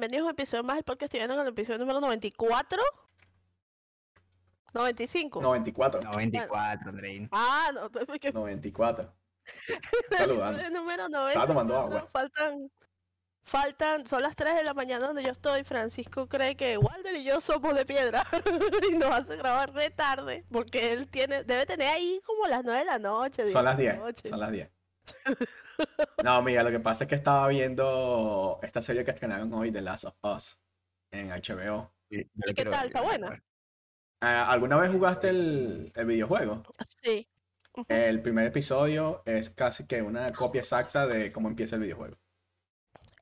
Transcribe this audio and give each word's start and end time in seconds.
Bienvenidos 0.00 0.22
a 0.22 0.28
un 0.28 0.30
episodio 0.30 0.64
más 0.64 0.76
del 0.76 0.84
podcast. 0.84 1.02
Estoy 1.02 1.20
viendo 1.20 1.34
con 1.34 1.46
el 1.46 1.52
episodio 1.52 1.78
número 1.78 2.00
94. 2.00 2.82
95. 4.72 5.42
94. 5.42 6.00
94, 6.00 6.88
Andreín. 6.88 7.28
Ah, 7.30 7.70
no, 7.74 7.90
porque 7.90 8.32
94. 8.32 9.12
el 9.68 10.16
Saludando. 10.16 10.58
episodio 10.58 10.80
número 10.80 11.04
Estaba 11.28 11.46
tomando 11.46 11.74
94, 11.74 11.98
agua. 11.98 12.10
Faltan, 12.10 12.70
faltan, 13.42 14.06
son 14.06 14.22
las 14.22 14.34
3 14.34 14.54
de 14.54 14.64
la 14.64 14.72
mañana 14.72 15.06
donde 15.06 15.22
yo 15.22 15.32
estoy. 15.32 15.64
Francisco 15.64 16.26
cree 16.30 16.56
que 16.56 16.78
Walter 16.78 17.14
y 17.16 17.24
yo 17.24 17.42
somos 17.42 17.74
de 17.74 17.84
piedra 17.84 18.26
y 18.90 18.96
nos 18.96 19.10
hace 19.10 19.36
grabar 19.36 19.70
de 19.74 19.90
tarde 19.90 20.46
porque 20.50 20.94
él 20.94 21.08
tiene, 21.08 21.44
debe 21.44 21.66
tener 21.66 21.88
ahí 21.88 22.22
como 22.24 22.46
las 22.46 22.64
9 22.64 22.78
de 22.78 22.86
la 22.86 22.98
noche. 22.98 23.46
Son 23.48 23.66
las 23.66 23.76
de 23.76 23.84
la 23.84 23.92
10. 23.92 24.02
noche. 24.02 24.28
Son 24.30 24.40
las 24.40 24.50
10. 24.50 24.70
No, 26.22 26.42
mira, 26.42 26.62
lo 26.62 26.70
que 26.70 26.80
pasa 26.80 27.04
es 27.04 27.08
que 27.08 27.14
estaba 27.14 27.48
viendo 27.48 28.58
esta 28.62 28.82
serie 28.82 29.04
que 29.04 29.10
estrenaron 29.12 29.52
hoy, 29.54 29.72
The 29.72 29.80
Last 29.80 30.04
of 30.04 30.16
Us, 30.22 30.58
en 31.10 31.30
HBO. 31.30 31.92
¿Y 32.10 32.24
qué 32.54 32.64
tal? 32.64 32.86
¿Está 32.88 33.00
buena? 33.02 33.42
Ah, 34.20 34.50
¿Alguna 34.50 34.76
vez 34.76 34.90
jugaste 34.90 35.30
el, 35.30 35.92
el 35.94 36.06
videojuego? 36.06 36.62
Sí. 37.02 37.26
Ujú. 37.72 37.86
El 37.88 38.20
primer 38.20 38.46
episodio 38.46 39.22
es 39.24 39.48
casi 39.50 39.86
que 39.86 40.02
una 40.02 40.32
copia 40.32 40.60
exacta 40.60 41.06
de 41.06 41.32
cómo 41.32 41.48
empieza 41.48 41.76
el 41.76 41.82
videojuego. 41.82 42.18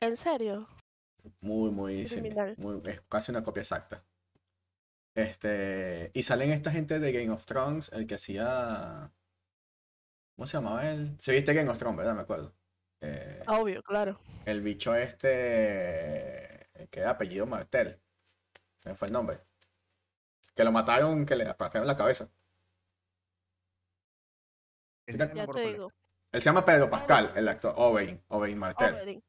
¿En 0.00 0.16
serio? 0.16 0.66
Muy, 1.40 1.70
muy, 1.70 2.06
simi- 2.06 2.30
Criminal. 2.30 2.54
muy- 2.56 2.80
es 2.86 3.00
casi 3.08 3.30
una 3.30 3.44
copia 3.44 3.60
exacta. 3.62 4.02
Este, 5.14 6.10
y 6.14 6.22
salen 6.22 6.50
esta 6.50 6.70
gente 6.70 6.98
de 6.98 7.12
Game 7.12 7.30
of 7.30 7.44
Thrones, 7.44 7.90
el 7.92 8.06
que 8.06 8.14
hacía, 8.14 9.12
¿cómo 10.38 10.46
se 10.46 10.56
llamaba 10.56 10.88
él? 10.88 11.16
Se 11.18 11.32
viste 11.32 11.52
Game 11.52 11.68
of 11.68 11.76
Thrones, 11.80 11.98
¿verdad? 11.98 12.14
Me 12.14 12.20
acuerdo. 12.20 12.54
Eh, 13.00 13.42
Obvio, 13.48 13.82
claro. 13.82 14.20
el 14.46 14.60
bicho 14.62 14.94
este, 14.94 16.64
que 16.92 17.00
era 17.00 17.10
apellido 17.10 17.44
Martel, 17.44 18.00
se 18.78 18.90
me 18.90 18.94
fue 18.94 19.08
el 19.08 19.12
nombre. 19.14 19.40
Que 20.54 20.62
lo 20.62 20.70
mataron, 20.70 21.26
que 21.26 21.34
le 21.34 21.48
aplastaron 21.48 21.88
la 21.88 21.96
cabeza. 21.96 22.30
Ya 25.08 25.46
te 25.48 25.60
digo. 25.60 25.90
Él 26.30 26.40
se 26.40 26.44
llama 26.50 26.64
Pedro 26.64 26.88
Pascal, 26.88 27.32
el 27.34 27.48
actor, 27.48 27.74
Oberyn, 27.76 28.22
Oberyn 28.28 28.58
Martel. 28.58 28.94
Oberyn. 28.94 29.24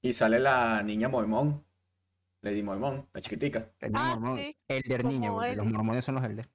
Y 0.00 0.12
sale 0.12 0.40
la 0.40 0.82
niña 0.82 1.08
Mormón, 1.08 1.64
Lady 2.40 2.64
Mormón, 2.64 3.08
la 3.12 3.20
chiquitica. 3.20 3.70
El 3.78 3.92
Ah, 3.94 4.16
mormón. 4.16 4.38
sí, 4.38 4.56
Elder 4.66 5.04
niño, 5.04 5.34
porque 5.34 5.54
los 5.54 5.66
mormones 5.66 6.04
son 6.04 6.16
los 6.16 6.24
elder. 6.24 6.48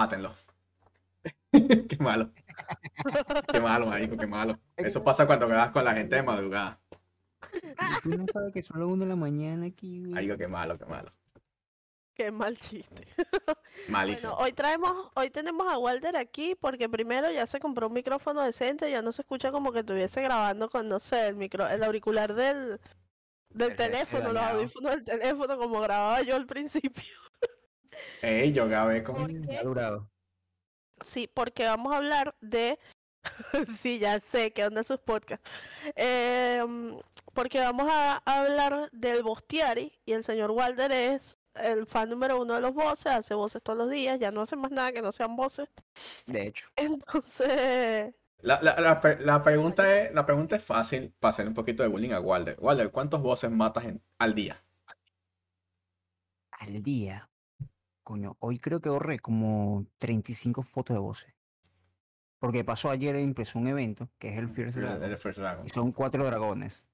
Mátenlo. 0.00 0.32
Qué 1.52 1.96
malo. 1.98 2.30
Qué 3.52 3.60
malo, 3.60 3.86
marico, 3.86 4.16
qué 4.16 4.26
malo. 4.26 4.58
Eso 4.76 5.02
pasa 5.04 5.26
cuando 5.26 5.46
grabas 5.46 5.72
con 5.72 5.84
la 5.84 5.92
gente 5.92 6.16
de 6.16 6.22
madrugada. 6.22 6.80
Tú 8.02 8.08
no 8.10 8.24
sabes 8.32 8.52
que 8.54 8.62
son 8.62 8.78
las 8.80 8.88
1 8.88 8.96
de 9.04 9.06
la 9.10 9.16
mañana 9.16 9.66
aquí. 9.66 10.00
Marico, 10.00 10.36
qué 10.38 10.48
malo, 10.48 10.78
qué 10.78 10.86
malo. 10.86 11.12
Qué 12.14 12.30
mal 12.30 12.58
chiste. 12.58 13.08
Malísimo. 13.88 14.32
Bueno, 14.32 14.44
hoy 14.46 14.52
traemos, 14.52 15.10
hoy 15.14 15.28
tenemos 15.30 15.70
a 15.70 15.76
Walter 15.78 16.16
aquí 16.16 16.54
porque 16.54 16.88
primero 16.88 17.30
ya 17.30 17.46
se 17.46 17.58
compró 17.60 17.88
un 17.88 17.92
micrófono 17.94 18.42
decente, 18.42 18.90
ya 18.90 19.02
no 19.02 19.12
se 19.12 19.20
escucha 19.22 19.50
como 19.52 19.70
que 19.72 19.80
estuviese 19.80 20.22
grabando 20.22 20.70
con, 20.70 20.88
no 20.88 20.98
sé, 21.00 21.28
el 21.28 21.36
micro, 21.36 21.66
el 21.68 21.82
auricular 21.82 22.34
del, 22.34 22.80
del 23.50 23.62
El- 23.62 23.70
el 23.72 23.76
teléfono, 23.76 24.32
los 24.32 24.42
audífonos 24.42 24.92
del 24.92 25.04
teléfono 25.04 25.58
como 25.58 25.80
grababa 25.80 26.22
yo 26.22 26.36
al 26.36 26.46
principio. 26.46 27.18
Ey, 28.22 28.52
yo 28.52 28.68
grabé 28.68 29.02
con. 29.02 29.16
Ha 29.56 29.62
durado. 29.62 30.10
Sí, 31.04 31.26
porque 31.32 31.64
vamos 31.64 31.92
a 31.92 31.96
hablar 31.96 32.34
de, 32.40 32.78
sí, 33.76 33.98
ya 33.98 34.20
sé 34.20 34.52
que 34.52 34.64
onda 34.66 34.84
sus 34.84 34.98
podcasts, 35.00 35.48
Em, 35.96 36.98
porque 37.32 37.58
vamos 37.60 37.88
a 37.90 38.18
hablar 38.26 38.90
del 38.92 39.22
Bostiari 39.22 39.98
y 40.04 40.12
el 40.12 40.24
señor 40.24 40.50
Walter 40.50 40.92
es 40.92 41.38
el 41.54 41.86
fan 41.86 42.10
número 42.10 42.40
uno 42.40 42.54
de 42.54 42.60
los 42.60 42.74
voces, 42.74 43.06
hace 43.06 43.34
voces 43.34 43.62
todos 43.62 43.78
los 43.78 43.90
días, 43.90 44.18
ya 44.20 44.30
no 44.30 44.42
hace 44.42 44.56
más 44.56 44.70
nada 44.70 44.92
que 44.92 45.02
no 45.02 45.10
sean 45.12 45.36
voces. 45.36 45.68
De 46.26 46.46
hecho. 46.48 46.68
Entonces, 46.76 48.14
La, 48.42 48.60
la, 48.62 48.78
la, 48.78 49.00
la 49.20 49.42
pregunta 49.42 50.00
es, 50.02 50.12
la 50.14 50.26
pregunta 50.26 50.56
es 50.56 50.62
fácil 50.62 51.14
para 51.18 51.30
hacer 51.30 51.48
un 51.48 51.54
poquito 51.54 51.82
de 51.82 51.88
bullying 51.88 52.12
a 52.12 52.20
Walder. 52.20 52.56
Walder, 52.60 52.90
¿cuántos 52.90 53.22
voces 53.22 53.50
matas 53.50 53.84
en- 53.86 54.02
al 54.18 54.34
día? 54.34 54.62
Al 56.52 56.82
día. 56.82 57.29
Coño, 58.10 58.36
hoy 58.40 58.58
creo 58.58 58.80
que 58.80 58.88
ahorré 58.88 59.20
como 59.20 59.86
35 59.98 60.64
fotos 60.64 60.96
de 60.96 60.98
voces. 60.98 61.32
Porque 62.40 62.64
pasó 62.64 62.90
ayer, 62.90 63.14
empezó 63.14 63.60
un 63.60 63.68
evento, 63.68 64.10
que 64.18 64.30
es 64.30 64.38
el 64.40 64.48
Dragon, 64.48 65.16
First 65.16 65.38
Dragon. 65.38 65.64
y 65.64 65.68
son 65.68 65.92
cuatro 65.92 66.24
dragones. 66.24 66.88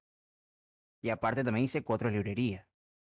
Y 1.01 1.09
aparte 1.09 1.43
también 1.43 1.63
hice 1.63 1.81
cuatro 1.81 2.11
librerías. 2.11 2.67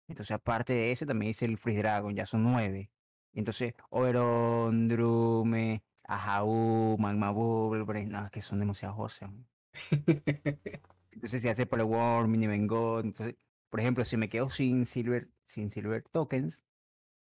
Entonces, 0.08 0.30
aparte 0.30 0.74
de 0.74 0.92
ese, 0.92 1.08
también 1.08 1.32
hice 1.32 1.46
el 1.46 1.58
Freeze 1.58 1.80
Dragon, 1.80 2.16
ya 2.16 2.28
son 2.28 2.44
nueve. 2.44 2.92
Entonces, 3.34 3.74
Oberon, 3.90 4.88
Drume, 4.88 5.84
Ajaú, 6.04 6.98
Magma 7.00 7.32
Bubble, 7.32 8.06
no, 8.06 8.26
es 8.26 8.30
que 8.30 8.44
son 8.44 8.60
demasiados 8.60 8.96
voces. 8.96 9.28
Entonces, 11.10 11.42
si 11.42 11.48
hace 11.48 11.66
Polyworm, 11.66 12.30
Mini 12.30 12.68
God, 12.68 13.06
entonces, 13.06 13.38
por 13.72 13.80
ejemplo, 13.80 14.06
si 14.06 14.18
me 14.18 14.30
quedo 14.30 14.52
sin 14.52 14.86
Silver, 14.86 15.32
sin 15.42 15.72
Silver 15.72 16.04
Tokens, 16.12 16.64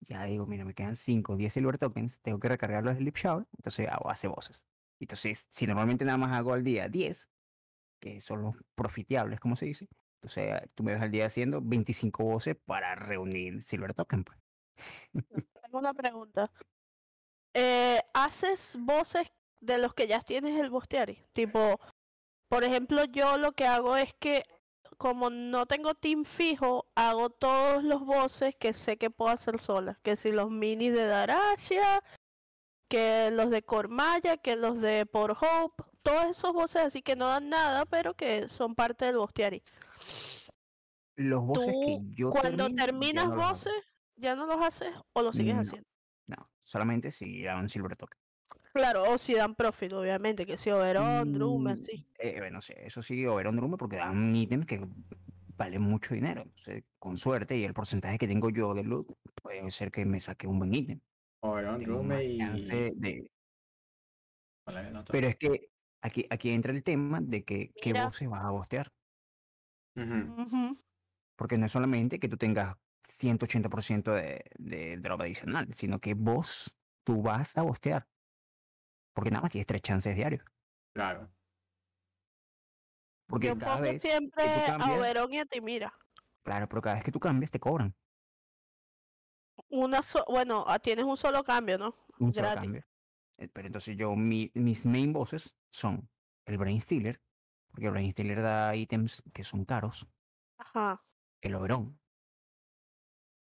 ya 0.02 0.24
digo, 0.26 0.46
mira, 0.46 0.66
me 0.66 0.74
quedan 0.74 0.96
5 0.96 1.34
o 1.34 1.38
10 1.38 1.54
Silver 1.54 1.78
Tokens, 1.78 2.20
tengo 2.22 2.40
que 2.40 2.50
recargarlos 2.50 2.96
del 2.96 3.06
Lip 3.06 3.18
Shower, 3.18 3.46
entonces 3.58 3.88
hago, 3.88 4.10
hace 4.10 4.28
voces. 4.28 4.66
Entonces, 5.00 5.48
si 5.50 5.66
normalmente 5.66 6.06
nada 6.06 6.18
más 6.18 6.38
hago 6.38 6.54
al 6.54 6.64
día 6.64 6.88
10, 6.88 7.30
que 8.02 8.20
son 8.22 8.42
los 8.42 8.56
profiteables, 8.76 9.40
como 9.40 9.56
se 9.56 9.66
dice, 9.66 9.88
entonces 10.22 10.74
tú 10.76 10.84
me 10.84 10.94
ves 10.94 11.02
al 11.02 11.12
día 11.12 11.26
haciendo 11.26 11.62
25 11.62 12.24
voces 12.24 12.58
para 12.66 12.96
reunir 12.96 13.62
Silver 13.62 13.94
Token. 13.94 14.24
pues. 14.24 14.38
tengo 15.62 15.80
una 15.80 15.94
pregunta. 15.94 16.52
Eh, 17.54 18.02
¿haces 18.14 18.78
voces 18.80 19.32
de 19.62 19.78
los 19.78 19.94
que 19.94 20.08
ya 20.08 20.22
tienes 20.22 20.60
el 20.60 20.70
Bostiari? 20.70 21.24
Tipo, 21.32 21.80
por 22.50 22.64
ejemplo, 22.64 23.06
yo 23.06 23.38
lo 23.38 23.54
que 23.54 23.66
hago 23.66 23.96
es 23.96 24.14
que 24.20 24.44
como 24.98 25.30
no 25.30 25.66
tengo 25.66 25.96
team 25.96 26.26
fijo, 26.26 26.86
hago 26.96 27.30
todos 27.30 27.84
los 27.84 28.06
voces 28.06 28.56
que 28.56 28.74
sé 28.74 28.98
que 28.98 29.10
puedo 29.10 29.32
hacer 29.32 29.60
sola. 29.60 30.00
Que 30.04 30.16
si 30.16 30.32
los 30.32 30.52
minis 30.52 30.94
de 30.94 31.06
Darasha, 31.06 32.04
que 32.90 33.32
los 33.32 33.50
de 33.50 33.64
Cormaya, 33.64 34.38
que 34.38 34.56
los 34.56 34.82
de 34.82 35.06
Por 35.06 35.32
Hope, 35.32 35.84
todos 36.02 36.26
esos 36.26 36.54
voces 36.54 36.82
así 36.82 37.02
que 37.02 37.16
no 37.16 37.28
dan 37.28 37.50
nada, 37.50 37.86
pero 37.86 38.14
que 38.16 38.50
son 38.50 38.76
parte 38.76 39.06
del 39.06 39.18
Bostiari. 39.18 39.64
Los 41.16 41.46
voces 41.46 41.74
que 41.86 42.00
yo 42.12 42.32
cuando 42.32 42.68
termino, 42.68 42.78
ya 42.78 42.86
terminas 42.86 43.30
no 43.30 43.36
voces, 43.36 43.74
¿ya 44.16 44.36
no 44.36 44.46
los 44.46 44.62
haces 44.62 44.94
o 45.14 45.22
los 45.22 45.36
sigues 45.36 45.56
No. 45.56 45.62
haciendo? 45.62 45.88
No, 46.28 46.50
solamente 46.64 47.12
si 47.12 47.44
dan 47.44 47.60
un 47.60 47.70
Silver. 47.70 47.96
Claro, 48.74 49.04
o 49.12 49.18
si 49.18 49.34
dan 49.34 49.56
profit, 49.56 49.94
obviamente, 49.94 50.46
que 50.46 50.58
si 50.58 50.70
Oberon, 50.70 51.34
Drum, 51.34 51.64
Mm, 51.64 51.68
así. 51.68 52.06
Eh, 52.20 52.36
bueno, 52.40 52.62
sí, 52.62 52.74
eso 52.78 53.02
sí, 53.02 53.26
Oberon 53.26 53.56
Drume 53.56 53.78
porque 53.78 53.98
dan 53.98 54.36
ítems 54.36 54.66
que 54.66 54.86
valen 55.58 55.82
mucho 55.82 56.14
dinero. 56.14 56.44
Entonces, 56.44 56.84
con 57.00 57.18
suerte 57.18 57.58
y 57.58 57.64
el 57.64 57.74
porcentaje 57.74 58.18
que 58.18 58.28
tengo 58.28 58.50
yo 58.50 58.74
de 58.74 58.84
loot, 58.84 59.12
puede 59.42 59.70
ser 59.72 59.92
que 59.92 60.06
me 60.06 60.20
saque 60.20 60.48
un 60.48 60.60
buen 60.60 60.74
ítem. 60.74 61.00
Oberon, 61.42 61.80
Drume 61.80 62.24
y. 62.24 62.38
Pero 65.12 65.28
es 65.28 65.36
que 65.38 65.72
aquí, 66.02 66.26
aquí 66.30 66.52
entra 66.52 66.72
el 66.72 66.84
tema 66.84 67.20
de 67.22 67.44
que 67.44 67.72
qué 67.82 67.94
voces 67.94 68.30
vas 68.30 68.46
a 68.46 68.52
bostear. 68.52 68.92
Porque 71.36 71.58
no 71.58 71.66
es 71.66 71.72
solamente 71.72 72.20
que 72.20 72.30
tú 72.30 72.38
tengas 72.38 72.76
180% 73.02 74.14
de, 74.14 74.44
de 74.60 74.98
drop 74.98 75.22
adicional, 75.22 75.74
sino 75.74 76.00
que 76.00 76.14
vos, 76.14 76.78
tú 77.04 77.22
vas 77.22 77.58
a 77.58 77.64
bostear. 77.64 78.08
Porque 79.14 79.32
nada 79.32 79.42
más 79.42 79.52
tienes 79.52 79.68
tres 79.68 79.82
chances 79.82 80.16
diarios. 80.16 80.44
Claro. 80.94 81.30
Porque 83.28 83.48
Yo 83.48 83.58
cada 83.58 83.74
pongo 83.78 83.84
vez 83.84 84.02
siempre 84.02 84.44
que 84.44 84.72
tú 84.78 84.84
a 84.84 84.94
Oberon 84.98 85.34
y 85.34 85.40
a 85.40 85.46
Timira. 85.46 85.94
claro, 86.44 86.68
pero 86.68 86.82
cada 86.82 86.96
vez 86.96 87.04
que 87.04 87.12
tú 87.12 87.20
cambias 87.20 87.52
te 87.52 87.60
cobran 87.60 87.96
Una 89.70 90.02
so- 90.02 90.26
bueno, 90.28 90.64
ah, 90.68 90.80
tienes 90.80 91.06
un 91.06 91.16
solo 91.18 91.44
cambio, 91.44 91.78
¿no? 91.78 91.96
un 92.20 92.34
solo 92.34 92.48
Gratis. 92.48 92.64
cambio. 92.64 92.84
Eh, 93.38 93.48
Pero 93.50 93.68
entonces 93.68 93.96
yo, 93.98 94.16
mi- 94.16 94.52
mis 94.56 94.86
main 94.86 95.14
bosses 95.14 95.56
son 95.72 96.10
el 96.46 96.58
Brain 96.58 96.82
Stealer, 96.82 97.22
porque 97.70 97.86
el 97.86 97.92
Brain 97.92 98.12
Stealer 98.12 98.42
da 98.42 98.76
ítems 98.76 99.22
que 99.34 99.44
son 99.44 99.64
caros, 99.66 100.08
Ajá. 100.58 101.06
el 101.42 101.54
Oberon 101.56 102.00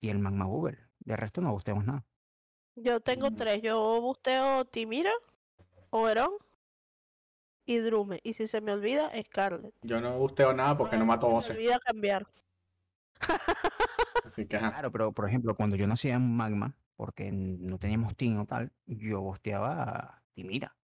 y 0.03 0.09
el 0.11 0.19
Magma 0.19 0.47
Google. 0.47 0.79
De 0.99 1.17
resto 1.17 1.41
no 1.41 1.53
bosteamos 1.53 1.85
nada. 1.85 2.05
Yo 2.75 3.01
tengo 3.01 3.31
Mm. 3.31 3.37
tres. 3.37 3.63
Yo 3.63 4.01
busteo 4.01 4.65
Timira, 4.67 5.13
Oberon 5.91 6.31
y 7.67 7.79
Drume. 7.79 8.21
Y 8.23 8.35
si 8.35 8.47
se 8.47 8.61
me 8.61 8.73
olvida, 8.73 9.11
Scarlet. 9.25 9.75
Yo 9.83 10.01
no 10.01 10.19
busteo 10.19 10.53
nada 10.53 10.77
porque 10.77 10.97
no 10.97 11.05
mato 11.07 11.27
Se 11.27 11.31
me 11.31 11.35
voces. 11.35 11.57
olvida 11.57 11.79
cambiar. 11.81 12.27
Así 14.25 14.47
que, 14.47 14.57
ajá. 14.57 14.71
Claro, 14.73 14.93
pero 14.93 15.13
por 15.13 15.29
ejemplo, 15.29 15.55
cuando 15.55 15.77
yo 15.77 15.87
no 15.87 15.95
hacía 15.95 16.19
Magma, 16.19 16.77
porque 16.97 17.31
no 17.33 17.79
teníamos 17.79 18.17
team 18.17 18.39
o 18.41 18.47
tal, 18.47 18.73
yo 18.87 19.21
bosteaba 19.21 19.83
a 19.83 20.23
Timira. 20.33 20.77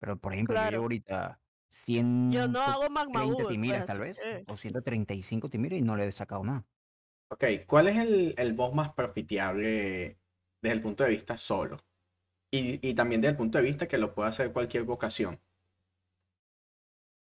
Pero 0.00 0.16
por 0.18 0.32
ejemplo, 0.32 0.54
yo 0.56 0.70
llevo 0.70 0.82
ahorita 0.84 1.40
130 1.70 2.34
Yo 2.40 2.48
no 2.48 2.60
hago 2.60 2.88
magma 2.90 3.24
pues, 3.34 3.48
timiras 3.48 3.84
tal 3.84 3.96
así 3.98 4.04
vez, 4.06 4.20
que- 4.20 4.44
o 4.46 4.56
135 4.56 5.48
timiras 5.48 5.78
y 5.78 5.82
no 5.82 5.96
le 5.96 6.06
he 6.06 6.12
sacado 6.12 6.44
nada. 6.44 6.64
Ok, 7.30 7.44
¿cuál 7.66 7.88
es 7.88 7.96
el, 7.98 8.34
el 8.38 8.54
boss 8.54 8.74
más 8.74 8.92
profitable 8.94 10.18
desde 10.62 10.74
el 10.74 10.80
punto 10.80 11.04
de 11.04 11.10
vista 11.10 11.36
solo? 11.36 11.78
Y, 12.50 12.86
y 12.86 12.94
también 12.94 13.20
desde 13.20 13.32
el 13.32 13.36
punto 13.36 13.58
de 13.58 13.64
vista 13.64 13.86
que 13.88 13.98
lo 13.98 14.14
puede 14.14 14.30
hacer 14.30 14.52
cualquier 14.52 14.84
vocación. 14.84 15.40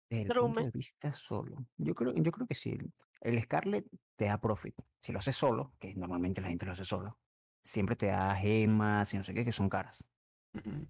Desde 0.09 0.23
el 0.23 0.33
punto 0.33 0.63
de 0.63 0.71
vista 0.71 1.11
solo. 1.11 1.65
Yo 1.77 1.95
creo, 1.95 2.13
yo 2.13 2.31
creo 2.31 2.47
que 2.47 2.55
sí. 2.55 2.77
El, 3.21 3.41
Scarlet 3.41 3.85
te 4.15 4.25
da 4.25 4.41
profit. 4.41 4.75
Si 4.99 5.13
lo 5.13 5.19
haces 5.19 5.35
solo, 5.35 5.73
que 5.79 5.95
normalmente 5.95 6.41
la 6.41 6.49
gente 6.49 6.65
lo 6.65 6.73
hace 6.73 6.83
solo, 6.83 7.17
siempre 7.61 7.95
te 7.95 8.07
da 8.07 8.35
gemas 8.35 9.13
y 9.13 9.17
no 9.17 9.23
sé 9.23 9.33
qué, 9.33 9.45
que 9.45 9.53
son 9.53 9.69
caras. 9.69 10.05
Ujú. 10.53 10.87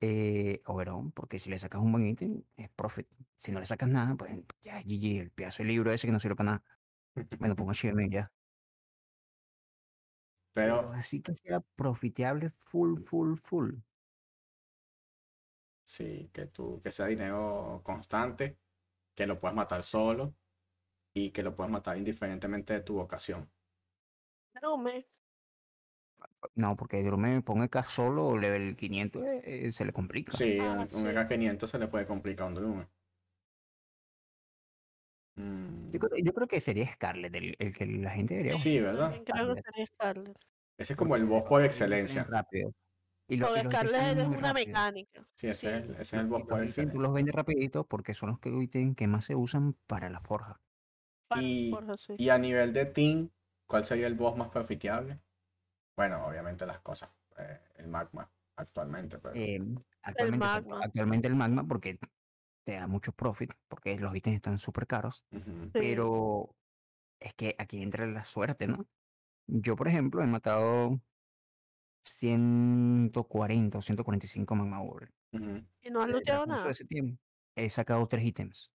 Eh, 0.00 0.62
Oberon, 0.64 1.12
porque 1.12 1.38
si 1.38 1.50
le 1.50 1.58
sacas 1.58 1.82
un 1.82 1.92
buen 1.92 2.06
ítem, 2.06 2.42
es 2.56 2.70
profit. 2.70 3.06
Si 3.36 3.52
no 3.52 3.60
le 3.60 3.66
sacas 3.66 3.90
nada, 3.90 4.14
pues 4.14 4.32
ya 4.62 4.80
GG, 4.80 5.20
el 5.20 5.30
pedazo 5.30 5.62
de 5.62 5.68
libro 5.68 5.92
ese 5.92 6.06
que 6.06 6.12
no 6.12 6.20
sirve 6.20 6.36
para 6.36 6.52
nada. 6.52 6.64
Bueno, 7.38 7.54
pongo 7.56 7.72
HM 7.72 8.08
ya. 8.10 8.32
Pero 10.54 10.76
Pero 10.78 10.92
así 10.92 11.22
que 11.22 11.34
sea 11.36 11.60
profitable 11.76 12.50
full, 12.50 12.98
full, 13.00 13.36
full. 13.36 13.74
sí, 15.84 16.30
que 16.32 16.46
tú, 16.46 16.80
que 16.82 16.90
sea 16.92 17.06
dinero 17.06 17.82
constante, 17.84 18.58
que 19.14 19.26
lo 19.26 19.40
puedas 19.40 19.56
matar 19.56 19.84
solo 19.84 20.36
y 21.14 21.32
que 21.32 21.42
lo 21.44 21.56
puedas 21.56 21.72
matar 21.72 21.98
indiferentemente 21.98 22.74
de 22.74 22.80
tu 22.82 22.94
vocación. 22.96 23.52
Drume. 24.54 25.04
No, 26.54 26.76
porque 26.76 27.02
Drume 27.02 27.42
ponga 27.42 27.64
acá 27.64 27.82
solo 27.84 28.36
level 28.36 28.76
500, 28.76 29.22
eh, 29.24 29.42
eh, 29.68 29.72
se 29.72 29.84
le 29.84 29.92
complica. 29.92 30.38
Sí, 30.38 30.46
Ah, 30.58 30.76
un, 30.76 30.88
un 30.92 31.06
sí. 31.06 31.08
EK500 31.08 31.66
se 31.70 31.78
le 31.78 31.88
puede 31.88 32.06
complicar 32.06 32.46
a 32.46 32.48
un 32.48 32.54
Drume. 32.54 32.88
Mm, 35.40 35.90
Yo 35.90 35.98
creo, 36.00 36.24
yo 36.24 36.32
creo 36.32 36.46
que 36.48 36.60
sería 36.60 36.92
Scarlet 36.92 37.34
el, 37.34 37.56
el 37.58 37.74
que 37.74 37.86
la 37.86 38.10
gente 38.10 38.34
debería 38.34 38.58
Sí. 38.58 38.80
¿verdad? 38.80 39.22
Creo 39.24 39.54
que 39.54 39.62
sería 39.62 39.86
Scarlet. 39.86 40.36
Ese 40.78 40.92
es 40.92 40.96
como 40.96 41.16
el 41.16 41.22
porque 41.22 41.34
boss 41.40 41.48
por 41.48 41.62
excelencia. 41.62 42.24
rápido. 42.24 42.72
Y, 43.28 43.36
lo- 43.36 43.46
Porque 43.46 43.60
y 43.60 43.64
los 43.64 43.72
ítems 43.74 43.90
Scarlet 43.90 44.06
salen 44.08 44.18
es 44.32 44.38
una 44.38 44.48
rápido. 44.48 44.66
mecánica. 44.66 45.28
Sí, 45.34 45.46
ese 45.48 45.52
es, 45.52 45.58
Sí. 45.60 45.88
el- 45.88 45.90
ese 45.92 46.02
es 46.02 46.12
el 46.14 46.26
Y 46.26 46.28
boss 46.30 46.42
por 46.42 46.48
ítems 46.58 46.74
tú 46.74 46.80
excelencia. 46.80 47.00
los 47.00 47.12
vendes 47.12 47.34
rapidito 47.34 47.86
porque 47.86 48.14
son 48.14 48.30
los 48.30 48.38
que, 48.40 48.50
ítems 48.50 48.96
que 48.96 49.06
más 49.06 49.24
se 49.24 49.34
usan 49.36 49.74
para 49.86 50.10
la 50.10 50.20
forja. 50.20 50.60
Para 51.28 51.42
Y, 51.42 51.70
Forja, 51.70 51.96
sí. 51.96 52.14
y 52.18 52.28
a 52.30 52.38
nivel 52.38 52.72
de 52.72 52.86
team, 52.86 53.30
¿cuál 53.66 53.84
sería 53.84 54.06
el 54.08 54.14
boss 54.14 54.36
más 54.36 54.48
profitable? 54.48 55.20
Bueno, 55.96 56.26
obviamente 56.26 56.66
las 56.66 56.80
cosas, 56.80 57.10
eh, 57.38 57.60
el 57.76 57.86
magma 57.88 58.28
actualmente, 58.56 59.18
pero 59.18 59.34
Eh, 59.36 59.60
actualmente, 60.02 60.44
exacto, 60.46 60.68
magma. 60.70 60.84
actualmente 60.84 61.28
el 61.28 61.36
magma 61.36 61.64
porque 61.68 61.98
te 62.70 62.76
da 62.76 62.86
mucho 62.86 63.10
profit, 63.12 63.50
porque 63.66 63.98
los 63.98 64.14
ítems 64.14 64.36
están 64.36 64.56
súper 64.56 64.86
caros, 64.86 65.26
pero 65.72 66.54
es 67.20 67.34
que 67.34 67.56
aquí 67.58 67.82
entra 67.82 68.06
la 68.06 68.22
suerte, 68.22 68.68
¿no? 68.68 68.86
Yo, 69.48 69.76
por 69.76 69.88
ejemplo, 69.88 70.22
he 70.22 70.26
matado 70.28 71.00
140 72.04 73.78
o 73.78 73.82
145 73.82 74.54
magma 74.54 74.82
ore. 74.82 75.08
ujú. 75.32 75.66
Y 75.82 75.90
no 75.90 76.00
has 76.02 76.08
transcurso 76.24 76.68
de 76.68 76.72
nada. 76.72 76.72
ese 76.72 76.84
tiempo 76.84 77.20
he 77.56 77.68
sacado 77.70 78.06
tres 78.08 78.24
ítems, 78.24 78.72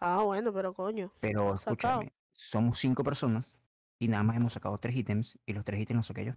Ah, 0.00 0.22
bueno, 0.24 0.52
pero 0.52 0.74
coño. 0.74 1.12
pero 1.20 1.56
sacado. 1.56 2.00
escúchame, 2.00 2.12
somos 2.32 2.78
cinco 2.78 3.02
personas 3.04 3.58
y 3.98 4.08
nada 4.08 4.22
más 4.24 4.36
hemos 4.36 4.52
sacado 4.52 4.78
tres 4.78 4.96
ítems 4.96 5.38
y 5.46 5.52
los 5.52 5.64
tres 5.64 5.80
ítems 5.80 5.96
los 5.98 6.06
saqué 6.06 6.24
yo. 6.26 6.32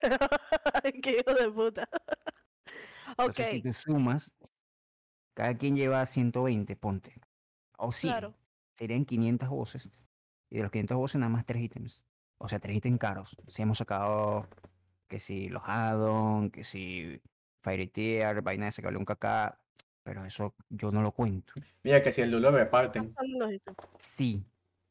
Qué 1.02 1.20
hijo 1.20 1.34
de 1.34 1.50
puta. 1.50 1.88
ok, 3.18 3.18
Entonces, 3.26 3.48
si 3.48 3.62
tú 3.62 3.72
sumas, 3.72 4.34
cada 5.34 5.56
quien 5.56 5.76
lleva 5.76 6.04
120, 6.04 6.76
ponte. 6.76 7.14
O 7.78 7.92
100. 7.92 8.12
claro. 8.12 8.34
Serían 8.74 9.04
500 9.04 9.48
voces. 9.48 9.90
Y 10.50 10.56
de 10.56 10.62
los 10.62 10.70
500 10.70 10.96
voces, 10.96 11.18
nada 11.18 11.30
más 11.30 11.44
3 11.46 11.62
ítems. 11.62 12.04
O 12.38 12.48
sea, 12.48 12.58
3 12.58 12.76
ítems 12.76 12.98
caros. 12.98 13.36
Si 13.46 13.62
hemos 13.62 13.78
sacado 13.78 14.48
que 15.08 15.18
si 15.18 15.48
los 15.48 15.62
addon, 15.66 16.50
que 16.50 16.64
si 16.64 17.20
Fairy 17.60 17.88
Tear, 17.88 18.42
vaina 18.42 18.66
de 18.66 18.72
sacarle 18.72 18.98
un 18.98 19.04
caca. 19.04 19.58
Pero 20.02 20.24
eso 20.24 20.54
yo 20.68 20.90
no 20.90 21.00
lo 21.00 21.12
cuento. 21.12 21.54
Mira 21.84 22.02
que 22.02 22.12
si 22.12 22.22
el 22.22 22.30
Lulo. 22.30 22.50
Salen 22.50 23.38
los 23.38 23.52
ítems. 23.52 23.76
Sí, 23.98 24.44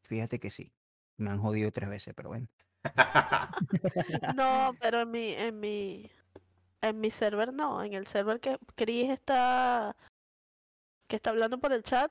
fíjate 0.04 0.40
que 0.40 0.50
sí. 0.50 0.72
Me 1.18 1.30
han 1.30 1.40
jodido 1.40 1.72
tres 1.72 1.90
veces, 1.90 2.14
pero 2.16 2.30
bueno. 2.30 2.48
No, 4.36 4.76
pero 4.80 5.02
en 5.02 5.12
mi, 5.12 5.34
en 5.34 5.60
mi, 5.60 6.10
en 6.82 7.00
mi 7.00 7.12
server 7.12 7.54
no, 7.54 7.84
en 7.84 7.94
el 7.94 8.08
server 8.08 8.40
que 8.40 8.58
Chris 8.76 9.10
está, 9.10 9.96
que 11.12 11.18
está 11.18 11.32
hablando 11.32 11.60
por 11.60 11.74
el 11.74 11.84
chat, 11.84 12.10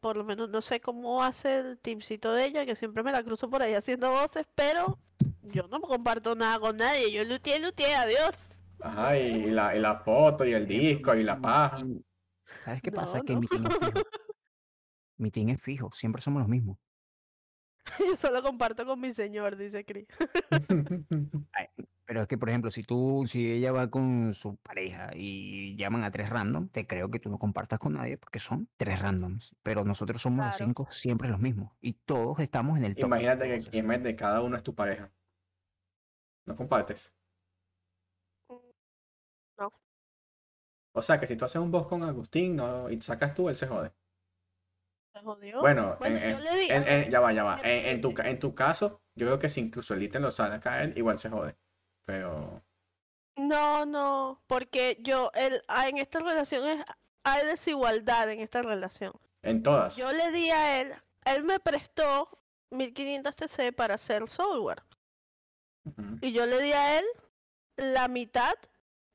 por 0.00 0.16
lo 0.16 0.24
menos 0.24 0.50
no 0.50 0.60
sé 0.60 0.80
cómo 0.80 1.22
hace 1.22 1.58
el 1.58 1.78
teamcito 1.78 2.32
de 2.32 2.46
ella, 2.46 2.66
que 2.66 2.74
siempre 2.74 3.04
me 3.04 3.12
la 3.12 3.22
cruzo 3.22 3.48
por 3.48 3.62
ahí 3.62 3.74
haciendo 3.74 4.10
voces, 4.10 4.44
pero 4.56 4.98
yo 5.42 5.68
no 5.68 5.80
comparto 5.80 6.34
nada 6.34 6.58
con 6.58 6.76
nadie, 6.78 7.12
yo 7.12 7.22
luteé, 7.22 7.60
luteé, 7.60 7.94
adiós. 7.94 8.34
Ajá, 8.80 9.16
y 9.16 9.50
la, 9.52 9.76
y 9.76 9.78
la 9.78 9.94
foto, 10.00 10.44
y 10.44 10.52
el 10.52 10.66
disco, 10.66 11.14
y 11.14 11.22
la 11.22 11.40
paja. 11.40 11.78
Y- 11.80 12.04
¿Sabes 12.58 12.82
qué 12.82 12.90
No, 12.90 12.96
pasa? 12.96 13.20
Que 13.20 13.36
mi 13.36 13.46
team 13.46 13.66
es 13.66 13.78
fijo. 13.78 13.92
Mi 15.18 15.30
team 15.30 15.48
es 15.50 15.62
fijo. 15.62 15.90
Siempre 15.92 16.20
somos 16.20 16.40
los 16.40 16.48
mismos. 16.48 16.76
Yo 17.98 18.16
solo 18.16 18.42
comparto 18.42 18.84
con 18.84 19.00
mi 19.00 19.14
señor, 19.14 19.56
dice 19.56 19.84
Chris. 19.84 20.06
Pero 22.06 22.22
es 22.22 22.28
que, 22.28 22.38
por 22.38 22.48
ejemplo, 22.48 22.70
si 22.70 22.84
tú, 22.84 23.24
si 23.26 23.50
ella 23.50 23.72
va 23.72 23.90
con 23.90 24.32
su 24.32 24.56
pareja 24.56 25.10
y 25.12 25.74
llaman 25.76 26.04
a 26.04 26.12
tres 26.12 26.30
random, 26.30 26.68
te 26.68 26.86
creo 26.86 27.10
que 27.10 27.18
tú 27.18 27.28
no 27.30 27.38
compartas 27.38 27.80
con 27.80 27.94
nadie 27.94 28.16
porque 28.16 28.38
son 28.38 28.68
tres 28.76 29.02
randoms. 29.02 29.56
Pero 29.64 29.84
nosotros 29.84 30.22
somos 30.22 30.46
los 30.46 30.56
cinco 30.56 30.86
siempre 30.90 31.28
los 31.28 31.40
mismos. 31.40 31.72
Y 31.80 31.94
todos 31.94 32.38
estamos 32.38 32.78
en 32.78 32.84
el 32.84 32.94
top. 32.94 33.06
Imagínate 33.06 33.48
que 33.48 33.70
quien 33.70 34.02
de 34.04 34.14
cada 34.14 34.40
uno 34.40 34.56
es 34.56 34.62
tu 34.62 34.72
pareja. 34.72 35.10
¿No 36.46 36.54
compartes? 36.54 37.12
No. 39.58 39.72
O 40.92 41.02
sea 41.02 41.18
que 41.18 41.26
si 41.26 41.34
tú 41.34 41.44
haces 41.44 41.60
un 41.60 41.72
boss 41.72 41.88
con 41.88 42.04
Agustín 42.04 42.54
no, 42.54 42.88
y 42.88 43.00
sacas 43.00 43.34
tú, 43.34 43.48
él 43.48 43.56
se 43.56 43.66
jode. 43.66 43.92
¿Se 45.16 45.22
jodió? 45.22 45.60
Bueno, 45.60 45.96
Bueno, 45.98 46.18
en- 46.18 46.24
en- 46.70 47.06
a 47.06 47.08
ya 47.08 47.20
va, 47.20 47.32
ya 47.32 47.42
va. 47.42 47.58
En, 47.62 48.00
tu, 48.02 48.14
en 48.22 48.38
tu 48.38 48.54
caso, 48.54 49.00
yo 49.14 49.26
creo 49.26 49.38
que 49.38 49.48
si 49.48 49.60
incluso 49.60 49.94
el 49.94 50.02
ítem 50.02 50.20
lo 50.22 50.30
saca 50.30 50.82
él, 50.82 50.92
igual 50.96 51.18
se 51.18 51.30
jode. 51.30 51.56
Pero 52.04 52.62
No, 53.36 53.86
no, 53.86 54.42
porque 54.46 54.98
yo, 55.00 55.30
el, 55.34 55.62
ah, 55.68 55.88
en 55.88 55.98
esta 55.98 56.20
relación 56.20 56.66
es, 56.68 56.84
hay 57.24 57.46
desigualdad 57.46 58.30
en 58.30 58.40
esta 58.40 58.62
relación. 58.62 59.12
en 59.42 59.62
todas. 59.62 59.96
Yo 59.96 60.12
le 60.12 60.32
di 60.32 60.50
a 60.50 60.80
él, 60.82 60.92
él 61.24 61.44
me 61.44 61.60
prestó 61.60 62.28
1500 62.70 63.34
TC 63.36 63.72
para 63.72 63.94
hacer 63.94 64.28
software. 64.28 64.82
Y 66.20 66.32
yo 66.32 66.46
le 66.46 66.60
di 66.60 66.72
a 66.72 66.98
él 66.98 67.04
la 67.76 68.08
mitad 68.08 68.54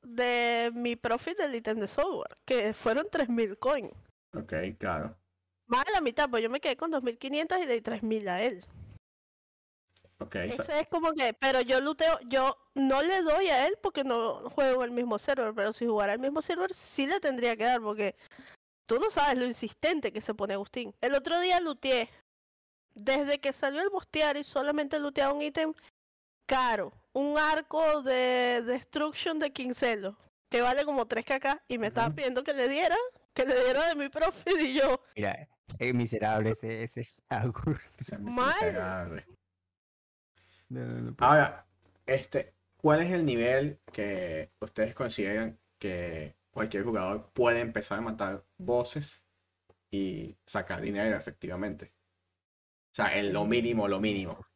de 0.02 0.70
mi 0.74 0.96
profit 0.96 1.36
del 1.36 1.54
ítem 1.54 1.78
de 1.78 1.86
software, 1.86 2.34
que 2.46 2.72
fueron 2.72 3.08
3000 3.10 3.58
coins. 3.58 3.92
Ok, 4.34 4.54
claro. 4.78 5.14
Más 5.72 5.86
de 5.86 5.92
la 5.92 6.02
mitad, 6.02 6.28
pues 6.28 6.42
yo 6.42 6.50
me 6.50 6.60
quedé 6.60 6.76
con 6.76 6.90
2500 6.90 7.58
y 7.58 7.64
le 7.66 7.72
di 7.74 7.80
3000 7.80 8.28
a 8.28 8.42
él. 8.42 8.62
Ok, 10.18 10.34
sa- 10.34 10.44
Ese 10.44 10.80
es 10.80 10.88
como 10.88 11.12
que, 11.14 11.32
pero 11.32 11.62
yo 11.62 11.80
luteo, 11.80 12.18
yo 12.28 12.56
no 12.74 13.00
le 13.02 13.22
doy 13.22 13.48
a 13.48 13.66
él 13.66 13.76
porque 13.82 14.04
no 14.04 14.50
juego 14.50 14.82
en 14.84 14.90
el 14.90 14.94
mismo 14.94 15.18
server, 15.18 15.54
pero 15.54 15.72
si 15.72 15.86
jugara 15.86 16.12
el 16.12 16.18
mismo 16.20 16.42
server 16.42 16.74
sí 16.74 17.06
le 17.06 17.20
tendría 17.20 17.56
que 17.56 17.64
dar 17.64 17.80
porque 17.80 18.14
tú 18.86 18.98
no 19.00 19.10
sabes 19.10 19.38
lo 19.38 19.46
insistente 19.46 20.12
que 20.12 20.20
se 20.20 20.34
pone 20.34 20.52
Agustín. 20.54 20.94
El 21.00 21.14
otro 21.14 21.40
día 21.40 21.58
luteé, 21.58 22.10
desde 22.94 23.40
que 23.40 23.54
salió 23.54 23.80
el 23.80 23.88
bostear 23.88 24.36
y 24.36 24.44
solamente 24.44 24.98
luteaba 24.98 25.32
un 25.32 25.40
ítem 25.42 25.72
caro, 26.46 26.92
un 27.14 27.38
arco 27.38 28.02
de 28.02 28.62
destruction 28.66 29.38
de 29.38 29.52
Quincelo, 29.52 30.18
que 30.50 30.60
vale 30.60 30.84
como 30.84 31.06
3 31.06 31.24
kk 31.24 31.62
y 31.66 31.78
me 31.78 31.86
estaba 31.86 32.08
Ujú. 32.08 32.16
pidiendo 32.16 32.44
que 32.44 32.52
le 32.52 32.68
diera, 32.68 32.96
que 33.32 33.46
le 33.46 33.64
diera 33.64 33.88
de 33.88 33.94
mi 33.96 34.08
profit 34.10 34.60
y 34.60 34.74
yo, 34.74 35.00
Mira, 35.16 35.48
es 35.78 35.94
miserable 35.94 36.50
ese, 36.50 36.82
ese 36.82 37.00
es 37.02 37.18
Agus. 37.28 37.94
No, 40.68 40.80
no, 40.86 41.00
no 41.00 41.14
puedo. 41.14 41.30
Ahora, 41.30 41.66
este, 42.06 42.54
¿cuál 42.76 43.02
es 43.02 43.10
el 43.12 43.24
nivel 43.24 43.80
que 43.92 44.50
ustedes 44.60 44.94
consideran 44.94 45.58
que 45.78 46.36
cualquier 46.50 46.84
jugador 46.84 47.30
puede 47.32 47.60
empezar 47.60 47.98
a 47.98 48.02
matar 48.02 48.44
bosses 48.58 49.22
y 49.90 50.36
sacar 50.46 50.80
dinero 50.80 51.16
efectivamente? 51.16 51.92
O 52.92 52.94
sea, 52.94 53.16
en 53.18 53.32
lo 53.32 53.44
mínimo, 53.46 53.88
lo 53.88 54.00
mínimo. 54.00 54.46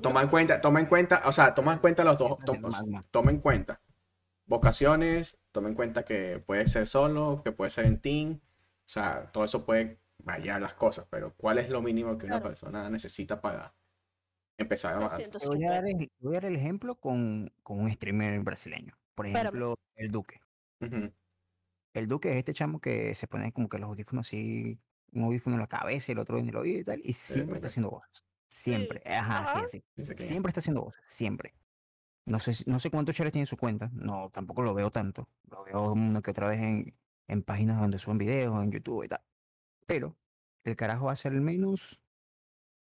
Toma 0.00 0.22
en 0.22 0.28
cuenta, 0.28 0.60
toma 0.60 0.80
en 0.80 0.86
cuenta, 0.86 1.22
o 1.26 1.32
sea, 1.32 1.54
toma 1.54 1.74
en 1.74 1.78
cuenta 1.80 2.02
los 2.04 2.16
dos, 2.16 2.38
Del 2.38 2.46
to- 2.60 2.68
o 2.68 2.70
sea, 2.72 2.80
magma. 2.82 3.00
toma 3.10 3.30
en 3.30 3.40
cuenta 3.40 3.80
vocaciones, 4.46 5.38
toma 5.52 5.68
en 5.68 5.74
cuenta 5.74 6.04
que 6.04 6.38
puede 6.44 6.66
ser 6.66 6.86
solo, 6.86 7.42
que 7.44 7.52
puede 7.52 7.70
ser 7.70 7.86
en 7.86 8.00
team, 8.00 8.40
o 8.42 8.88
sea, 8.88 9.30
todo 9.32 9.44
eso 9.44 9.64
puede 9.64 9.98
variar 10.24 10.60
las 10.62 10.74
cosas, 10.74 11.06
pero 11.10 11.34
¿cuál 11.36 11.58
es 11.58 11.68
lo 11.70 11.82
mínimo 11.82 12.16
que 12.18 12.26
una 12.26 12.36
Claro. 12.36 12.48
persona 12.50 12.88
necesita 12.90 13.40
para 13.40 13.74
empezar 14.58 14.94
a 14.94 15.00
matar? 15.00 15.18
250. 15.30 15.38
Te 15.40 15.46
voy 15.48 15.64
a 15.64 15.70
dar 15.70 15.86
el, 15.86 16.12
voy 16.20 16.36
a 16.36 16.40
dar 16.40 16.44
el 16.50 16.56
ejemplo 16.56 16.96
con, 16.96 17.52
con 17.62 17.80
un 17.80 17.90
streamer 17.92 18.40
brasileño. 18.40 18.94
Por 19.14 19.26
Espérame. 19.26 19.46
ejemplo, 19.48 19.78
el 19.96 20.10
Duque. 20.10 20.40
El 21.94 22.08
Duque 22.08 22.30
es 22.32 22.36
este 22.38 22.54
chamo 22.54 22.80
que 22.80 23.14
se 23.14 23.26
pone 23.28 23.52
como 23.52 23.68
que 23.68 23.78
los 23.78 23.88
audífonos 23.88 24.26
así, 24.26 24.80
un 25.12 25.24
audífono 25.24 25.56
en 25.56 25.60
la 25.60 25.66
cabeza 25.66 26.10
y 26.10 26.14
el 26.14 26.18
otro 26.20 26.38
en 26.38 26.48
el 26.48 26.56
oído 26.56 26.80
y 26.80 26.84
tal, 26.84 27.00
y 27.04 27.12
siempre 27.12 27.56
está 27.56 27.68
haciendo 27.68 27.90
voces. 27.90 28.24
Siempre. 28.46 29.02
Ajá, 29.06 29.40
ajá. 29.40 29.68
sí, 29.68 29.82
Siempre 30.18 30.50
está 30.50 30.60
haciendo 30.60 30.82
voces, 30.82 31.02
siempre. 31.06 31.54
No 32.26 32.38
sé, 32.38 32.52
no 32.66 32.78
sé 32.78 32.90
cuántos 32.90 33.14
shares 33.16 33.32
tiene 33.32 33.42
en 33.42 33.46
su 33.46 33.56
cuenta, 33.56 33.90
no, 33.92 34.30
tampoco 34.30 34.62
lo 34.62 34.74
veo 34.74 34.90
tanto. 34.90 35.28
Lo 35.50 35.64
veo 35.64 35.92
una 35.92 36.22
que 36.22 36.30
otra 36.30 36.48
vez 36.48 36.60
en, 36.60 36.96
en 37.28 37.42
páginas 37.42 37.80
donde 37.80 37.98
suben 37.98 38.18
videos, 38.18 38.62
en 38.62 38.70
YouTube 38.70 39.04
y 39.04 39.08
tal. 39.08 39.20
Pero 39.92 40.16
el 40.64 40.74
carajo 40.74 41.10
hace 41.10 41.28
al 41.28 41.42
menos 41.42 42.00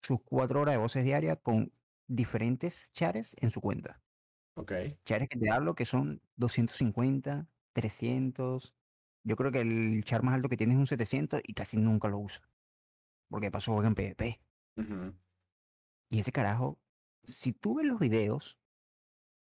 sus 0.01 0.23
cuatro 0.23 0.61
horas 0.61 0.75
de 0.75 0.81
voces 0.81 1.05
diarias 1.05 1.39
con 1.43 1.73
diferentes 2.07 2.93
chares 2.93 3.35
en 3.41 3.51
su 3.51 3.61
cuenta. 3.61 4.01
Ok. 4.55 4.73
Chares 5.05 5.29
que 5.29 5.37
te 5.37 5.51
hablo 5.51 5.75
que 5.75 5.85
son 5.85 6.23
250, 6.37 7.49
300. 7.73 8.77
Yo 9.25 9.35
creo 9.35 9.51
que 9.51 9.63
el 9.63 10.05
char 10.05 10.23
más 10.23 10.37
alto 10.37 10.49
que 10.49 10.57
tiene 10.57 10.75
es 10.75 10.79
un 10.79 10.87
700 10.87 11.41
y 11.43 11.53
casi 11.53 11.79
nunca 11.79 12.07
lo 12.07 12.21
usa. 12.21 12.49
Porque 13.29 13.49
de 13.49 13.51
paso 13.51 13.73
juega 13.73 13.89
en 13.89 13.95
PvP. 13.97 14.41
Y 16.11 16.21
ese 16.21 16.31
carajo, 16.31 16.79
si 17.25 17.53
tú 17.53 17.75
ves 17.75 17.87
los 17.87 17.99
videos 17.99 18.57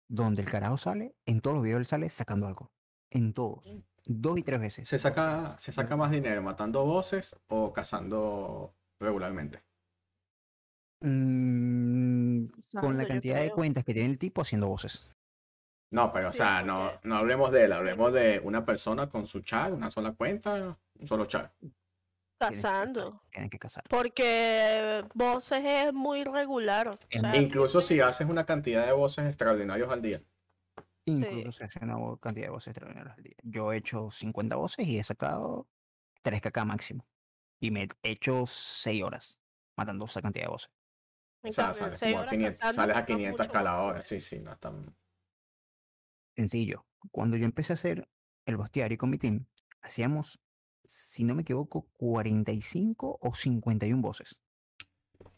donde 0.07 0.41
el 0.41 0.49
carajo 0.49 0.77
sale, 0.77 1.17
en 1.25 1.41
todos 1.41 1.55
los 1.55 1.63
videos 1.63 1.79
él 1.79 1.85
sale 1.85 2.07
sacando 2.07 2.47
algo. 2.47 2.71
En 3.09 3.33
todos. 3.33 3.65
Dos 4.09 4.37
y 4.37 4.43
tres 4.43 4.61
veces. 4.61 4.87
¿Se 4.87 4.97
saca, 4.97 5.57
¿Se 5.59 5.73
saca 5.73 5.97
más 5.97 6.11
dinero 6.11 6.41
matando 6.41 6.85
voces 6.85 7.35
o 7.47 7.73
cazando 7.73 8.73
regularmente? 8.99 9.63
Mm, 11.01 12.45
con 12.79 12.97
la 12.97 13.05
cantidad 13.05 13.41
de 13.41 13.51
cuentas 13.51 13.83
que 13.83 13.93
tiene 13.93 14.09
el 14.09 14.17
tipo 14.17 14.41
haciendo 14.41 14.67
voces. 14.67 15.09
No, 15.91 16.11
pero 16.11 16.29
o 16.29 16.33
sea, 16.33 16.63
no, 16.63 16.91
no 17.03 17.15
hablemos 17.17 17.51
de 17.51 17.65
él, 17.65 17.73
hablemos 17.73 18.11
de 18.13 18.41
una 18.43 18.65
persona 18.65 19.07
con 19.07 19.27
su 19.27 19.41
chat, 19.41 19.71
una 19.71 19.91
sola 19.91 20.13
cuenta, 20.13 20.77
un 20.99 21.07
solo 21.07 21.25
chat. 21.25 21.51
Cazando. 22.39 23.23
Tienes 23.31 23.49
que 23.49 23.59
cazar. 23.59 23.83
Porque 23.89 25.03
voces 25.13 25.61
es 25.65 25.93
muy 25.93 26.23
regular. 26.23 26.87
o 26.87 26.99
sea, 27.09 27.35
Incluso 27.35 27.81
si 27.81 27.99
haces 27.99 28.27
una 28.27 28.45
cantidad 28.45 28.85
de 28.85 28.91
voces 28.91 29.25
extraordinarios 29.25 29.89
al 29.89 30.01
día. 30.01 30.21
Incluso 31.07 31.51
se 31.53 31.63
hace 31.63 31.79
una 31.83 31.95
cantidad 32.19 32.47
de 32.47 32.51
voces 32.51 32.67
extraordinarias 32.71 33.17
al 33.17 33.23
día. 33.23 33.35
Yo 33.43 33.71
he 33.71 33.77
hecho 33.77 34.11
50 34.11 34.57
voces 34.57 34.85
y 34.87 34.99
he 34.99 35.03
sacado 35.03 35.69
3 36.21 36.41
kk 36.41 36.65
máximo. 36.65 37.03
Y 37.61 37.71
me 37.71 37.83
he 38.03 38.11
hecho 38.11 38.45
6 38.45 39.03
horas 39.03 39.41
matando 39.77 40.05
esa 40.05 40.21
cantidad 40.21 40.45
de 40.45 40.51
voces. 40.51 40.71
O 41.43 41.51
sea, 41.51 41.73
sales, 41.73 42.01
como 42.01 42.19
a 42.19 42.23
horas 42.23 42.27
500, 42.27 42.59
cazando 42.59 42.73
sales 42.75 42.97
a 42.97 43.05
toma 43.05 43.05
500 43.05 43.47
mucho 43.47 43.49
cada 43.49 43.63
más 43.63 43.79
hora. 43.81 44.01
tiempo. 44.01 44.01
Sí, 44.01 44.21
sí, 44.21 44.39
no 44.39 44.51
es 44.53 44.59
tan... 44.59 44.97
Sencillo. 46.35 46.85
Cuando 47.11 47.37
yo 47.37 47.45
empecé 47.45 47.73
a 47.73 47.75
hacer 47.75 48.07
el 48.45 48.57
bostiario 48.57 48.97
con 48.97 49.09
mi 49.09 49.17
team, 49.17 49.47
hacíamos, 49.81 50.39
si 50.83 51.23
no 51.23 51.35
me 51.35 51.41
equivoco, 51.41 51.89
45 51.97 53.17
o 53.21 53.33
51 53.33 54.01
voces. 54.01 54.39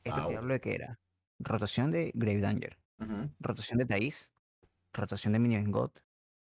Esto 0.03 0.23
te 0.23 0.35
Au. 0.35 0.38
hablo 0.38 0.53
de 0.53 0.61
que 0.61 0.75
era 0.75 0.99
rotación 1.39 1.91
de 1.91 2.11
Grave 2.15 2.39
Danger, 2.41 2.77
Ujú. 2.99 3.31
rotación 3.39 3.79
de 3.79 3.85
Thais, 3.88 4.31
rotación 4.93 5.34
de 5.34 5.39
Minion 5.39 5.72
God, 5.72 5.91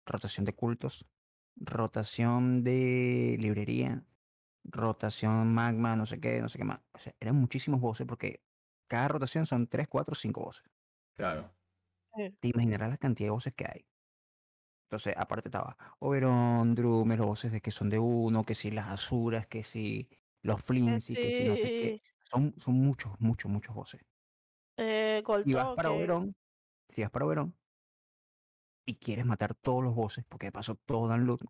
rotación 0.05 0.45
de 0.45 0.55
cultos, 0.55 1.07
rotación 1.55 2.63
de 2.63 3.37
librería, 3.39 4.05
rotación 4.63 5.53
magma, 5.53 5.95
no 5.95 6.05
sé 6.05 6.19
qué, 6.19 6.41
no 6.41 6.49
sé 6.49 6.57
qué 6.59 6.65
más. 6.65 6.81
O 6.93 6.99
sea, 6.99 7.13
eran 7.19 7.35
muchísimos 7.35 7.81
voces 7.81 8.07
porque 8.07 8.43
cada 8.87 9.07
rotación 9.09 9.45
son 9.45 9.67
3, 9.67 9.87
4, 9.87 10.15
5 10.15 10.41
voces. 10.43 10.63
Claro. 11.15 11.55
Te 12.41 12.49
imaginarás 12.49 12.89
la 12.89 12.97
cantidad 12.97 13.27
de 13.27 13.31
voces 13.31 13.55
que 13.55 13.65
hay. 13.65 13.87
Entonces, 14.87 15.13
aparte 15.17 15.49
estaba 15.49 15.77
Oberon, 15.99 16.73
Drume, 16.75 17.15
los 17.17 17.27
voces 17.27 17.51
de 17.51 17.61
que 17.61 17.71
son 17.71 17.89
de 17.89 17.99
uno, 17.99 18.43
que 18.43 18.55
si 18.55 18.71
las 18.71 18.87
Azuras, 18.89 19.47
que 19.47 19.61
si 19.63 20.09
los 20.41 20.61
Flincy, 20.63 21.17
que 21.17 21.31
si 21.31 21.43
no 21.43 21.55
sé 21.55 21.71
qué. 21.71 22.01
Son, 22.23 22.53
son 22.57 22.75
muchos, 22.75 23.13
muchos, 23.19 23.51
muchos 23.51 23.75
voces. 23.75 24.01
eh, 24.77 25.21
Si 25.43 25.53
vas 25.53 25.71
para 25.71 25.89
Goltoque. 25.89 25.99
Oberon, 25.99 26.35
si 26.89 27.01
vas 27.01 27.11
para 27.11 27.25
Oberon 27.25 27.57
y 28.89 28.95
quieres 28.95 29.23
matar 29.23 29.53
todos 29.53 29.83
los 29.83 29.93
voces, 29.93 30.25
porque 30.27 30.47
de 30.47 30.51
paso 30.51 30.73
todos 30.73 31.09
dan 31.09 31.27
loot. 31.27 31.43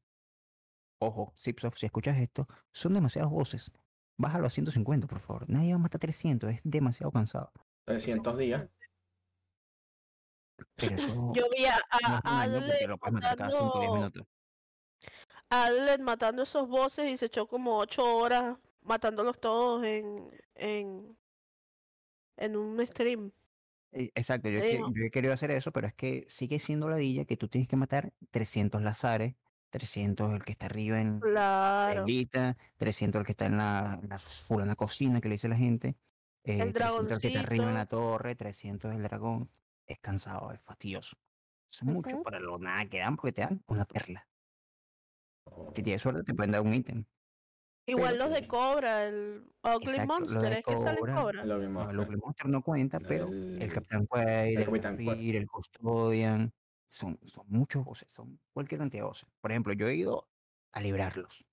Ojo, 1.00 1.34
Zipsoft, 1.38 1.77
si 1.77 1.86
escuchas 1.86 2.17
esto, 2.17 2.46
son 2.74 2.93
demasiadas 2.93 3.31
voces. 3.31 3.72
Bájalo 4.17 4.48
a 4.48 4.50
150, 4.50 5.08
por 5.08 5.19
favor. 5.22 5.50
Nadie 5.50 5.69
va 5.69 5.75
a 5.75 5.79
matar 5.84 6.01
300, 6.01 6.51
es 6.51 6.60
demasiado 6.65 7.13
cansado. 7.13 7.53
300 7.86 8.38
días. 8.38 8.67
Pero 10.75 10.96
eso 10.96 11.08
Yo 11.34 11.46
vi 11.55 11.65
a, 11.65 11.77
no 12.10 12.19
a 12.25 12.46
es 12.46 12.50
un 12.50 12.55
año 12.58 12.60
porque 12.60 12.72
Adlet 12.72 12.89
lo 12.89 12.98
puedes 12.98 13.13
matar 13.13 13.38
cada 13.38 13.51
5 13.51 13.65
o 13.65 13.79
10 13.79 13.91
matando, 13.93 14.27
Adlet 15.50 16.43
esos 16.43 16.67
bosses 16.67 17.10
y 17.10 17.15
se 17.15 17.27
echó 17.27 17.48
como 17.48 17.77
ocho 17.77 18.03
horas 18.17 18.58
matándolos 18.81 19.39
todos 19.39 19.86
en, 19.86 20.15
en, 20.55 21.17
en 22.36 22.58
un 22.58 22.86
stream. 22.86 23.31
Eh, 23.91 24.12
Exacto, 24.15 24.50
yo, 24.50 24.63
que- 24.63 24.77
yo 24.93 25.03
he 25.05 25.12
querido 25.12 25.34
hacer 25.34 25.51
eso, 25.51 25.72
pero 25.72 25.88
es 25.88 25.93
que 25.96 26.25
sigue 26.27 26.60
siendo 26.60 26.89
ladilla 26.89 27.25
que 27.25 27.38
tú 27.38 27.48
tienes 27.48 27.69
que 27.69 27.75
matar 27.75 28.13
300 28.31 28.81
lazares, 28.81 29.36
300 29.69 30.31
el 30.34 30.43
que 30.43 30.51
está 30.51 30.67
arriba 30.67 31.01
en 31.01 31.27
la 31.86 31.96
islita, 31.96 32.58
300 32.77 33.19
el 33.22 33.25
que 33.25 33.34
está 33.34 33.46
en 33.48 33.58
la, 33.58 34.00
la 34.08 34.17
fulana 34.19 34.75
cocina 34.75 35.22
que 35.22 35.29
le 35.29 35.36
dice 35.36 35.50
la 35.50 35.58
gente, 35.58 35.98
eh, 36.43 36.62
El 36.62 36.74
300 36.74 37.17
el 37.17 37.22
que 37.22 37.27
está 37.29 37.39
arriba 37.41 37.69
en 37.69 37.75
la 37.75 37.86
torre, 37.88 38.36
300 38.36 38.93
el 38.93 39.03
dragón. 39.03 39.50
Es 39.88 40.00
cansado, 40.00 40.51
es 40.53 40.62
fastidioso. 40.62 41.17
Es 41.72 41.84
mucho 41.84 42.17
para 42.19 42.39
lo 42.39 42.60
nada 42.60 42.88
que 42.89 43.00
dan 43.00 43.15
porque 43.17 43.34
te 43.34 43.41
dan 43.43 43.63
una 43.67 43.86
perla. 43.86 44.29
Si 45.74 45.81
tienes 45.84 46.01
suerte 46.01 46.24
te 46.24 46.34
pueden 46.34 46.51
dar 46.51 46.62
un 46.62 46.74
ítem. 46.74 47.05
Igual 47.89 48.13
Pero- 48.13 48.25
los 48.25 48.34
de 48.41 48.48
Cobra, 48.48 49.05
el 49.08 49.51
Ugly 49.63 49.89
Exacto, 49.91 50.08
Monster, 50.19 50.53
es 50.53 50.65
que 50.65 50.77
sale 50.77 50.91
en 50.91 50.98
Cobra, 50.98 51.15
Cobra. 51.22 51.46
lo 51.46 51.58
mismo. 51.60 51.84
No, 51.84 51.89
el 51.91 52.00
Ugly 52.00 52.17
Monster 52.17 52.48
no 52.50 52.62
cuenta, 52.63 53.00
pero 53.00 53.27
el 53.27 53.62
El- 53.62 53.74
Capitán 53.74 54.05
Quaid, 54.05 54.25
el 54.53 54.58
el 54.60 54.65
Capitán 54.65 54.96
Quaid. 54.96 55.08
Zafir, 55.10 55.36
el 55.36 55.48
Custodian, 55.48 56.53
son, 56.88 57.19
son 57.24 57.46
muchos 57.50 57.84
voces, 57.84 58.12
son 58.12 58.39
cualquier 58.53 58.79
cantidad 58.79 59.03
de 59.03 59.08
voces. 59.08 59.29
Por 59.41 59.51
ejemplo, 59.51 59.74
yo 59.74 59.88
he 59.88 59.96
ido 59.96 60.27
a 60.72 60.81
librarlos. 60.81 61.46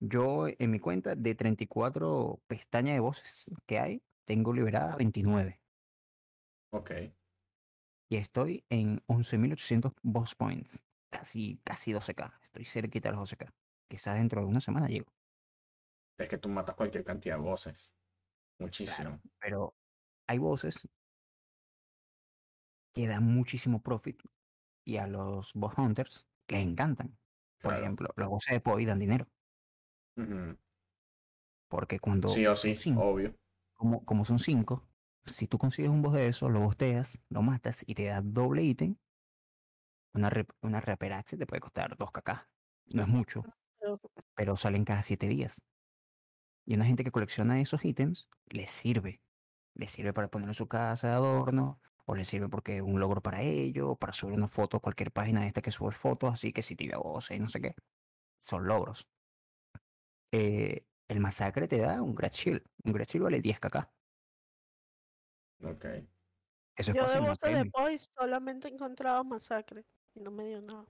Yo 0.00 0.46
en 0.48 0.70
mi 0.70 0.78
cuenta 0.78 1.14
de 1.16 1.34
34 1.34 2.40
pestañas 2.46 2.94
de 2.94 3.00
voces 3.00 3.46
que 3.66 3.78
hay, 3.78 4.02
tengo 4.24 4.52
liberadas 4.52 4.96
29. 4.96 5.60
Ok. 6.70 6.90
Y 8.10 8.16
estoy 8.16 8.64
en 8.68 9.00
11.800 9.08 9.92
boss 10.02 10.34
points. 10.34 10.84
Casi, 11.10 11.60
casi 11.64 11.92
12k. 11.92 12.38
Estoy 12.42 12.64
cerquita 12.64 13.10
de 13.10 13.16
los 13.16 13.30
12k. 13.32 13.50
Quizás 13.88 14.16
dentro 14.18 14.42
de 14.42 14.48
una 14.48 14.60
semana 14.60 14.86
llego. 14.88 15.06
Es 16.18 16.28
que 16.28 16.38
tú 16.38 16.48
matas 16.48 16.74
cualquier 16.74 17.04
cantidad 17.04 17.36
de 17.36 17.42
voces. 17.42 17.94
Muchísimo. 18.58 19.20
Pero 19.40 19.74
hay 20.26 20.38
voces 20.38 20.88
que 22.94 23.06
dan 23.06 23.24
muchísimo 23.24 23.82
profit 23.82 24.20
y 24.84 24.96
a 24.98 25.06
los 25.06 25.52
boss 25.54 25.74
hunters 25.78 26.28
les 26.48 26.62
encantan. 26.62 27.18
Por 27.60 27.72
Claro. 27.72 27.82
ejemplo, 27.82 28.08
los 28.16 28.28
voces 28.28 28.54
de 28.54 28.60
Poi 28.60 28.84
dan 28.84 28.98
dinero. 28.98 29.24
Porque 31.68 31.98
cuando 31.98 32.28
Sí 32.28 32.46
o 32.46 32.56
sí, 32.56 32.74
cinco, 32.74 33.08
obvio. 33.08 33.34
como, 33.74 34.04
como 34.04 34.24
son 34.24 34.38
cinco, 34.38 34.88
si 35.24 35.46
tú 35.46 35.58
consigues 35.58 35.90
un 35.90 36.02
boss 36.02 36.14
de 36.14 36.28
eso, 36.28 36.48
lo 36.48 36.60
bosteas, 36.60 37.20
lo 37.28 37.42
matas 37.42 37.84
y 37.86 37.94
te 37.94 38.06
da 38.06 38.20
doble 38.22 38.62
ítem, 38.62 38.96
una, 40.14 40.30
rep- 40.30 40.54
una 40.62 40.80
te 40.82 41.46
puede 41.46 41.60
costar 41.60 41.96
2kk. 41.96 42.44
No 42.94 43.02
es 43.02 43.08
mucho, 43.08 43.42
Pero- 44.38 44.56
salen 44.56 44.84
cada 44.84 45.02
7 45.02 45.26
días. 45.28 45.64
Y 46.64 46.74
una 46.76 46.84
gente 46.84 47.02
que 47.02 47.10
colecciona 47.10 47.60
esos 47.60 47.84
ítems 47.84 48.28
les 48.46 48.70
sirve. 48.70 49.20
Les 49.74 49.90
sirve 49.90 50.12
para 50.12 50.28
poner 50.28 50.48
en 50.48 50.54
su 50.54 50.68
casa 50.68 51.08
de 51.08 51.14
adorno, 51.14 51.80
o 52.06 52.14
les 52.14 52.28
sirve 52.28 52.48
porque 52.48 52.76
es 52.76 52.82
un 52.82 53.00
logro 53.00 53.20
para 53.20 53.42
ello, 53.42 53.90
o 53.90 53.96
para 53.96 54.12
subir 54.12 54.34
una 54.36 54.46
foto 54.46 54.76
a 54.76 54.80
cualquier 54.80 55.10
página 55.12 55.40
de 55.40 55.48
esta 55.48 55.60
que 55.60 55.72
sube 55.72 55.90
fotos, 55.92 56.32
así 56.32 56.52
que 56.52 56.62
si 56.62 56.76
tibia 56.76 56.98
voces 56.98 57.36
y 57.36 57.40
no 57.40 57.48
sé 57.48 57.60
qué. 57.60 57.74
Son 58.38 58.64
logros. 58.66 59.08
Eh, 60.32 60.86
el 61.08 61.20
masacre 61.20 61.66
te 61.66 61.78
da 61.78 62.00
un 62.02 62.14
Great 62.14 62.34
Shield. 62.34 62.62
Un 62.84 62.92
Great 62.92 63.08
Shield 63.10 63.24
vale 63.24 63.40
10kk. 63.42 63.90
Ok. 65.64 65.84
Eso 66.76 66.92
es 66.92 66.96
Yo 66.96 67.02
de 67.02 67.08
fácil, 67.08 67.20
voces 67.22 67.54
de. 67.54 67.70
Boys 67.72 68.10
solamente 68.16 68.68
he 68.68 68.72
encontrado 68.72 69.24
masacre 69.24 69.84
y 70.14 70.20
no 70.20 70.30
me 70.30 70.46
dio 70.46 70.62
nada. 70.62 70.86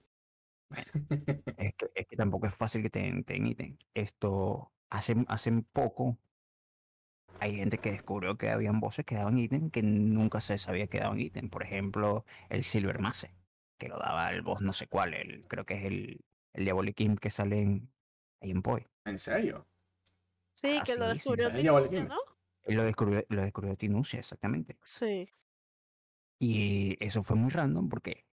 Es 1.56 1.74
que, 1.74 1.90
es 1.94 2.06
que 2.06 2.16
tampoco 2.16 2.46
es 2.46 2.54
fácil 2.54 2.82
que 2.82 2.90
te, 2.90 3.00
den- 3.00 3.24
te. 3.24 3.78
Esto, 3.94 4.72
hace, 4.90 5.16
hace 5.28 5.52
poco, 5.72 6.18
hay 7.40 7.56
gente 7.56 7.78
que 7.78 7.92
descubrió 7.92 8.36
que 8.36 8.50
habían 8.50 8.80
voces 8.80 9.04
que 9.04 9.14
daban 9.14 9.38
ítem 9.38 9.70
que 9.70 9.82
nunca 9.82 10.40
se 10.40 10.58
sabía 10.58 10.86
que 10.88 10.98
daban 11.00 11.20
ítem. 11.20 11.50
Por 11.50 11.62
ejemplo, 11.62 12.24
el 12.48 12.64
Silver 12.64 12.98
Mace, 13.00 13.34
que 13.78 13.88
lo 13.88 13.98
daba 13.98 14.30
el 14.30 14.42
boss 14.42 14.60
no 14.60 14.72
sé 14.72 14.86
cuál, 14.88 15.14
el, 15.14 15.46
creo 15.48 15.64
que 15.64 15.74
es 15.74 15.84
el, 15.84 16.24
el 16.52 16.64
Diabolic 16.64 17.00
Imp 17.00 17.18
que 17.18 17.30
sale 17.30 17.60
en, 17.60 17.92
ahí 18.40 18.50
en 18.50 18.62
Poi. 18.62 18.86
¿En 19.04 19.18
serio? 19.18 19.66
Sí, 20.54 20.78
Ah, 20.80 20.84
que 20.84 20.96
lo 20.96 21.04
sí, 21.04 21.10
sí. 21.10 21.14
descubrió 21.14 21.48
Es 21.48 21.54
Diabolic 21.54 21.90
Tinucia. 21.90 22.14
¿no? 22.14 22.20
Él 22.64 22.76
lo 22.76 22.82
descubrió, 22.82 23.24
lo 23.28 23.42
descubrió 23.42 23.74
Tinucia, 23.76 24.18
exactamente. 24.18 24.78
Sí. 24.84 25.30
Y 26.40 26.96
eso 27.04 27.22
fue 27.22 27.36
muy 27.36 27.50
random 27.50 27.88
porque 27.88 28.27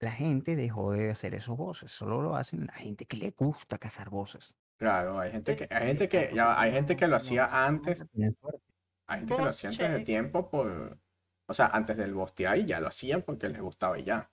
la 0.00 0.12
gente 0.12 0.56
dejó 0.56 0.92
de 0.92 1.10
hacer 1.10 1.34
esos 1.34 1.56
voces. 1.56 1.92
Solo 1.92 2.22
lo 2.22 2.34
hacen 2.34 2.66
la 2.66 2.72
gente 2.72 3.04
que 3.04 3.18
le 3.18 3.30
gusta 3.30 3.78
cazar 3.78 4.08
voces. 4.08 4.56
Claro, 4.76 5.18
hay 5.18 5.30
gente 5.30 5.54
que, 5.56 5.68
hay 5.70 5.86
gente 5.88 6.08
que, 6.08 6.30
ya, 6.34 6.58
hay 6.58 6.72
gente 6.72 6.96
que 6.96 7.06
lo 7.06 7.16
hacía 7.16 7.66
antes, 7.66 8.02
hay 9.06 9.18
gente 9.18 9.36
que 9.36 9.42
lo 9.42 9.50
hacía 9.50 9.68
antes 9.68 9.90
de 9.90 10.00
tiempo 10.00 10.48
por, 10.48 10.98
o 11.46 11.54
sea, 11.54 11.66
antes 11.66 11.98
del 11.98 12.14
bostear 12.14 12.56
y 12.58 12.64
ya 12.64 12.80
lo 12.80 12.88
hacían 12.88 13.20
porque 13.20 13.50
les 13.50 13.60
gustaba 13.60 13.98
y 13.98 14.04
ya. 14.04 14.30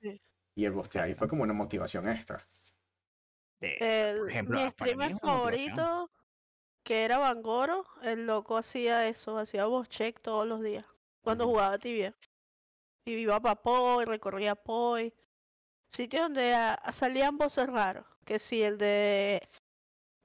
Y 0.56 0.64
el 0.64 0.72
bostear 0.72 1.14
fue 1.16 1.28
como 1.28 1.44
una 1.44 1.54
motivación 1.54 2.08
extra. 2.08 2.48
El, 3.60 4.20
por 4.20 4.32
ejemplo, 4.32 4.60
mi 4.60 4.72
streamer 4.72 5.16
favorito, 5.18 6.10
que 6.82 7.04
era 7.04 7.18
Bangoro, 7.18 7.86
el 8.04 8.26
loco 8.26 8.56
hacía 8.56 9.06
eso, 9.10 9.38
hacía 9.38 9.66
voz 9.66 9.90
check 9.90 10.22
todos 10.22 10.48
los 10.48 10.62
días. 10.62 10.86
Cuando 11.22 11.46
jugaba 11.46 11.78
tibia. 11.78 12.16
Y 13.04 13.12
iba 13.12 13.42
para 13.42 13.56
Poi, 13.56 14.06
recorría 14.06 14.56
Poi. 14.56 15.14
Sitios 15.98 16.22
donde 16.22 16.56
salían 16.92 17.40
voces 17.40 17.68
raros. 17.68 18.06
Que 18.24 18.38
si 18.38 18.62
el 18.62 18.78
de. 18.78 19.50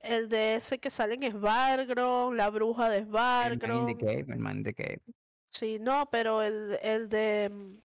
El 0.00 0.29
de 0.29 0.57
ese 0.57 0.79
que 0.79 0.91
salen 0.91 1.23
es 1.23 1.41
Vargron, 1.41 2.37
la 2.37 2.50
bruja 2.50 2.91
de 2.91 2.99
El 2.99 3.07
man 3.07 3.52
in 3.55 3.87
the 3.87 3.97
cave, 3.97 4.26
el 4.29 4.38
man 4.38 4.59
in 4.59 4.64
the 4.64 4.75
cave. 4.75 5.00
Sí, 5.49 5.79
no, 5.81 6.11
pero 6.11 6.43
el, 6.43 6.79
el 6.83 7.09
de. 7.09 7.49
mm, 7.50 7.79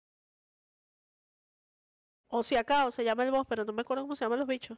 O 2.28 2.44
si 2.44 2.58
acá, 2.58 2.92
se 2.92 3.06
llama 3.06 3.24
el 3.24 3.32
boss, 3.32 3.46
pero 3.48 3.64
no 3.64 3.72
me 3.72 3.84
acuerdo 3.84 4.04
cómo 4.04 4.18
se 4.18 4.26
llaman 4.26 4.40
los 4.40 4.50
bichos. 4.50 4.78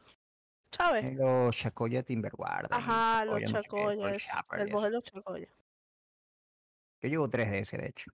¿Sabes? 0.70 1.16
Los 1.16 1.56
Chacoya 1.56 2.04
Timberguarda. 2.04 2.76
Ajá, 2.76 3.24
los 3.24 3.42
Chacoya, 3.50 4.12
el 4.58 4.70
boss 4.70 4.84
de 4.84 4.90
los 4.90 5.02
chacoyas. 5.02 5.50
Yo 7.02 7.08
llevo 7.08 7.28
tres 7.28 7.50
de 7.50 7.58
ese, 7.58 7.76
de 7.76 7.88
hecho. 7.88 8.12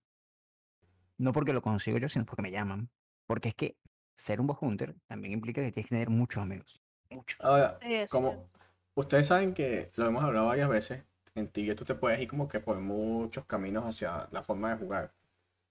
No 1.19 1.33
porque 1.33 1.53
lo 1.53 1.61
consigo 1.61 1.99
yo, 1.99 2.09
sino 2.09 2.25
porque 2.25 2.41
me 2.41 2.49
llaman. 2.49 2.89
Porque 3.27 3.49
es 3.49 3.55
que 3.55 3.77
ser 4.17 4.41
un 4.41 4.47
boss 4.47 4.57
hunter 4.61 4.95
también 5.07 5.33
implica 5.33 5.61
que 5.61 5.71
tienes 5.71 5.89
que 5.89 5.95
tener 5.95 6.09
muchos 6.09 6.43
amigos. 6.43 6.81
Muchos. 7.09 7.39
Ahora, 7.41 7.79
como 8.09 8.49
ustedes 8.95 9.27
saben 9.27 9.53
que 9.53 9.91
lo 9.95 10.07
hemos 10.07 10.23
hablado 10.23 10.47
varias 10.47 10.69
veces, 10.69 11.03
en 11.35 11.47
Tibia 11.49 11.75
tú 11.75 11.85
te 11.85 11.95
puedes 11.95 12.19
ir 12.19 12.27
como 12.27 12.47
que 12.47 12.59
por 12.59 12.79
muchos 12.79 13.45
caminos 13.45 13.85
hacia 13.85 14.27
la 14.31 14.43
forma 14.43 14.71
de 14.71 14.77
jugar. 14.83 15.13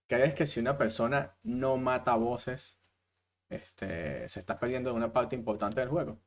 ¿Crees 0.08 0.34
que 0.34 0.46
si 0.46 0.60
una 0.60 0.78
persona 0.78 1.36
no 1.42 1.76
mata 1.78 2.14
voces, 2.16 2.78
este, 3.50 4.28
se 4.28 4.40
está 4.40 4.58
perdiendo 4.60 4.90
de 4.90 4.96
una 4.96 5.12
parte 5.12 5.36
importante 5.36 5.80
del 5.80 5.90
juego? 5.90 6.20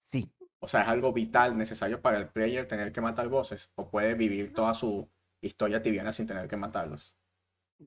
Sí, 0.00 0.32
O 0.60 0.68
sea, 0.68 0.82
es 0.82 0.88
algo 0.88 1.12
vital, 1.12 1.56
necesario 1.58 2.00
para 2.02 2.18
el 2.18 2.28
player 2.28 2.66
tener 2.68 2.92
que 2.92 3.00
matar 3.00 3.28
voces, 3.28 3.70
o 3.74 3.90
puede 3.90 4.14
vivir 4.14 4.52
toda 4.54 4.74
su 4.74 5.08
historia 5.40 5.82
tibiana 5.82 6.12
sin 6.12 6.26
tener 6.26 6.48
que 6.48 6.56
matarlos. 6.56 7.14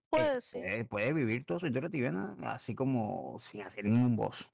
Puede 0.10 0.38
eh, 0.38 0.42
ser. 0.42 0.88
puede, 0.88 1.14
vivir 1.14 1.46
toda 1.46 1.60
su 1.60 1.68
historia 1.68 1.90
tibiana 1.90 2.36
así 2.44 2.76
como 2.76 3.38
sin 3.40 3.62
hacer 3.62 3.86
ningún 3.86 4.16
boss. 4.16 4.54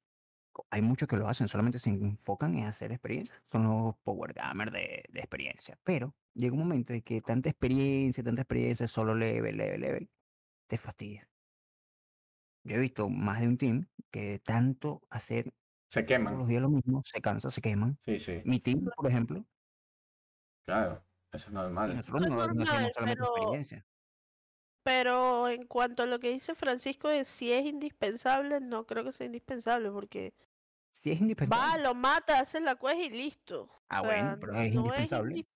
Hay 0.70 0.82
muchos 0.84 1.08
que 1.08 1.18
lo 1.18 1.28
hacen, 1.28 1.48
solamente 1.48 1.80
se 1.80 1.90
enfocan 1.90 2.56
en 2.56 2.66
hacer 2.66 2.92
experiencia. 2.92 3.36
Son 3.44 3.64
los 3.64 3.96
power 4.04 4.34
gamers 4.34 4.72
de, 4.72 5.04
de 5.10 5.20
experiencia. 5.20 5.80
Pero 5.84 6.16
llega 6.36 6.54
un 6.54 6.60
momento 6.60 6.94
en 6.94 7.02
que 7.02 7.22
tanta 7.22 7.50
experiencia, 7.50 8.24
tanta 8.24 8.42
experiencia, 8.42 8.88
solo 8.88 9.16
level, 9.16 9.58
level, 9.58 9.82
level, 9.82 10.10
te 10.68 10.78
fastidia. 10.78 11.28
Yo 12.64 12.76
he 12.76 12.80
visto 12.80 13.10
más 13.10 13.42
de 13.42 13.48
un 13.48 13.58
team 13.58 13.88
que 14.12 14.22
de 14.32 14.40
tanto 14.40 15.02
hacer 15.10 15.54
Se 15.90 16.02
todos 16.04 16.08
queman. 16.08 16.38
los 16.38 16.48
días 16.48 16.62
lo 16.62 16.70
mismo, 16.70 17.02
se 17.04 17.20
cansa, 17.20 17.50
se 17.50 17.60
queman. 17.62 17.98
Sí, 18.06 18.20
sí, 18.20 18.42
Mi 18.46 18.60
team, 18.60 18.86
por 18.96 19.08
ejemplo, 19.10 19.46
claro, 20.66 21.04
eso 21.32 21.48
es 21.48 21.54
normal. 21.54 21.98
nosotros 21.98 22.22
no, 22.30 22.36
no 22.36 22.36
normal, 22.48 22.68
solamente 22.68 22.94
pero- 23.16 23.36
experiencia. 23.38 23.86
Pero 24.84 25.48
en 25.50 25.68
cuanto 25.68 26.04
a 26.04 26.06
lo 26.06 26.20
que 26.20 26.30
dice 26.32 26.56
Francisco 26.56 27.08
de 27.10 27.26
si 27.26 27.52
es 27.54 27.66
indispensable, 27.66 28.60
no 28.62 28.86
creo 28.88 29.04
que 29.04 29.12
sea 29.14 29.26
indispensable 29.28 29.92
porque 29.92 30.36
Si 30.92 31.12
es 31.12 31.20
va, 31.52 31.78
indispensable. 31.78 31.78
lo 31.78 31.94
mata, 31.96 32.40
hace 32.40 32.60
la 32.60 32.76
quest 32.76 33.00
y 33.02 33.10
listo. 33.10 33.70
Ah, 33.90 34.02
O 34.02 34.04
bueno, 34.04 34.38
pero 34.40 34.54
es 34.56 34.74
no 34.74 34.74
indispensable. 34.74 35.36
indi- 35.36 35.48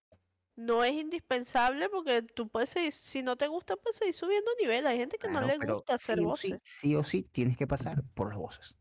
no 0.55 0.83
es 0.83 0.93
indispensable 0.93 1.89
porque 1.89 2.21
tú 2.23 2.49
puedes 2.49 2.71
seguir, 2.71 2.93
si 2.93 3.23
no 3.23 3.37
te 3.37 3.47
gusta, 3.47 3.77
puedes 3.77 3.97
seguir 3.97 4.15
subiendo 4.15 4.51
nivel. 4.61 4.87
Hay 4.87 4.97
gente 4.99 5.17
que 5.19 5.29
no 5.29 5.41
le 5.43 5.57
gusta 5.59 5.95
hacer 5.95 6.21
sí 6.21 6.25
o 6.25 6.33
sí, 6.33 6.59
voces. 6.59 6.61
sí 6.63 6.95
o 6.95 7.03
sí 7.03 7.23
tienes 7.23 7.57
que 7.57 7.67
pasar 7.67 8.03
por 8.13 8.29
los 8.29 8.37
voces. 8.39 8.77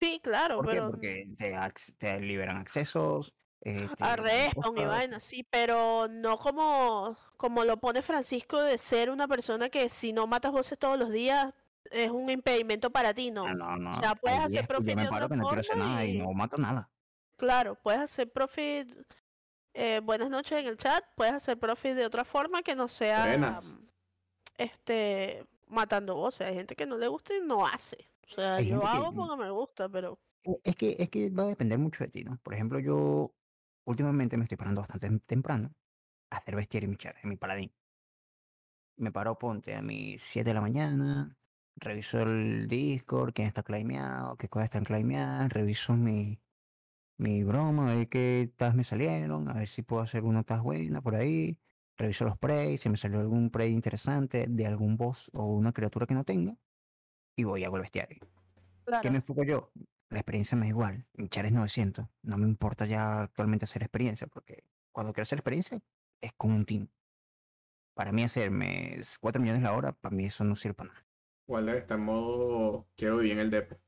Sí, 0.00 0.20
claro, 0.22 0.62
¿Por 0.62 0.68
qué? 0.68 0.82
pero 0.82 0.82
Porque 0.82 1.24
te, 1.36 1.54
te 1.98 2.20
liberan 2.20 2.56
accesos, 2.56 3.36
eh, 3.68 3.88
te 3.96 4.04
a 4.04 4.16
respawn 4.16 4.78
y 4.78 4.84
vaina, 4.84 5.18
sí, 5.20 5.42
pero 5.48 6.06
no 6.08 6.38
como, 6.38 7.16
como 7.36 7.64
lo 7.64 7.76
pone 7.78 8.02
Francisco 8.02 8.60
de 8.62 8.78
ser 8.78 9.10
una 9.10 9.26
persona 9.26 9.68
que 9.68 9.88
si 9.88 10.12
no 10.12 10.26
matas 10.26 10.52
voces 10.52 10.78
todos 10.78 10.98
los 10.98 11.10
días 11.10 11.52
es 11.90 12.10
un 12.10 12.28
impedimento 12.30 12.90
para 12.90 13.12
ti, 13.14 13.30
no. 13.30 13.44
Ah, 13.46 13.54
no, 13.54 13.76
no. 13.76 13.96
sea, 14.00 14.14
puedes 14.14 14.38
hacer 14.40 14.66
profit 14.66 14.90
yo 14.90 14.96
me 14.96 15.02
de 15.04 15.08
paro 15.08 15.26
otra 15.26 15.36
que 15.36 15.40
no 15.40 15.46
quiero 15.48 15.60
hacer 15.60 15.72
forma 15.76 15.88
nada 15.88 16.04
y 16.04 16.16
y- 16.16 16.18
no 16.18 16.32
mato 16.32 16.58
nada. 16.58 16.90
Claro, 17.36 17.74
puedes 17.76 18.00
hacer 18.00 18.30
profit, 18.32 18.92
eh, 19.74 20.00
buenas 20.02 20.30
noches 20.30 20.58
en 20.58 20.66
el 20.66 20.76
chat, 20.76 21.04
puedes 21.16 21.34
hacer 21.34 21.58
profit 21.58 21.92
de 21.92 22.06
otra 22.06 22.24
forma 22.24 22.62
que 22.62 22.74
no 22.74 22.88
sea 22.88 23.26
Buenas. 23.26 23.76
este 24.58 25.44
matando 25.68 26.14
voces. 26.14 26.46
Hay 26.48 26.54
gente 26.54 26.76
que 26.76 26.86
no 26.86 26.96
le 26.96 27.08
gusta 27.08 27.34
y 27.36 27.40
no 27.40 27.66
hace. 27.66 28.08
O 28.30 28.34
sea, 28.34 28.56
Hay 28.56 28.68
yo 28.68 28.80
que- 28.80 28.86
hago 28.86 29.12
porque 29.12 29.36
me 29.36 29.50
gusta, 29.50 29.88
pero 29.88 30.18
Eh, 30.44 30.60
Es 30.64 30.76
que, 30.76 30.96
es 30.98 31.10
que 31.10 31.28
va 31.30 31.42
a 31.44 31.46
depender 31.48 31.78
mucho 31.78 32.04
de 32.04 32.10
ti, 32.10 32.22
¿no? 32.24 32.38
Por 32.42 32.54
ejemplo, 32.54 32.78
yo 32.78 33.32
últimamente 33.86 34.36
me 34.36 34.44
estoy 34.44 34.58
parando 34.58 34.82
bastante 34.82 35.08
tem- 35.08 35.22
temprano 35.26 35.74
a 36.30 36.36
hacer 36.38 36.56
bestiario 36.56 36.88
en 36.88 36.92
mi 36.92 36.98
en 37.22 37.28
mi 37.30 37.36
paladín. 37.36 37.72
Me 38.96 39.12
paro, 39.12 39.38
ponte 39.38 39.74
a 39.74 39.82
mis 39.82 40.22
7 40.22 40.50
de 40.50 40.54
la 40.54 40.60
mañana, 40.62 41.36
reviso 41.76 42.20
el 42.22 42.66
Discord, 42.68 43.34
quién 43.34 43.48
está 43.48 43.62
claimeado, 43.62 44.36
qué 44.36 44.48
cosas 44.48 44.64
están 44.66 44.84
claimeadas, 44.84 45.52
reviso 45.52 45.94
mi, 45.94 46.40
mi 47.18 47.44
broma, 47.44 47.92
a 47.92 47.94
ver 47.96 48.08
qué 48.08 48.52
tags 48.56 48.74
me 48.76 48.84
salieron, 48.84 49.48
a 49.50 49.54
ver 49.54 49.68
si 49.68 49.82
puedo 49.82 50.02
hacer 50.02 50.24
una 50.24 50.44
tag 50.44 50.62
buena 50.62 51.02
por 51.02 51.14
ahí, 51.16 51.58
reviso 51.96 52.24
los 52.24 52.38
preys, 52.38 52.80
si 52.82 52.88
me 52.90 52.96
salió 52.96 53.20
algún 53.20 53.50
prey 53.50 53.72
interesante 53.72 54.46
de 54.48 54.66
algún 54.66 54.96
boss 54.96 55.30
o 55.34 55.54
una 55.54 55.72
criatura 55.72 56.06
que 56.06 56.14
no 56.14 56.24
tenga, 56.24 56.56
y 57.36 57.44
voy 57.44 57.64
a 57.64 57.66
hago 57.68 57.76
el 57.76 57.82
bestiario. 57.82 58.20
¿Qué 58.86 58.86
claro. 58.86 59.10
me 59.10 59.18
enfoco 59.18 59.44
yo? 59.44 59.72
La 60.08 60.20
experiencia 60.20 60.56
me 60.56 60.66
da 60.66 60.70
igual. 60.70 61.04
Mi 61.14 61.28
char 61.28 61.46
es 61.46 61.52
900. 61.52 62.06
No 62.22 62.38
me 62.38 62.46
importa 62.46 62.86
ya 62.86 63.22
actualmente 63.22 63.64
hacer 63.64 63.82
experiencia, 63.82 64.26
porque 64.26 64.64
cuando 64.92 65.12
quiero 65.12 65.22
hacer 65.24 65.38
experiencia 65.38 65.80
es 66.20 66.32
con 66.34 66.52
un 66.52 66.64
team. 66.64 66.88
Para 67.94 68.12
mí 68.12 68.22
hacerme 68.22 69.00
4 69.20 69.40
millones 69.40 69.62
la 69.62 69.72
hora, 69.72 69.92
para 69.92 70.14
mí 70.14 70.26
eso 70.26 70.44
no 70.44 70.54
sirve 70.54 70.74
para 70.74 70.90
nada. 70.90 71.06
Walder 71.48 71.76
está 71.76 71.94
en 71.94 72.00
modo 72.00 72.88
quiero 72.96 73.18
vivir 73.18 73.32
en 73.32 73.38
el 73.38 73.50
depo. 73.50 73.78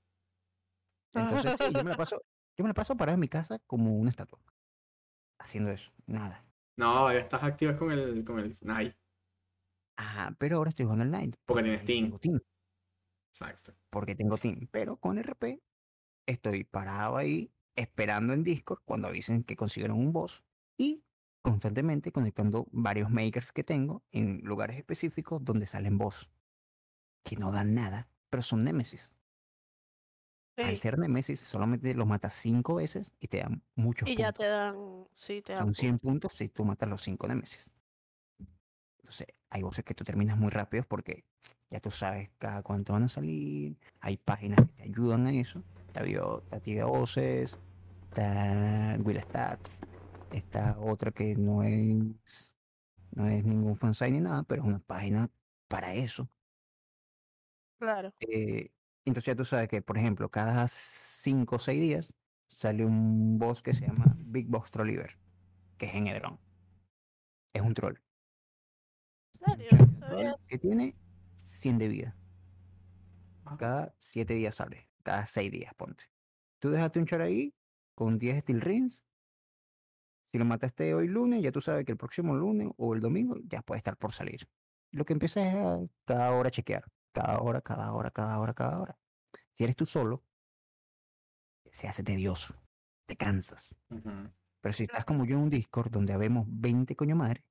Entonces, 1.13 1.57
sí, 1.59 1.73
yo 1.73 1.85
me 1.85 1.91
la 1.91 1.97
paso, 1.99 2.23
yo 2.57 2.65
me 2.65 2.69
la 2.69 2.75
paso 2.75 2.97
parado 2.97 3.15
en 3.15 3.21
mi 3.21 3.29
casa 3.29 3.59
como 3.67 3.97
una 3.97 4.11
estatua. 4.11 4.39
Haciendo 5.39 5.71
eso, 5.71 5.93
nada. 6.07 6.45
No, 6.77 7.13
ya 7.13 7.21
estás 7.21 7.43
activo 7.43 7.77
con 7.77 7.91
el, 7.91 8.25
con 8.25 8.39
el 8.39 8.57
Night. 8.61 8.95
Ajá, 9.97 10.35
pero 10.39 10.59
ahora 10.59 10.69
estoy 10.69 10.85
jugando 10.85 11.05
online. 11.05 11.33
Porque 11.45 11.63
tienes 11.65 11.85
team. 11.85 12.05
tengo 12.05 12.19
team. 12.19 12.41
Exacto. 13.33 13.75
Porque 13.91 14.15
tengo 14.15 14.39
team. 14.39 14.69
Pero 14.71 14.97
con 14.97 15.19
RP 15.19 15.61
estoy 16.29 16.65
parado 16.65 17.17
ahí 17.17 17.51
esperando 17.75 18.33
en 18.33 18.43
Discord 18.45 18.81
cuando 18.85 19.09
avisen 19.09 19.43
que 19.43 19.57
consiguieron 19.57 19.99
un 19.99 20.13
boss 20.13 20.45
y 20.77 21.05
constantemente 21.43 22.13
conectando 22.13 22.67
varios 22.71 23.11
makers 23.11 23.53
que 23.53 23.65
tengo 23.65 24.03
en 24.11 24.41
lugares 24.43 24.77
específicos 24.77 25.45
donde 25.45 25.67
salen 25.67 25.97
boss 25.97 26.31
que 27.25 27.37
no 27.37 27.51
dan 27.51 27.75
nada, 27.75 28.09
pero 28.31 28.43
son 28.43 28.65
Nemesis. 28.65 29.15
Al 30.57 30.75
Sí, 30.75 30.77
ser 30.77 30.99
Nemesis 30.99 31.41
solamente 31.41 31.95
los 31.95 32.07
matas 32.07 32.33
cinco 32.33 32.75
veces 32.77 33.13
y 33.21 33.29
te 33.29 33.39
dan 33.39 33.63
muchos 33.77 34.09
y 34.09 34.17
ya 34.17 34.33
puntos. 34.33 34.45
te 34.45 34.49
dan, 34.51 35.07
sí, 35.15 35.43
te 35.43 35.53
dan 35.53 35.67
Son 35.67 35.75
100 35.75 35.99
puntos. 36.01 36.33
si 36.33 36.49
tú 36.49 36.65
matas 36.65 36.89
los 36.89 37.01
5 37.03 37.29
Nemesis. 37.29 37.73
Entonces, 38.99 39.29
hay 39.51 39.63
voces 39.63 39.85
que 39.85 39.95
tú 39.95 40.05
terminas 40.05 40.37
muy 40.37 40.51
rápido 40.51 40.85
porque 40.85 41.25
ya 41.69 41.81
tú 41.81 41.91
sabes 41.91 42.31
cada 42.39 42.63
cuánto 42.63 42.93
van 42.93 43.05
a 43.05 43.09
salir. 43.09 43.79
Hay 44.01 44.17
páginas 44.19 44.59
que 44.67 44.73
te 44.75 44.83
ayudan 44.83 45.27
a 45.27 45.33
eso. 45.33 45.63
Está, 45.99 46.07
bio, 46.07 46.43
está 46.45 46.61
Tibia 46.61 46.85
Voces, 46.85 47.59
está 48.05 48.97
Will 49.01 49.21
Stats, 49.21 49.81
está 50.31 50.79
otra 50.79 51.11
que 51.11 51.35
no 51.35 51.65
es, 51.65 52.55
no 53.11 53.27
es 53.27 53.45
ningún 53.45 53.77
fansite 53.77 54.13
ni 54.13 54.21
nada, 54.21 54.45
pero 54.45 54.63
es 54.63 54.69
una 54.69 54.79
página 54.79 55.29
para 55.67 55.95
eso. 55.95 56.31
Claro. 57.81 58.15
Eh, 58.21 58.71
entonces 59.07 59.27
ya 59.27 59.35
tú 59.35 59.45
sabes 59.45 59.69
que, 59.69 59.83
por 59.83 59.99
ejemplo, 59.99 60.31
cada 60.31 60.69
5 60.69 61.57
o 61.57 61.59
6 61.59 61.81
días 61.81 62.15
sale 62.47 62.85
un 62.85 63.37
boss 63.41 63.61
que 63.61 63.73
se 63.73 63.89
llama 63.89 64.15
Big 64.19 64.47
Boss 64.47 64.71
Trolliver, 64.71 65.19
que 65.79 65.87
es 65.87 65.95
en 65.97 66.07
Edron. 66.07 66.39
Es 67.53 67.63
un 67.63 67.75
troll. 67.75 67.99
¿En 69.41 69.59
serio? 69.59 70.39
Que 70.47 70.59
tiene 70.59 70.95
100 71.35 71.79
de 71.79 71.89
vida. 71.89 72.17
Ah, 73.45 73.57
Cada 73.59 73.95
7 73.99 74.35
días 74.35 74.55
sale. 74.55 74.88
Cada 75.09 75.25
6 75.25 75.51
días, 75.51 75.73
ponte. 75.75 76.05
Tú 76.59 76.69
dejaste 76.69 76.99
un 76.99 77.07
char 77.07 77.23
ahí 77.23 77.55
con 77.95 78.19
10 78.19 78.43
Steel 78.43 78.61
Rings. 78.61 79.07
Si 80.31 80.37
lo 80.39 80.45
mataste 80.45 80.93
hoy 80.93 81.09
lunes, 81.09 81.43
ya 81.43 81.51
tú 81.51 81.63
sabes 81.63 81.87
que 81.87 81.93
el 81.93 81.97
próximo 81.97 82.35
lunes 82.35 82.69
o 82.77 82.93
el 82.93 83.01
domingo 83.01 83.37
ya 83.45 83.63
puede 83.63 83.79
estar 83.79 83.97
por 83.97 84.13
salir. 84.13 84.47
Lo 84.93 85.07
que 85.07 85.15
empieza 85.15 85.49
es 85.49 85.55
a 85.55 85.79
cada 86.05 86.33
hora 86.33 86.51
chequear. 86.51 86.85
Cada 87.15 87.41
hora, 87.41 87.63
cada 87.63 87.91
hora, 87.95 88.11
cada 88.11 88.39
hora, 88.39 88.53
cada 88.53 88.83
hora. 88.83 88.99
Si 89.55 89.65
eres 89.65 89.77
tú 89.77 89.87
solo, 89.87 90.27
se 91.73 91.89
hace 91.89 92.03
tedioso, 92.03 92.55
te 93.07 93.17
cansas. 93.17 93.79
Ujú. 93.89 94.11
Pero 94.61 94.73
si 94.75 94.83
estás 94.83 95.07
como 95.07 95.25
yo 95.25 95.37
en 95.37 95.45
un 95.45 95.49
Discord 95.49 95.91
donde 95.91 96.13
habemos 96.13 96.45
20 96.51 96.95
coño 96.97 97.17
madre, 97.17 97.47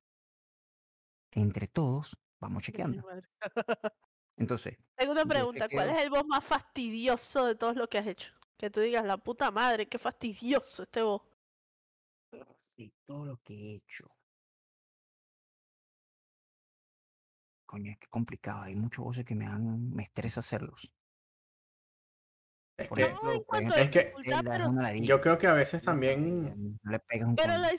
entre 1.31 1.67
todos 1.67 2.21
vamos 2.39 2.61
chequeando. 2.61 3.03
Entonces, 4.37 4.77
Tengo 4.95 5.11
una 5.11 5.25
pregunta, 5.25 5.67
¿cuál 5.67 5.89
es 5.89 6.01
el 6.01 6.09
boss 6.09 6.25
más 6.27 6.43
fastidioso 6.43 7.45
de 7.45 7.55
todos 7.55 7.75
los 7.75 7.87
que 7.87 7.97
has 7.97 8.07
hecho? 8.07 8.31
Que 8.55 8.69
tú 8.69 8.79
digas, 8.79 9.05
la 9.05 9.17
puta 9.17 9.51
madre, 9.51 9.87
qué 9.87 9.97
fastidioso 9.99 10.83
este 10.83 11.01
boss. 11.01 11.21
de 12.77 12.93
todo 13.05 13.25
lo 13.25 13.37
que 13.37 13.53
he 13.53 13.75
hecho. 13.75 14.05
Coño, 17.65 17.91
es 17.91 17.97
que 17.97 18.07
complicado. 18.07 18.61
Hay 18.63 18.75
muchos 18.75 19.03
voces 19.03 19.25
que 19.25 19.35
me 19.35 19.45
dan, 19.45 19.89
me 19.89 20.03
estresa 20.03 20.39
hacerlos. 20.41 20.91
Es 22.77 22.89
que 22.89 23.03
ejemplo, 23.03 23.75
Es 23.75 23.89
que- 23.89 24.13
yo 25.01 25.19
creo 25.19 25.37
que 25.39 25.47
a 25.47 25.53
veces 25.53 25.81
también, 25.81 26.77
no 26.83 26.91
le 26.91 26.99
pegas 26.99 27.27
un 27.29 27.35
pero, 27.35 27.57
la 27.57 27.71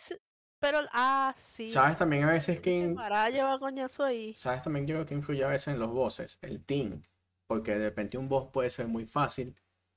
pero, 0.58 0.80
ah, 0.92 1.34
sí. 1.36 1.68
¿sabes 1.68 1.96
también 1.96 2.24
a 2.24 2.32
veces 2.32 2.60
que... 2.60 2.92
Para 2.96 3.30
llevar 3.30 3.58
coñazo 3.58 4.04
ahí. 4.04 4.34
¿Sabes 4.34 4.62
también 4.62 4.86
yo 4.86 4.96
creo 4.96 5.06
que 5.06 5.14
influye 5.14 5.44
a 5.44 5.48
veces 5.48 5.74
en 5.74 5.80
los 5.80 5.90
bosses? 5.90 6.38
El 6.42 6.64
team. 6.64 7.02
Porque 7.46 7.74
de 7.76 7.84
repente 7.84 8.18
un 8.18 8.28
boss 8.28 8.50
puede 8.52 8.70
ser 8.70 8.88
muy 8.88 9.04
fácil, 9.06 9.56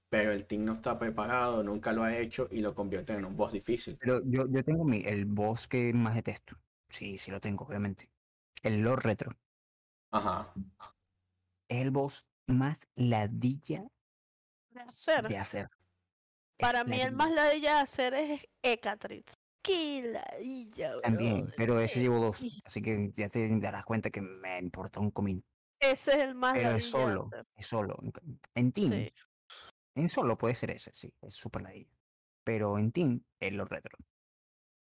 pero 0.10 0.32
el 0.32 0.46
team 0.46 0.66
no 0.66 0.74
está 0.74 0.98
preparado, 0.98 1.64
nunca 1.64 1.92
lo 1.92 2.04
ha 2.04 2.18
hecho 2.18 2.48
y 2.52 2.62
lo 2.62 2.76
convierte 2.76 3.14
en 3.14 3.26
un 3.26 3.36
boss 3.36 3.54
difícil. 3.54 3.98
Pero 3.98 4.22
yo, 4.26 4.48
yo 4.50 4.64
tengo 4.64 4.86
mi, 4.86 5.04
el 5.04 5.26
boss 5.26 5.68
que 5.68 5.94
más 5.94 6.16
detesto. 6.16 6.58
Sí, 6.90 7.18
sí 7.18 7.32
lo 7.32 7.42
tengo, 7.42 7.66
obviamente. 7.66 8.10
El 8.62 8.82
Lord 8.82 9.04
Retro. 9.04 9.36
Ajá. 10.12 10.54
Es 11.68 11.82
el 11.82 11.92
boss 11.92 12.26
más 12.48 12.88
ladilla 12.96 13.84
de 14.70 14.82
hacer. 14.82 15.28
de 15.28 15.38
hacer. 15.38 15.70
Es 16.58 16.68
Para 16.68 16.84
mí 16.84 17.02
el 17.02 17.14
más 17.14 17.32
ladilla 17.32 17.76
de 17.76 17.82
hacer 17.82 18.14
es 18.14 18.42
Ecatrix. 18.62 19.41
Qué 19.64 20.12
ladilla, 20.12 21.00
También, 21.02 21.42
brother, 21.42 21.54
pero 21.58 21.80
ese 21.80 21.96
qué 21.96 22.00
llevo 22.02 22.20
dos. 22.20 22.44
Así 22.66 22.82
que 22.82 23.12
ya 23.12 23.30
te 23.30 23.48
darás 23.60 23.86
cuenta 23.86 24.10
que 24.10 24.22
me 24.22 24.58
importa 24.58 25.00
un 25.00 25.12
comino. 25.12 25.44
Ese 25.80 26.12
es 26.12 26.18
el 26.18 26.36
más 26.36 26.54
Pero 26.54 26.72
es 26.72 26.90
solo, 26.90 27.30
es 27.56 27.66
solo. 27.66 27.98
En 28.56 28.72
team, 28.72 28.92
Sí. 28.92 29.14
en 29.96 30.10
solo 30.10 30.38
puede 30.38 30.56
ser 30.56 30.72
ese, 30.72 30.92
sí, 30.94 31.14
es 31.22 31.34
súper 31.34 31.64
ladilla. 31.64 31.90
Pero 32.44 32.78
en 32.78 32.92
team, 32.92 33.24
es 33.40 33.54
lo 33.54 33.66
retro. 33.66 33.98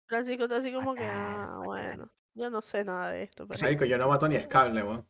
Francisco 0.09 0.45
está 0.45 0.57
así 0.57 0.73
como 0.73 0.95
que, 0.95 1.05
ah, 1.05 1.47
fatal. 1.47 1.63
bueno, 1.65 2.13
yo 2.35 2.51
no 2.51 2.63
sé 2.63 2.85
nada 2.85 3.11
de 3.11 3.25
esto, 3.25 3.47
pero... 3.47 3.61
Marico, 3.61 3.85
yo 3.85 3.99
no 3.99 4.09
mato 4.09 4.29
ni 4.29 4.37
a 4.37 4.43
Scarlet, 4.43 4.85
weón. 4.85 5.07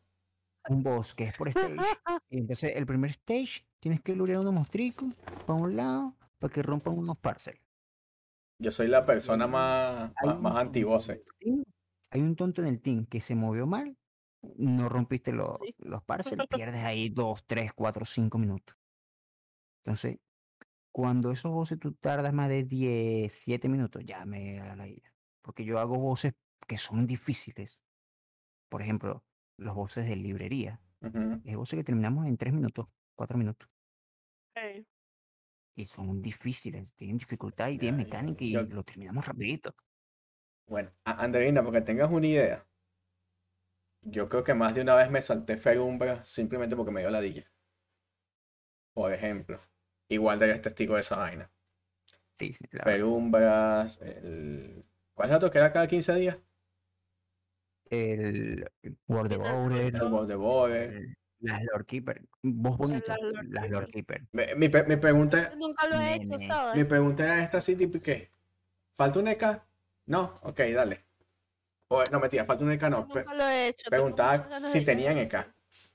Un 0.69 0.83
boss 0.83 1.15
que 1.15 1.25
es 1.25 1.37
por 1.37 1.47
stage. 1.49 1.75
y 2.29 2.37
entonces 2.39 2.75
el 2.75 2.85
primer 2.85 3.09
stage 3.11 3.65
tienes 3.79 4.01
que 4.01 4.15
lurear 4.15 4.39
unos 4.39 4.53
mostricos 4.53 5.13
para 5.47 5.53
un 5.53 5.75
lado 5.75 6.15
para 6.39 6.53
que 6.53 6.61
rompan 6.61 6.97
unos 6.97 7.17
parcels. 7.17 7.60
Yo 8.61 8.71
soy 8.71 8.87
la 8.87 9.05
persona 9.05 9.47
más, 9.47 10.11
más, 10.21 10.39
más 10.39 10.53
team- 11.39 11.63
Hay 12.11 12.21
un 12.21 12.35
tonto 12.35 12.61
en 12.61 12.67
el 12.67 12.81
team 12.81 13.05
que 13.05 13.21
se 13.21 13.35
movió 13.35 13.65
mal, 13.67 13.97
no 14.57 14.89
rompiste 14.89 15.31
los, 15.33 15.59
los 15.79 16.03
parcels, 16.03 16.45
pierdes 16.49 16.83
ahí 16.83 17.09
2, 17.09 17.43
3, 17.47 17.73
4, 17.73 18.05
5 18.05 18.37
minutos. 18.37 18.77
Entonces, 19.83 20.17
cuando 20.93 21.31
esos 21.31 21.51
voces 21.51 21.79
tú 21.79 21.93
tardas 21.93 22.33
más 22.33 22.49
de 22.49 22.63
10, 22.63 23.33
7 23.33 23.69
minutos, 23.69 24.03
ya 24.05 24.25
me 24.25 24.57
da 24.57 24.75
la 24.75 24.87
idea. 24.87 25.13
Porque 25.43 25.65
yo 25.65 25.79
hago 25.79 25.97
voces 25.99 26.33
que 26.67 26.77
son 26.77 27.07
difíciles. 27.07 27.83
Por 28.69 28.81
ejemplo, 28.81 29.25
los 29.57 29.75
voces 29.75 30.07
de 30.07 30.15
librería. 30.17 30.81
Es 31.43 31.55
voces 31.57 31.77
que 31.79 31.85
terminamos 31.85 32.27
en 32.27 32.37
3 32.37 32.53
minutos, 32.53 32.87
4 33.15 33.37
minutos. 33.37 33.69
Ok. 34.55 34.85
Y 35.75 35.85
son 35.85 36.21
difíciles, 36.21 36.93
tienen 36.93 37.17
dificultad 37.17 37.69
y 37.69 37.77
tienen 37.77 37.99
Ya, 38.01 38.03
ya, 38.03 38.21
mecánica 38.21 38.43
y 38.43 38.53
lo 38.53 38.83
terminamos 38.83 39.25
rapidito. 39.25 39.73
Bueno, 40.67 40.91
Andreina, 41.03 41.63
porque 41.63 41.81
tengas 41.81 42.11
una 42.11 42.27
idea. 42.27 42.65
Yo 44.03 44.27
creo 44.29 44.43
que 44.43 44.53
más 44.53 44.73
de 44.73 44.81
una 44.81 44.95
vez 44.95 45.09
me 45.11 45.21
salté 45.21 45.57
Ferumbra 45.57 46.25
simplemente 46.25 46.75
porque 46.75 46.91
me 46.91 47.01
dio 47.01 47.09
ladilla. 47.09 47.49
Por 48.93 49.13
ejemplo. 49.13 49.59
Igual 50.09 50.41
eres 50.43 50.61
testigo 50.61 50.95
de 50.95 51.01
esa 51.01 51.15
vaina. 51.17 51.49
Sí, 52.33 52.51
sí, 52.51 52.65
la 52.71 52.83
verdad. 52.83 52.93
Ferumbras, 52.93 54.01
el... 54.01 54.85
¿Cuál 55.13 55.29
es 55.29 55.31
el 55.31 55.37
otro 55.37 55.51
que 55.51 55.57
era 55.59 55.71
cada 55.71 55.87
15 55.87 56.13
días? 56.15 56.37
El 57.89 58.69
Final 59.05 59.27
Devourer, 59.27 59.95
El 59.95 60.03
World 60.03 60.35
Border. 60.35 60.93
el- 60.93 61.15
las 61.41 61.63
Lord 61.65 61.85
Keeper. 61.85 62.21
Voz 62.43 62.77
bonita, 62.77 63.17
Lord 63.19 63.47
las 63.49 63.69
Lord 63.69 63.87
Keeper. 63.89 64.27
Mi, 64.31 64.43
mi 64.55 64.69
mi 64.87 64.95
pregunta, 64.97 65.53
Nunca 65.57 65.87
lo 65.87 65.99
he 65.99 66.15
hecho. 66.15 66.37
¿sabes? 66.39 66.75
mi 66.77 66.83
pregunta 66.85 67.23
era 67.23 67.43
esta 67.43 67.57
así, 67.59 67.75
tipo, 67.75 67.99
¿qué? 67.99 68.31
¿Falta 68.91 69.19
un 69.19 69.27
EK? 69.27 69.63
No, 70.05 70.39
ok, 70.43 70.59
dale. 70.75 71.05
O, 71.89 72.03
no, 72.11 72.19
mentira, 72.19 72.45
falta 72.45 72.63
un 72.65 72.71
EK, 72.71 72.83
no. 72.89 73.05
Nunca 73.07 73.33
lo 73.35 73.47
he 73.47 73.67
hecho. 73.69 73.89
tengo 73.89 74.15
preguntaba 74.15 74.49
si 74.71 74.81
tenían. 74.83 75.17
EK. 75.17 75.33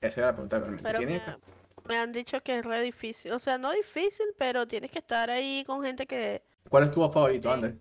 Esa 0.01 0.21
era 0.21 0.27
la 0.27 0.33
pregunta 0.33 0.59
realmente. 0.59 0.83
Pero 0.83 0.97
¿Tienen 0.97 1.15
me, 1.25 1.33
EK? 1.33 1.39
me 1.83 1.97
han 1.97 2.11
dicho 2.11 2.41
que 2.43 2.59
es 2.59 2.65
re 2.65 2.81
difícil. 2.81 3.31
O 3.33 3.39
sea, 3.39 3.57
no 3.57 3.71
difícil, 3.71 4.27
pero 4.37 4.67
tienes 4.67 4.91
que 4.91 4.99
estar 4.99 5.29
ahí 5.29 5.63
con 5.65 5.83
gente 5.83 6.05
que 6.07 6.43
¿Cuál 6.69 6.83
es 6.85 6.91
tu 6.91 6.99
voz 7.01 7.13
favorito, 7.13 7.49
Sí. 7.49 7.53
Ander? 7.53 7.79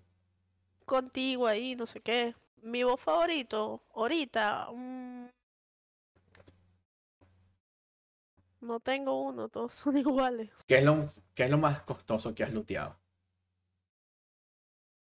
contigo 0.84 1.46
ahí, 1.46 1.76
no 1.76 1.86
sé 1.86 2.00
qué. 2.00 2.34
Mi 2.62 2.82
voz 2.84 3.00
favorito, 3.00 3.82
ahorita, 3.94 4.68
mm, 4.72 5.26
no 8.60 8.80
tengo 8.80 9.22
uno, 9.22 9.48
todos 9.48 9.74
son 9.74 9.96
iguales. 9.98 10.50
¿Qué 10.66 10.78
es 10.78 10.84
lo, 10.84 11.08
qué 11.34 11.44
es 11.44 11.50
lo 11.50 11.58
más 11.58 11.82
costoso 11.82 12.34
que 12.34 12.44
has 12.44 12.52
looteado? 12.52 12.96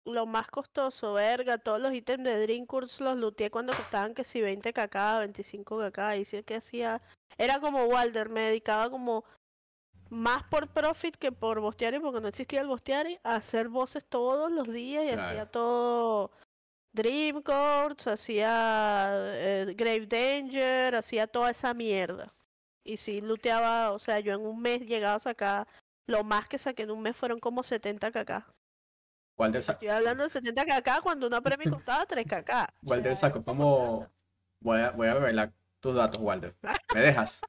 Lo 0.06 0.26
más 0.26 0.50
costoso, 0.50 1.14
verga, 1.14 1.60
todos 1.60 1.80
los 1.80 1.94
ítems 1.94 2.24
de 2.24 2.42
Dreamcourse 2.42 3.04
los 3.04 3.18
looteé 3.18 3.52
cuando 3.52 3.72
costaban 3.74 4.16
que 4.16 4.24
si 4.24 4.42
20 4.42 4.74
kk, 4.74 5.20
25 5.20 5.78
kk, 5.92 6.00
y 6.18 6.26
sí 6.26 6.42
que 6.44 6.56
hacía, 6.56 7.02
era 7.38 7.60
como 7.60 7.84
Walder, 7.84 8.30
me 8.30 8.42
dedicaba 8.42 8.90
como 8.90 9.26
más 10.10 10.44
por 10.46 10.68
profit 10.70 11.16
que 11.16 11.32
por 11.32 11.60
bosteari, 11.60 12.00
porque 12.00 12.20
no 12.20 12.28
existía 12.28 12.62
el 12.62 12.68
bosteari, 12.68 13.20
a 13.24 13.36
hacer 13.36 13.70
voces 13.70 14.04
todos 14.10 14.52
los 14.52 14.68
días 14.68 15.04
y 15.06 15.08
Claro. 15.10 15.22
hacía 15.22 15.46
todo 15.46 16.32
Dream 16.94 17.44
Course, 17.44 18.10
hacía 18.10 19.12
eh, 19.14 19.74
Grave 19.78 20.08
Danger, 20.08 20.96
hacía 20.96 21.28
toda 21.28 21.52
esa 21.52 21.74
mierda. 21.74 22.34
Y 22.84 22.98
sí 22.98 23.22
looteaba, 23.22 23.91
o 23.91 24.00
sea, 24.00 24.20
yo 24.20 24.34
en 24.34 24.41
un 24.41 24.62
mes 24.62 24.82
llegaba 24.82 25.15
a 25.15 25.20
sacar, 25.20 25.67
lo 26.08 26.24
más 26.24 26.50
que 26.50 26.58
saqué 26.58 26.84
en 26.84 26.91
un 26.91 27.02
mes 27.02 27.15
fueron 27.15 27.39
como 27.39 27.63
70 27.63 28.12
kk. 28.12 28.46
Walder, 29.38 29.63
sa- 29.63 29.74
Estoy 29.74 29.88
hablando 29.89 30.24
de 30.24 30.30
70 30.30 30.65
kk 30.65 31.02
cuando 31.04 31.28
una 31.28 31.41
premio 31.41 31.72
costaba 31.86 32.06
3 32.06 32.26
kk. 32.26 32.50
O 32.84 32.89
Walder 32.89 33.17
como... 33.46 34.00
plata. 34.00 34.12
Voy 34.60 34.80
a, 34.80 34.91
voy 34.91 35.08
a 35.08 35.13
revelar 35.15 35.54
tus 35.80 35.96
datos, 35.96 36.20
Walder. 36.22 36.56
¿Me 36.94 37.02
dejas? 37.02 37.41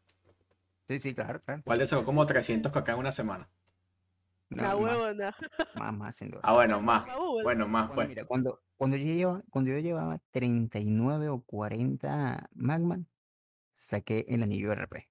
Sí, 0.89 0.99
sí, 0.99 1.15
claro, 1.15 1.41
claro. 1.41 1.63
Walder 1.67 1.87
sacó 1.89 2.05
como 2.05 2.27
300 2.27 2.73
kk 2.73 2.89
en 2.89 2.99
una 2.99 3.13
semana. 3.13 3.49
No, 4.51 4.63
La 4.63 4.77
huevona. 4.77 5.35
más, 5.77 5.95
más, 5.95 6.17
sin 6.17 6.31
duda. 6.31 6.41
Ah, 6.45 6.53
bueno, 6.53 6.81
más. 6.83 7.05
Bueno, 7.43 7.67
más, 7.69 7.85
Cuando, 7.87 7.95
pues. 7.95 8.09
mira, 8.09 8.25
cuando, 8.27 8.61
cuando, 8.77 8.97
yo 8.99 9.05
llevaba, 9.05 9.43
cuando 9.51 9.71
yo 9.73 9.79
llevaba 9.79 10.19
39 10.31 11.29
o 11.31 11.41
40 11.43 12.49
Magma, 12.55 13.01
saqué 13.73 14.27
el 14.29 14.43
anillo 14.43 14.73
RP. 14.73 15.09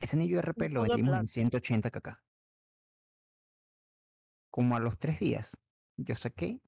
Ese 0.00 0.16
anillo 0.16 0.40
RP 0.40 0.66
Un 0.66 0.74
lo 0.74 0.82
de 0.82 0.88
vendimos 0.88 1.10
en 1.12 1.16
plata. 1.20 1.26
180 1.28 1.90
kk. 1.90 2.08
Como 4.50 4.76
a 4.76 4.80
los 4.80 4.98
tres 4.98 5.20
días, 5.20 5.56
yo 5.96 6.14
saqué 6.14 6.60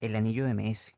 el 0.00 0.16
anillo 0.16 0.44
de 0.46 0.52
MS. 0.54 0.94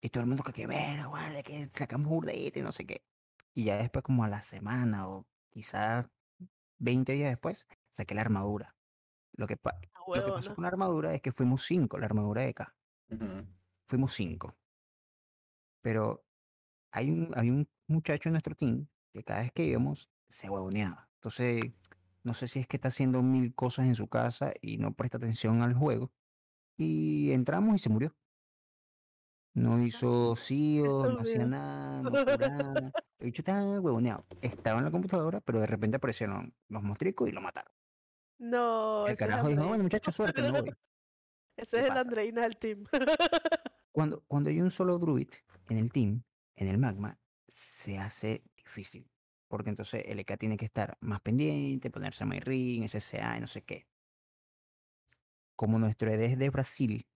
Y 0.00 0.08
todo 0.08 0.22
el 0.22 0.28
mundo 0.28 0.42
que, 0.42 0.52
que 0.52 0.66
ver, 0.66 1.06
guarda, 1.06 1.42
que 1.42 1.68
sacamos 1.70 2.08
burdeíta 2.08 2.58
y 2.58 2.62
no 2.62 2.72
sé 2.72 2.86
qué. 2.86 3.04
Y 3.54 3.64
ya 3.64 3.76
después, 3.76 4.02
como 4.02 4.24
a 4.24 4.28
la 4.28 4.42
semana 4.42 5.08
o 5.08 5.26
quizás 5.50 6.08
20 6.78 7.12
días 7.12 7.30
después, 7.30 7.66
saqué 7.90 8.14
la 8.14 8.22
armadura. 8.22 8.76
Lo 9.34 9.46
que, 9.46 9.56
pa- 9.56 9.78
lo 10.06 10.24
que 10.24 10.32
pasó 10.32 10.54
con 10.54 10.62
la 10.62 10.68
armadura 10.68 11.14
es 11.14 11.20
que 11.20 11.32
fuimos 11.32 11.64
cinco, 11.64 11.98
la 11.98 12.06
armadura 12.06 12.42
de 12.42 12.54
K. 12.54 12.74
Fuimos 13.86 14.14
cinco. 14.14 14.56
Pero 15.82 16.24
hay 16.92 17.10
un, 17.10 17.30
había 17.36 17.52
un 17.52 17.68
muchacho 17.88 18.28
en 18.28 18.32
nuestro 18.34 18.54
team 18.54 18.86
que 19.12 19.22
cada 19.22 19.42
vez 19.42 19.52
que 19.52 19.64
íbamos 19.64 20.10
se 20.28 20.48
huevoneaba. 20.48 21.08
Entonces, 21.14 21.62
no 22.22 22.34
sé 22.34 22.48
si 22.48 22.60
es 22.60 22.66
que 22.66 22.76
está 22.76 22.88
haciendo 22.88 23.22
mil 23.22 23.54
cosas 23.54 23.86
en 23.86 23.94
su 23.94 24.08
casa 24.08 24.52
y 24.60 24.78
no 24.78 24.94
presta 24.94 25.18
atención 25.18 25.62
al 25.62 25.74
juego. 25.74 26.12
Y 26.76 27.32
entramos 27.32 27.76
y 27.76 27.78
se 27.78 27.90
murió. 27.90 28.16
No 29.54 29.82
hizo 29.82 30.34
CIO, 30.36 31.12
no 31.12 31.20
hacía 31.20 31.46
nada, 31.46 32.02
no 32.02 32.10
curaba. 32.10 32.74
El 33.18 33.26
bicho 33.26 33.42
estaba 33.42 33.80
huevoneado. 33.80 34.26
Estaba 34.40 34.78
en 34.78 34.86
la 34.86 34.90
computadora, 34.90 35.40
pero 35.40 35.60
de 35.60 35.66
repente 35.66 35.98
aparecieron 35.98 36.54
los 36.68 36.82
mostricos 36.82 37.28
y 37.28 37.32
lo 37.32 37.40
mataron. 37.40 37.72
No, 38.38 39.06
El 39.06 39.16
carajo 39.16 39.48
dijo, 39.48 39.68
bueno, 39.68 39.84
muchachos, 39.84 40.14
suerte, 40.14 40.42
me 40.42 40.50
voy. 40.50 40.70
Ese 41.56 41.76
¿Qué 41.76 41.82
es 41.84 41.90
el? 41.90 41.98
Andreina 41.98 42.42
del 42.42 42.56
team. 42.56 42.84
Cuando, 43.92 44.24
cuando 44.26 44.48
hay 44.48 44.60
un 44.60 44.70
solo 44.70 44.98
druid 44.98 45.28
en 45.68 45.76
el 45.76 45.92
team, 45.92 46.24
en 46.56 46.68
el 46.68 46.78
magma, 46.78 47.20
se 47.46 47.98
hace 47.98 48.42
difícil. 48.72 49.06
Porque 49.48 49.68
entonces 49.70 50.02
el 50.06 50.18
EK 50.20 50.38
tiene 50.38 50.56
que 50.56 50.64
estar 50.64 50.96
más 51.00 51.20
pendiente, 51.20 51.90
ponerse 51.90 52.24
MyRing, 52.24 52.84
SSA 52.84 53.36
y 53.36 53.40
no 53.40 53.46
sé 53.46 53.62
qué. 53.62 53.86
Como 55.56 55.78
nuestro 55.78 56.10
ED 56.10 56.24
es 56.24 56.38
de 56.38 56.48
Brasil, 56.50 57.06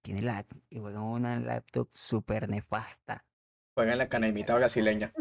tiene 0.00 0.22
lag, 0.22 0.46
y 0.70 0.78
juega 0.78 1.00
una 1.02 1.38
laptop 1.40 1.88
súper 1.90 2.48
nefasta. 2.48 3.24
Juega 3.74 3.92
en 3.92 3.98
la 3.98 4.08
canemita 4.08 4.54
brasileña. 4.54 5.12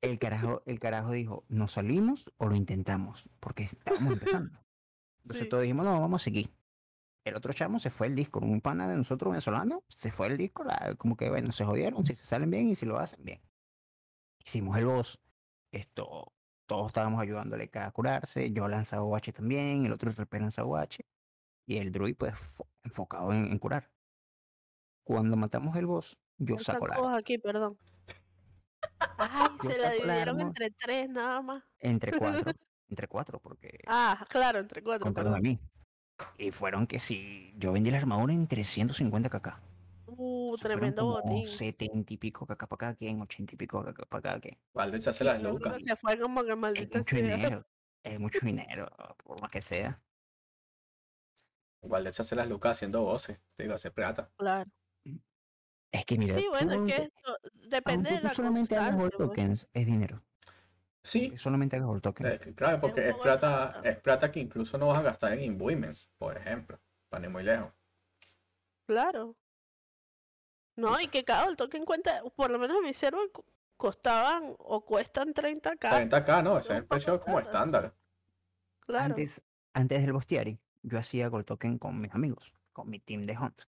El 0.00 0.18
carajo, 0.18 0.62
el 0.66 0.78
carajo 0.78 1.12
dijo, 1.12 1.44
¿nos 1.48 1.72
salimos 1.72 2.24
o 2.36 2.48
lo 2.48 2.56
intentamos? 2.56 3.30
Porque 3.40 3.62
estábamos 3.64 4.12
empezando. 4.12 4.58
Entonces 5.22 5.44
Sí. 5.44 5.48
todos 5.48 5.62
dijimos, 5.62 5.84
no, 5.84 6.00
vamos 6.00 6.22
a 6.22 6.24
seguir. 6.24 6.50
El 7.24 7.36
otro 7.36 7.52
chamo 7.52 7.78
se 7.78 7.90
fue 7.90 8.06
el 8.08 8.14
disco, 8.14 8.40
un 8.40 8.60
pana 8.60 8.88
de 8.88 8.96
nosotros 8.96 9.32
venezolano, 9.32 9.84
se 9.88 10.10
fue 10.10 10.28
el 10.28 10.36
disco, 10.36 10.64
la- 10.64 10.94
como 10.96 11.16
que 11.16 11.28
bueno, 11.28 11.52
se 11.52 11.64
jodieron, 11.64 12.04
si 12.06 12.16
se 12.16 12.26
salen 12.26 12.50
bien 12.50 12.68
y 12.68 12.74
si 12.74 12.86
lo 12.86 12.98
hacen 12.98 13.22
bien. 13.24 13.40
Hicimos 14.48 14.78
el 14.78 14.86
boss, 14.86 15.20
esto, 15.72 16.32
todos 16.64 16.86
estábamos 16.86 17.20
ayudándole 17.20 17.68
a 17.74 17.90
curarse, 17.90 18.50
yo 18.50 18.66
lanzaba 18.66 19.02
OH 19.02 19.30
también, 19.34 19.84
el 19.84 19.92
otro 19.92 20.10
RP 20.10 20.40
lanzaba 20.40 20.68
OH, 20.68 21.04
y 21.66 21.76
el 21.76 21.92
druid 21.92 22.16
pues 22.16 22.32
fo- 22.32 22.66
enfocado 22.82 23.30
en, 23.34 23.52
en 23.52 23.58
curar. 23.58 23.90
Cuando 25.04 25.36
matamos 25.36 25.76
el 25.76 25.84
boss, 25.84 26.18
yo 26.38 26.58
saco 26.58 26.86
la 26.86 26.94
arma. 26.94 27.18
aquí, 27.18 27.36
perdón. 27.36 27.76
Ay, 29.18 29.48
Yo 29.62 29.70
se 29.70 29.78
la 29.82 29.90
dividieron 29.90 30.40
entre 30.40 30.70
tres 30.70 31.10
nada 31.10 31.42
más. 31.42 31.62
entre 31.80 32.12
cuatro, 32.18 32.50
entre 32.88 33.06
cuatro, 33.06 33.40
porque 33.40 33.80
Ah, 33.86 34.24
claro, 34.30 34.60
entre 34.60 34.82
cuatro, 34.82 35.04
contaron 35.04 35.34
a 35.34 35.40
mí. 35.40 35.60
Y 36.38 36.52
fueron 36.52 36.86
que 36.86 36.98
si 36.98 37.52
yo 37.58 37.72
vendí 37.72 37.90
la 37.90 37.98
armadura 37.98 38.32
en 38.32 38.46
350 38.48 39.28
kk. 39.28 39.60
Uh, 40.10 40.56
fueron 40.56 40.58
tremendo 40.80 41.04
botín. 41.06 41.44
70 41.46 42.14
y 42.14 42.16
pico 42.16 42.46
kk 42.46 42.66
para 42.66 42.78
cada 42.78 42.94
quien, 42.94 43.20
80 43.20 43.54
y 43.54 43.56
pico 43.58 43.84
kk 43.84 44.06
para 44.08 44.22
Sí, 45.12 45.24
las 45.24 45.40
que 45.72 45.82
se 45.82 45.96
fue 45.96 46.18
como 46.18 46.42
que 46.44 46.50
Es 46.52 46.56
maldita 46.56 46.98
mucho 46.98 47.16
sea. 47.16 47.36
dinero, 47.36 47.66
es 48.02 48.20
mucho 48.20 48.38
dinero, 48.42 48.88
por 49.24 49.40
más 49.40 49.50
que 49.50 49.60
sea. 49.60 50.02
Igual 51.82 52.04
de 52.04 52.10
echarse 52.10 52.34
las 52.34 52.48
lucas 52.48 52.72
haciendo 52.72 53.02
voces. 53.02 53.40
Te 53.54 53.62
digo, 53.64 53.74
hacer 53.74 53.92
plata. 53.92 54.30
Claro. 54.36 54.70
Es 55.92 56.04
que 56.04 56.18
mira, 56.18 56.34
Sí, 56.34 56.44
tú 56.44 56.50
bueno, 56.50 56.86
es 56.86 56.96
que 56.96 57.02
esto 57.04 57.36
depende 57.54 58.10
de 58.10 58.20
la 58.20 58.34
solamente 58.34 58.76
hagas 58.76 58.90
constancia, 58.96 59.16
pues. 59.16 59.28
tokens, 59.30 59.68
es 59.72 59.86
dinero. 59.86 60.22
Sí, 61.02 61.32
solamente 61.38 61.76
hagas 61.76 61.88
all 61.88 62.02
tokens. 62.02 62.30
eh, 62.30 62.54
claro, 62.54 62.80
porque 62.80 63.08
es 63.08 63.14
plata, 63.14 63.72
plata. 63.72 63.88
es 63.88 63.96
plata 64.00 64.30
que 64.32 64.40
incluso 64.40 64.76
no 64.76 64.88
vas 64.88 64.98
a 64.98 65.02
gastar 65.02 65.32
en 65.32 65.42
imbuements, 65.44 66.10
por 66.18 66.36
ejemplo. 66.36 66.78
Para 67.08 67.24
ir 67.24 67.30
muy 67.30 67.42
lejos. 67.42 67.72
Claro. 68.86 69.36
No, 70.78 71.00
y 71.00 71.08
que 71.08 71.24
cada 71.24 71.54
token 71.56 71.84
cuenta, 71.84 72.22
por 72.36 72.50
lo 72.50 72.58
menos 72.58 72.76
en 72.78 72.84
mi 72.84 72.94
server 72.94 73.30
co- 73.32 73.44
costaban 73.76 74.54
o 74.58 74.84
cuestan 74.84 75.34
30k. 75.34 76.08
30k, 76.08 76.42
no, 76.44 76.58
ese 76.58 76.68
es 76.68 76.70
un 76.70 76.76
el 76.76 76.84
precio 76.86 77.20
como 77.20 77.40
estándar. 77.40 77.92
Claro. 78.86 79.04
Antes, 79.06 79.42
antes 79.72 80.00
del 80.00 80.12
Bostiari, 80.12 80.58
yo 80.82 80.98
hacía 80.98 81.26
gold 81.28 81.46
token 81.46 81.78
con 81.78 82.00
mis 82.00 82.14
amigos, 82.14 82.54
con 82.72 82.88
mi 82.88 83.00
team 83.00 83.22
de 83.22 83.36
hunt. 83.36 83.62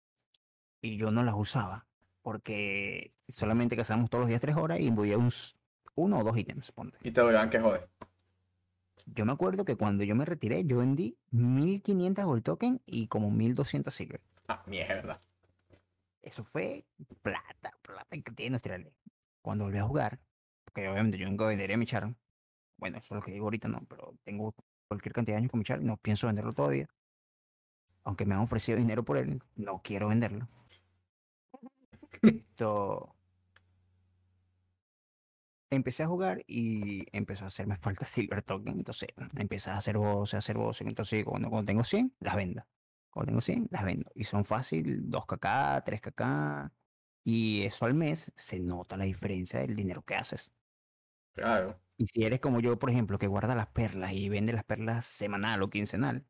Y 0.83 0.97
yo 0.97 1.13
no 1.13 1.23
las 1.23 1.37
usaba, 1.37 1.87
porque 2.23 3.13
solamente 3.23 3.77
cazábamos 3.77 4.11
todos 4.11 4.23
los 4.23 4.29
días 4.29 4.41
tres 4.41 4.57
horas 4.57 4.81
y 4.81 4.87
imbuía 4.87 5.17
uns- 5.17 5.55
uno 5.95 6.19
o 6.19 6.25
dos 6.25 6.37
ítems, 6.37 6.73
ponte. 6.73 6.99
Y 7.03 7.13
te 7.13 7.23
dirán 7.23 7.51
que 7.51 7.61
joder. 7.61 7.89
Yo 9.07 9.25
me 9.25 9.31
acuerdo 9.33 9.65
que 9.65 9.77
cuando 9.77 10.03
yo 10.03 10.17
me 10.17 10.25
retiré, 10.25 10.65
yo 10.65 10.79
vendí 10.79 11.17
1500 11.31 12.25
gold 12.25 12.43
token 12.43 12.83
y 12.85 13.07
como 13.07 13.31
1200 13.31 13.95
silver. 13.95 14.21
Ah, 14.49 14.65
mierda. 14.67 15.21
Eso 16.27 16.43
fue 16.43 16.85
plata, 17.23 17.71
plata 17.83 18.17
en 18.17 18.23
cantidad 18.23 18.47
industrial. 18.49 18.93
Cuando 19.43 19.65
volví 19.65 19.79
a 19.79 19.85
jugar, 19.85 20.19
porque 20.65 20.89
obviamente 20.89 21.19
yo 21.19 21.29
nunca 21.29 21.47
vendería 21.47 21.77
mi 21.77 21.87
char. 21.87 22.13
Bueno, 22.79 22.99
eso 22.99 23.15
es 23.15 23.21
lo 23.21 23.23
que 23.23 23.31
digo 23.31 23.45
ahorita, 23.47 23.69
no, 23.69 23.79
pero 23.89 24.19
tengo 24.25 24.53
cualquier 24.89 25.13
cantidad 25.13 25.37
de 25.37 25.39
años 25.39 25.51
con 25.53 25.59
mi 25.61 25.65
char 25.65 25.81
no 25.83 25.97
pienso 25.99 26.27
venderlo 26.27 26.53
todavía. 26.53 26.89
Aunque 28.03 28.27
me 28.27 28.35
han 28.35 28.41
ofrecido 28.41 28.77
dinero 28.77 29.05
por 29.05 29.19
él, 29.19 29.41
no 29.55 29.81
quiero 29.83 30.09
venderlo. 30.09 30.47
Esto... 32.23 33.15
Empecé 35.71 36.03
a 36.03 36.09
jugar 36.09 36.43
y 36.49 37.07
empezó 37.17 37.45
a 37.45 37.49
hacerme 37.49 37.77
falta 37.77 38.05
Silver 38.05 38.43
Token. 38.43 38.79
Entonces 38.79 39.09
empecé 39.37 39.71
a 39.71 39.77
hacer 39.77 39.97
voces, 39.99 40.35
a 40.35 40.39
hacer 40.39 40.57
voces. 40.57 40.87
Entonces 40.87 41.25
cuando, 41.25 41.51
cuando 41.51 41.67
tengo 41.67 41.85
100, 41.85 42.15
las 42.21 42.37
vendo. 42.37 42.65
Cuando 43.17 43.31
tengo 43.31 43.41
100, 43.41 43.69
las 43.71 43.83
vendo. 43.83 44.11
Y 44.15 44.25
son 44.25 44.45
fácil 44.45 45.11
2kk, 45.11 45.83
3kk. 45.85 46.71
Y 47.25 47.63
eso 47.63 47.87
al 47.87 47.95
mes 47.95 48.31
se 48.37 48.61
nota 48.61 48.99
la 48.99 49.05
diferencia 49.05 49.61
del 49.61 49.75
dinero 49.75 50.03
que 50.03 50.17
haces. 50.17 50.53
Claro. 51.33 51.81
Y 51.97 52.09
si 52.09 52.25
eres 52.25 52.41
como 52.41 52.61
yo, 52.61 52.79
por 52.79 52.91
ejemplo, 52.91 53.17
que 53.17 53.27
guarda 53.27 53.55
las 53.55 53.69
perlas 53.69 54.13
y 54.13 54.29
vende 54.29 54.53
las 54.53 54.65
perlas 54.65 55.07
semanal 55.07 55.63
o 55.63 55.71
quincenal, 55.71 56.27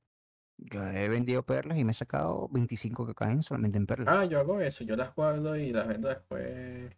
yo 0.59 0.87
he 0.87 1.09
vendido 1.09 1.44
perlas 1.44 1.77
y 1.77 1.83
me 1.83 1.90
he 1.90 1.94
sacado 1.94 2.49
25kk 2.51 3.33
en 3.33 3.42
solamente 3.42 3.79
en 3.79 3.87
perlas. 3.87 4.16
Ah, 4.16 4.25
yo 4.25 4.38
hago 4.38 4.61
eso. 4.61 4.85
Yo 4.85 4.94
las 4.94 5.12
guardo 5.12 5.57
y 5.57 5.72
las 5.72 5.88
vendo 5.88 6.09
después. 6.09 6.94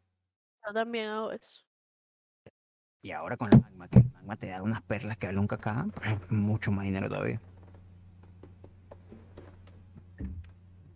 Yo 0.66 0.74
también 0.74 1.08
hago 1.08 1.32
eso. 1.32 1.62
Y 3.00 3.12
ahora 3.12 3.38
con 3.38 3.50
el 3.50 3.58
magma, 3.58 3.88
que 3.88 4.00
el 4.00 4.10
magma 4.10 4.36
te 4.36 4.48
da 4.48 4.62
unas 4.62 4.82
perlas 4.82 5.16
que 5.16 5.28
valen 5.28 5.40
un 5.40 5.48
kk, 5.48 5.92
pues 5.94 6.18
mucho 6.30 6.72
más 6.72 6.84
dinero 6.84 7.08
todavía. 7.08 7.40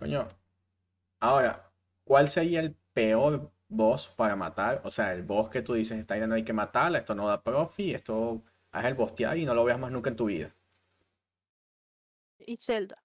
Coño. 0.03 0.29
Ahora, 1.21 1.71
¿cuál 2.03 2.29
sería 2.29 2.59
el 2.59 2.75
peor 2.93 3.53
boss 3.69 4.09
para 4.09 4.35
matar? 4.35 4.83
O 4.85 4.91
sea, 4.91 5.13
el 5.13 5.23
boss 5.23 5.49
que 5.49 5.63
tú 5.63 5.75
dices, 5.75 5.97
esta 5.97 6.17
idea 6.17 6.27
no 6.27 6.35
hay 6.35 6.43
que 6.43 6.53
matarla, 6.53 6.99
esto 6.99 7.15
no 7.15 7.29
da 7.29 7.41
profi, 7.41 7.95
esto 7.95 8.43
haz 8.73 8.85
el 8.87 8.95
bostear 8.95 9.39
y 9.39 9.45
no 9.45 9.55
lo 9.55 9.63
veas 9.63 9.79
más 9.79 9.93
nunca 9.93 10.11
en 10.11 10.17
tu 10.17 10.25
vida. 10.25 10.53
Y 12.37 12.57
Zelda. 12.57 12.97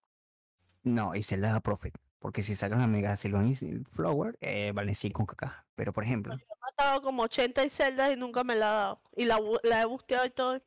No, 0.82 1.14
y 1.14 1.22
Zelda 1.22 1.52
da 1.52 1.60
profit. 1.60 1.96
Porque 2.18 2.42
si 2.42 2.56
sacas 2.56 2.80
la 2.80 2.88
Mega 2.88 3.16
Silvan 3.16 3.48
y 3.48 3.56
Flower, 3.92 4.36
eh, 4.42 4.72
valen 4.74 4.96
5kk. 4.96 5.66
Pero 5.76 5.94
por 5.94 6.04
ejemplo, 6.04 6.34
He 6.34 6.60
matado 6.60 7.04
como 7.04 7.22
80 7.22 7.64
y 7.64 7.70
Zelda 7.70 8.12
y 8.12 8.18
nunca 8.18 8.44
me 8.44 8.56
la 8.56 8.72
ha 8.72 8.74
dado. 8.74 9.02
Y 9.16 9.26
la, 9.26 9.38
he 9.82 9.86
busteado 9.86 10.26
y 10.26 10.32
todo. 10.32 10.60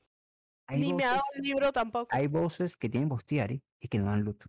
hay 0.68 0.78
Ni 0.78 0.92
me 0.92 1.02
ha 1.02 1.14
dado 1.14 1.24
el 1.34 1.42
libro 1.42 1.72
tampoco. 1.72 2.06
hay 2.14 2.28
bosses 2.28 2.76
que 2.76 2.88
tienen 2.88 3.08
bostiari 3.08 3.64
y 3.80 3.88
que 3.88 3.98
no 3.98 4.04
dan 4.04 4.22
loot. 4.22 4.44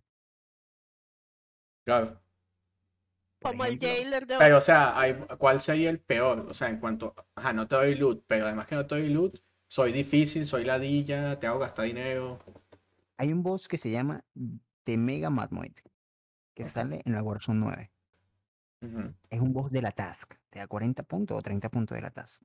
Claro. 1.84 2.20
Como 3.40 3.64
el 3.64 3.78
jailer 3.78 4.26
de 4.26 4.38
Pero, 4.38 4.58
o 4.58 4.60
sea, 4.60 4.98
hay- 4.98 5.14
¿cuál 5.36 5.60
sería 5.60 5.90
el 5.90 5.98
peor? 5.98 6.46
O 6.48 6.54
sea, 6.54 6.68
en 6.68 6.78
cuanto, 6.78 7.14
ajá, 7.34 7.52
no 7.52 7.66
te 7.66 7.74
doy 7.74 7.94
loot, 7.96 8.24
pero 8.26 8.46
además 8.46 8.66
que 8.68 8.76
no 8.76 8.86
te 8.86 8.94
doy 8.94 9.08
loot, 9.08 9.40
soy 9.68 9.92
difícil, 9.92 10.46
soy 10.46 10.64
ladilla, 10.64 11.38
te 11.40 11.48
hago 11.48 11.58
gastar 11.58 11.86
dinero. 11.86 12.38
Hay 13.16 13.32
un 13.32 13.42
boss 13.42 13.66
que 13.66 13.78
se 13.78 13.90
llama 13.90 14.24
The 14.84 14.96
Mega 14.96 15.28
Madmoid, 15.30 15.74
que 16.54 16.64
sale 16.64 17.02
en 17.04 17.14
la 17.14 17.22
Warzone 17.22 17.58
9. 17.60 17.90
Ujú. 18.82 19.14
Es 19.30 19.40
un 19.40 19.52
boss 19.52 19.70
de 19.72 19.82
la 19.82 19.90
task. 19.92 20.34
Te 20.50 20.58
da 20.60 20.66
40 20.68 21.02
puntos 21.02 21.36
o 21.36 21.42
30 21.42 21.68
puntos 21.68 21.96
de 21.96 22.02
la 22.02 22.10
task. 22.10 22.42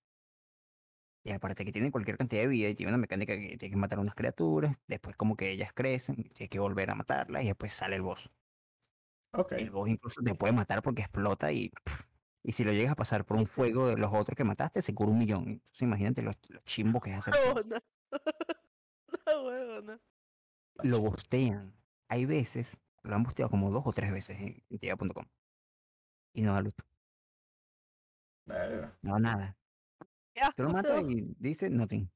Y 1.23 1.32
aparte 1.32 1.65
que 1.65 1.71
tiene 1.71 1.91
cualquier 1.91 2.17
cantidad 2.17 2.41
de 2.41 2.47
vida 2.47 2.69
y 2.69 2.73
tiene 2.76 2.91
una 2.91 2.97
mecánica 2.97 3.34
que 3.36 3.58
tienes 3.58 3.69
que 3.71 3.76
matar 3.76 4.00
a 4.00 4.02
unas 4.02 4.15
criaturas, 4.15 4.78
después 4.88 5.15
como 5.15 5.36
que 5.36 5.52
ellas 5.52 5.73
crecen, 5.73 6.15
tienes 6.34 6.50
que 6.50 6.60
volver 6.60 6.89
a 6.89 6.95
matarlas 6.95 7.43
y 7.43 7.47
después 7.47 7.73
sale 7.73 7.97
el 7.97 8.02
boss. 8.02 8.32
Ok. 9.38 9.52
El 9.54 9.69
boss 9.69 9.89
incluso 9.89 10.21
te 10.21 10.34
puede 10.36 10.54
matar 10.54 10.82
porque 10.82 11.04
explota 11.04 11.52
y, 11.52 11.71
y 12.43 12.52
si 12.52 12.63
lo 12.63 12.71
llegas 12.71 12.93
a 12.93 12.95
pasar 12.95 13.26
por 13.26 13.38
un 13.38 13.45
fuego 13.45 13.88
de 13.88 13.97
los 13.97 14.12
otros 14.13 14.36
que 14.36 14.43
mataste, 14.43 14.82
se 14.82 14.95
cura 14.95 15.12
un 15.12 15.19
millón. 15.19 15.47
Entonces 15.47 15.82
imagínate 15.82 16.21
los, 16.21 16.36
los 16.50 16.63
chimbos 16.63 17.04
que 17.04 17.12
es 17.12 17.17
hacer. 17.17 17.36
No, 17.36 17.52
huevona. 19.45 20.00
Lo 20.84 21.02
bostean. 21.02 21.73
Hay 22.08 22.26
veces, 22.26 22.78
lo 23.04 23.15
han 23.15 23.23
bosteado 23.23 23.50
como 23.50 23.69
dos 23.69 23.84
o 23.86 23.91
tres 23.91 24.12
veces 24.12 24.39
en, 24.39 24.63
en 24.69 24.78
tía.com. 24.80 25.26
Y 26.34 26.41
no 26.41 26.54
da 26.54 26.63
Verga. 28.45 28.97
no 29.02 29.13
da 29.13 29.19
nada. 29.19 29.58
Tú 30.56 30.63
lo 30.63 30.69
matas 30.69 31.04
y 31.08 31.36
dice 31.38 31.69
nothing. 31.69 32.10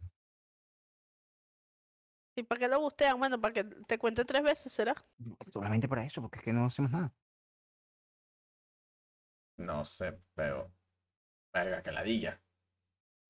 ¿Y 2.36 2.44
para 2.44 2.60
qué 2.60 2.67
lo 2.67 2.80
bustean? 2.80 3.20
Bueno, 3.20 3.39
para 3.39 3.54
que 3.54 3.63
te 3.63 3.98
cuente 3.98 4.26
tres 4.26 4.44
veces, 4.44 4.72
¿será? 4.72 4.96
Solamente 5.52 5.88
para 5.88 6.04
eso, 6.04 6.22
porque 6.22 6.39
es 6.39 6.46
que 6.46 6.54
no 6.54 6.65
hacemos 6.65 6.91
nada. 6.91 7.13
No 9.58 9.86
sé, 9.86 10.20
pero. 10.34 10.72
Verga, 11.54 11.84
que 11.84 11.91
ladilla. 11.91 12.41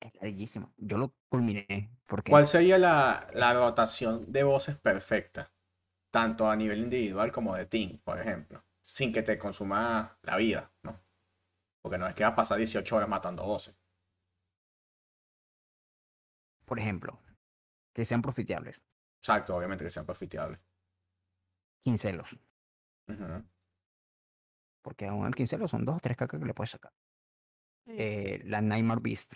Es 0.00 0.14
larguísimo. 0.14 0.72
Yo 0.76 0.98
lo 0.98 1.14
culminé 1.28 1.90
porque 2.06 2.30
¿Cuál 2.30 2.46
sería 2.46 2.78
la, 2.78 3.28
la 3.34 3.52
rotación 3.54 4.30
de 4.32 4.42
voces 4.44 4.76
perfecta? 4.76 5.52
Tanto 6.10 6.48
a 6.48 6.56
nivel 6.56 6.78
individual 6.78 7.32
como 7.32 7.56
de 7.56 7.66
team, 7.66 7.98
por 7.98 8.18
ejemplo. 8.18 8.64
Sin 8.84 9.12
que 9.12 9.22
te 9.22 9.38
consuma 9.38 10.18
la 10.22 10.36
vida, 10.36 10.72
¿no? 10.82 11.00
Porque 11.82 11.98
no 11.98 12.06
es 12.06 12.14
que 12.14 12.24
vas 12.24 12.32
a 12.32 12.36
pasar 12.36 12.58
18 12.58 12.96
horas 12.96 13.08
matando 13.08 13.44
voces. 13.44 13.74
por 16.72 16.78
ejemplo, 16.78 17.14
que 17.92 18.04
sean 18.04 18.22
profitables. 18.22 18.84
Exacto, 19.18 19.56
obviamente 19.56 19.84
que 19.84 19.90
sean 19.90 20.06
profitables. 20.06 20.58
Quincelos. 21.84 22.38
Ujú. 23.08 23.44
Porque 24.82 25.06
aún 25.06 25.26
el 25.26 25.34
quincelo 25.34 25.68
son 25.68 25.84
dos 25.84 25.96
o 25.96 26.00
tres 26.00 26.16
cacas 26.16 26.40
que 26.40 26.46
le 26.46 26.54
puedes 26.54 26.70
sacar. 26.70 26.92
Sí. 27.86 27.92
Eh, 27.98 28.42
la 28.44 28.60
Nightmare 28.60 29.00
Beast, 29.02 29.34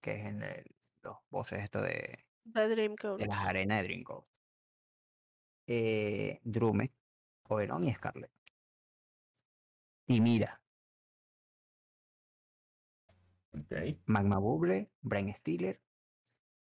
que 0.00 0.12
es 0.20 0.26
el- 0.26 0.76
los 1.02 1.16
voces 1.30 1.62
esto 1.62 1.80
de, 1.82 2.24
De 2.44 2.68
Dreamcast. 2.68 3.18
de 3.20 3.26
las 3.26 3.38
arenas 3.46 3.78
de 3.78 3.84
Dreamcast. 3.84 4.26
Eh, 5.66 6.40
Drume, 6.44 6.92
Oberon 7.48 7.84
y 7.84 7.92
Scarlet. 7.94 8.30
Timira, 10.06 10.60
Ok. 13.52 13.72
Magma 14.06 14.38
Bubble, 14.38 14.90
Brain 15.00 15.34
Stealer, 15.34 15.80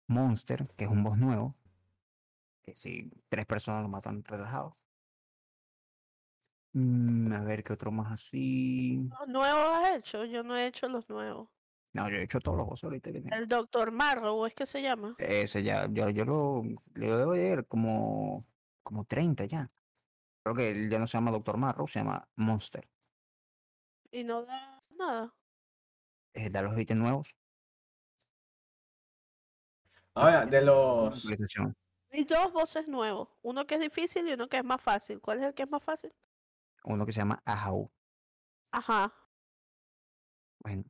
Monster, 0.10 0.68
que 0.76 0.86
es 0.86 0.90
un 0.90 1.04
boss 1.04 1.18
nuevo. 1.18 1.54
Que 2.64 2.76
si 2.76 3.10
tres 3.30 3.46
personas 3.46 3.84
lo 3.84 3.90
matan 3.90 4.24
relajados. 4.24 4.88
Mm, 6.74 7.32
a 7.34 7.42
ver 7.44 7.64
qué 7.64 7.74
otro 7.74 7.92
más 7.92 8.12
así. 8.12 9.08
¿Los 9.20 9.28
nuevos 9.28 9.70
has 9.70 9.98
hecho? 9.98 10.26
Yo 10.26 10.44
no 10.44 10.58
he 10.58 10.68
hecho 10.68 10.88
los 10.88 11.08
nuevos. 11.10 11.48
No, 11.94 12.10
yo 12.10 12.18
he 12.18 12.24
hecho 12.24 12.40
todos 12.40 12.58
los 12.58 12.68
bosses 12.68 12.84
ahorita 12.86 13.12
que 13.12 13.22
tengo. 13.22 13.36
El 13.36 13.48
Doctor 13.48 13.92
Marrow, 13.92 14.46
¿es 14.46 14.54
que 14.54 14.66
se 14.66 14.82
llama? 14.82 15.16
Ese 15.18 15.64
ya, 15.64 15.88
yo, 15.92 16.10
yo 16.10 16.26
lo, 16.26 16.64
le 16.96 17.06
debo 17.08 17.34
de 17.34 17.40
ver 17.40 17.68
como, 17.68 18.36
como 18.84 19.06
30 19.06 19.46
ya. 19.46 19.72
Creo 20.44 20.56
que 20.56 20.70
él 20.72 20.90
ya 20.90 21.00
no 21.00 21.08
se 21.08 21.18
llama 21.18 21.32
Doctor 21.32 21.58
Marrow, 21.58 21.88
se 21.88 22.00
llama 22.00 22.28
Monster. 22.36 22.88
Y 24.12 24.24
no 24.24 24.44
da 24.44 24.80
nada. 24.98 25.34
Eh, 26.34 26.50
da 26.50 26.62
los 26.62 26.78
ítems 26.80 27.00
nuevos. 27.00 27.36
Ahora, 30.20 30.46
de 30.46 30.62
los. 30.62 31.16
actualización. 31.18 31.76
Y 32.12 32.24
dos 32.26 32.52
voces 32.52 32.88
nuevos. 32.88 33.30
Uno 33.42 33.66
que 33.68 33.76
es 33.76 33.82
difícil 33.82 34.28
y 34.28 34.34
uno 34.34 34.48
que 34.50 34.58
es 34.58 34.64
más 34.64 34.82
fácil. 34.82 35.22
¿Cuál 35.22 35.40
es 35.40 35.46
el 35.46 35.54
que 35.54 35.64
es 35.64 35.70
más 35.70 35.84
fácil? 35.84 36.12
Uno 36.86 37.06
que 37.06 37.12
se 37.12 37.20
llama 37.20 37.42
Ahau. 37.46 37.92
Ajá. 38.72 39.14
Bueno, 40.64 40.84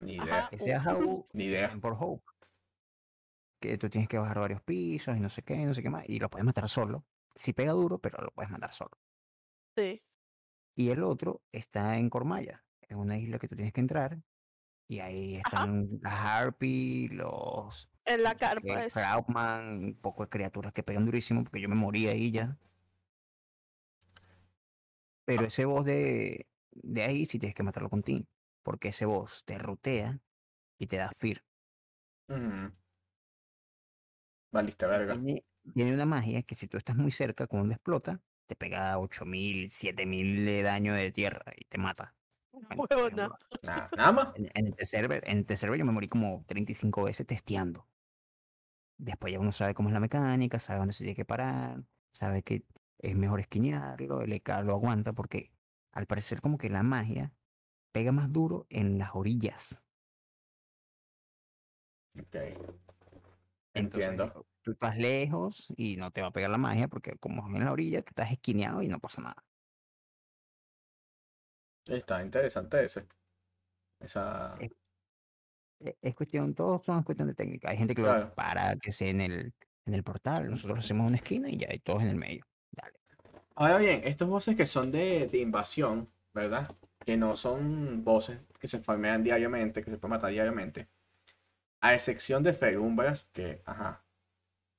Ni 0.00 0.18
Ajá. 0.18 0.24
idea. 0.26 0.48
ese. 0.52 0.74
Ahau 0.74 1.28
Ni 1.32 1.44
idea. 1.44 1.66
es 1.68 1.80
por 1.80 1.96
Hope. 1.98 2.24
Que 3.60 3.78
tú 3.78 3.88
tienes 3.88 4.08
que 4.08 4.18
bajar 4.18 4.38
varios 4.40 4.62
pisos 4.62 5.16
y 5.16 5.20
no 5.20 5.28
sé 5.28 5.42
qué, 5.42 5.56
no 5.56 5.72
sé 5.72 5.82
qué 5.82 5.90
más. 5.90 6.04
Y 6.08 6.18
lo 6.18 6.28
puedes 6.28 6.44
matar 6.44 6.68
solo. 6.68 7.06
Si 7.34 7.52
pega 7.52 7.72
duro, 7.72 7.98
pero 7.98 8.22
lo 8.22 8.30
puedes 8.32 8.50
matar 8.50 8.72
solo. 8.72 8.98
Sí. 9.76 10.02
Y 10.74 10.90
el 10.90 11.02
otro 11.02 11.42
está 11.52 11.96
en 11.96 12.10
Cormaya. 12.10 12.64
Es 12.82 12.96
una 12.96 13.16
isla 13.16 13.38
que 13.38 13.48
tú 13.48 13.54
tienes 13.56 13.72
que 13.72 13.80
entrar. 13.80 14.18
Y 14.88 15.00
ahí 15.00 15.36
Ajá. 15.36 15.48
están 15.48 15.88
las 16.02 16.12
Harpy, 16.14 17.08
los 17.08 17.90
En 18.06 18.22
la 18.22 18.32
no 18.32 18.38
carpa 18.38 18.84
es. 18.84 18.94
Krautman, 18.94 19.84
un 19.84 19.94
poco 20.00 20.22
de 20.22 20.28
criaturas 20.28 20.72
que 20.72 20.84
pegan 20.84 21.04
durísimo, 21.04 21.42
porque 21.42 21.60
yo 21.60 21.68
me 21.68 21.74
morí 21.74 22.06
ahí 22.06 22.30
ya. 22.30 22.56
Pero 25.24 25.44
ese 25.44 25.64
boss 25.64 25.84
de, 25.84 26.46
de 26.70 27.02
ahí 27.02 27.26
sí 27.26 27.40
tienes 27.40 27.54
que 27.54 27.64
matarlo 27.64 27.90
con 27.90 28.02
Team. 28.02 28.24
Porque 28.62 28.88
ese 28.88 29.06
boss 29.06 29.44
te 29.44 29.58
rutea 29.58 30.20
y 30.78 30.86
te 30.86 30.96
da 30.96 31.10
fear. 31.10 31.44
Ujú. 32.28 32.72
Valiste 34.52 34.86
verga. 34.86 35.14
Tiene, 35.14 35.44
tiene 35.74 35.92
una 35.92 36.06
magia 36.06 36.42
que 36.42 36.54
si 36.54 36.68
tú 36.68 36.76
estás 36.76 36.96
muy 36.96 37.10
cerca, 37.10 37.48
cuando 37.48 37.74
explota, 37.74 38.20
te 38.46 38.54
pega 38.54 38.98
8000, 38.98 39.68
7000 39.68 40.46
de 40.46 40.62
daño 40.62 40.94
de 40.94 41.10
tierra 41.10 41.52
y 41.56 41.64
te 41.64 41.78
mata. 41.78 42.14
Huevona. 42.52 43.24
ejemplo, 43.24 43.38
Nada, 43.62 43.90
nada 43.96 44.12
más. 44.12 44.36
En, 44.36 44.50
en 44.54 44.66
este 44.68 44.84
server, 44.84 45.28
en 45.28 45.40
este 45.40 45.56
server 45.56 45.78
yo 45.78 45.84
me 45.84 45.92
morí 45.92 46.08
como 46.08 46.44
35 46.46 47.04
veces 47.04 47.26
testeando. 47.26 47.86
Después 48.98 49.32
ya 49.32 49.40
uno 49.40 49.52
sabe 49.52 49.74
cómo 49.74 49.88
es 49.88 49.92
la 49.92 50.00
mecánica, 50.00 50.58
sabe 50.58 50.78
dónde 50.78 50.94
se 50.94 51.04
tiene 51.04 51.16
que 51.16 51.24
parar, 51.24 51.82
sabe 52.12 52.42
que 52.42 52.64
es 52.98 53.14
mejor 53.16 53.40
esquinearlo, 53.40 54.22
el 54.22 54.32
EK 54.32 54.62
lo 54.62 54.72
aguanta 54.72 55.12
porque 55.12 55.52
al 55.92 56.06
parecer 56.06 56.40
como 56.40 56.58
que 56.58 56.70
la 56.70 56.82
magia 56.82 57.32
pega 57.92 58.12
más 58.12 58.32
duro 58.32 58.66
en 58.70 58.98
las 58.98 59.10
orillas. 59.14 59.86
Ok. 62.18 62.36
Entonces, 63.74 64.08
Entiendo. 64.08 64.46
tú 64.62 64.72
estás 64.72 64.96
lejos 64.96 65.72
y 65.76 65.96
no 65.96 66.10
te 66.10 66.22
va 66.22 66.28
a 66.28 66.32
pegar 66.32 66.50
la 66.50 66.58
magia 66.58 66.88
porque 66.88 67.16
como 67.18 67.46
es 67.46 67.54
en 67.54 67.64
la 67.64 67.72
orilla, 67.72 68.02
tú 68.02 68.10
estás 68.10 68.32
esquineado 68.32 68.82
y 68.82 68.88
no 68.88 68.98
pasa 68.98 69.20
nada. 69.22 69.44
Está 71.86 72.22
interesante 72.22 72.84
ese. 72.84 73.06
Esa. 74.00 74.56
Eh, 75.80 75.96
Es 76.02 76.14
cuestión, 76.14 76.54
todos 76.54 76.84
son 76.84 77.02
cuestión 77.02 77.28
de 77.28 77.34
técnica. 77.34 77.70
Hay 77.70 77.76
gente 77.78 77.94
que 77.94 78.02
lo 78.02 78.08
Claro. 78.08 78.34
para 78.34 78.76
que 78.76 78.92
sea 78.92 79.08
en 79.10 79.20
el, 79.20 79.54
en 79.86 79.94
el 79.94 80.02
portal, 80.02 80.50
nosotros 80.50 80.78
hacemos 80.84 81.06
una 81.06 81.16
esquina 81.16 81.48
y 81.50 81.58
ya, 81.58 81.72
y 81.72 81.78
todos 81.80 82.02
en 82.02 82.08
el 82.08 82.16
medio. 82.16 82.44
Dale. 82.72 82.94
Ahora 83.54 83.78
bien, 83.78 84.02
estos 84.04 84.28
bosses 84.28 84.56
que 84.56 84.66
son 84.66 84.90
de, 84.90 85.26
de 85.26 85.38
invasión, 85.38 86.10
¿verdad? 86.34 86.74
Que 87.04 87.16
no 87.16 87.36
son 87.36 88.04
bosses 88.04 88.40
que 88.60 88.68
se 88.68 88.80
farmean 88.80 89.22
diariamente, 89.22 89.82
que 89.82 89.90
se 89.90 89.98
pueden 89.98 90.10
matar 90.16 90.30
diariamente. 90.30 90.88
A 91.80 91.94
excepción 91.94 92.42
de 92.42 92.52
Ferumbras, 92.52 93.24
que, 93.32 93.62
ajá. 93.64 94.02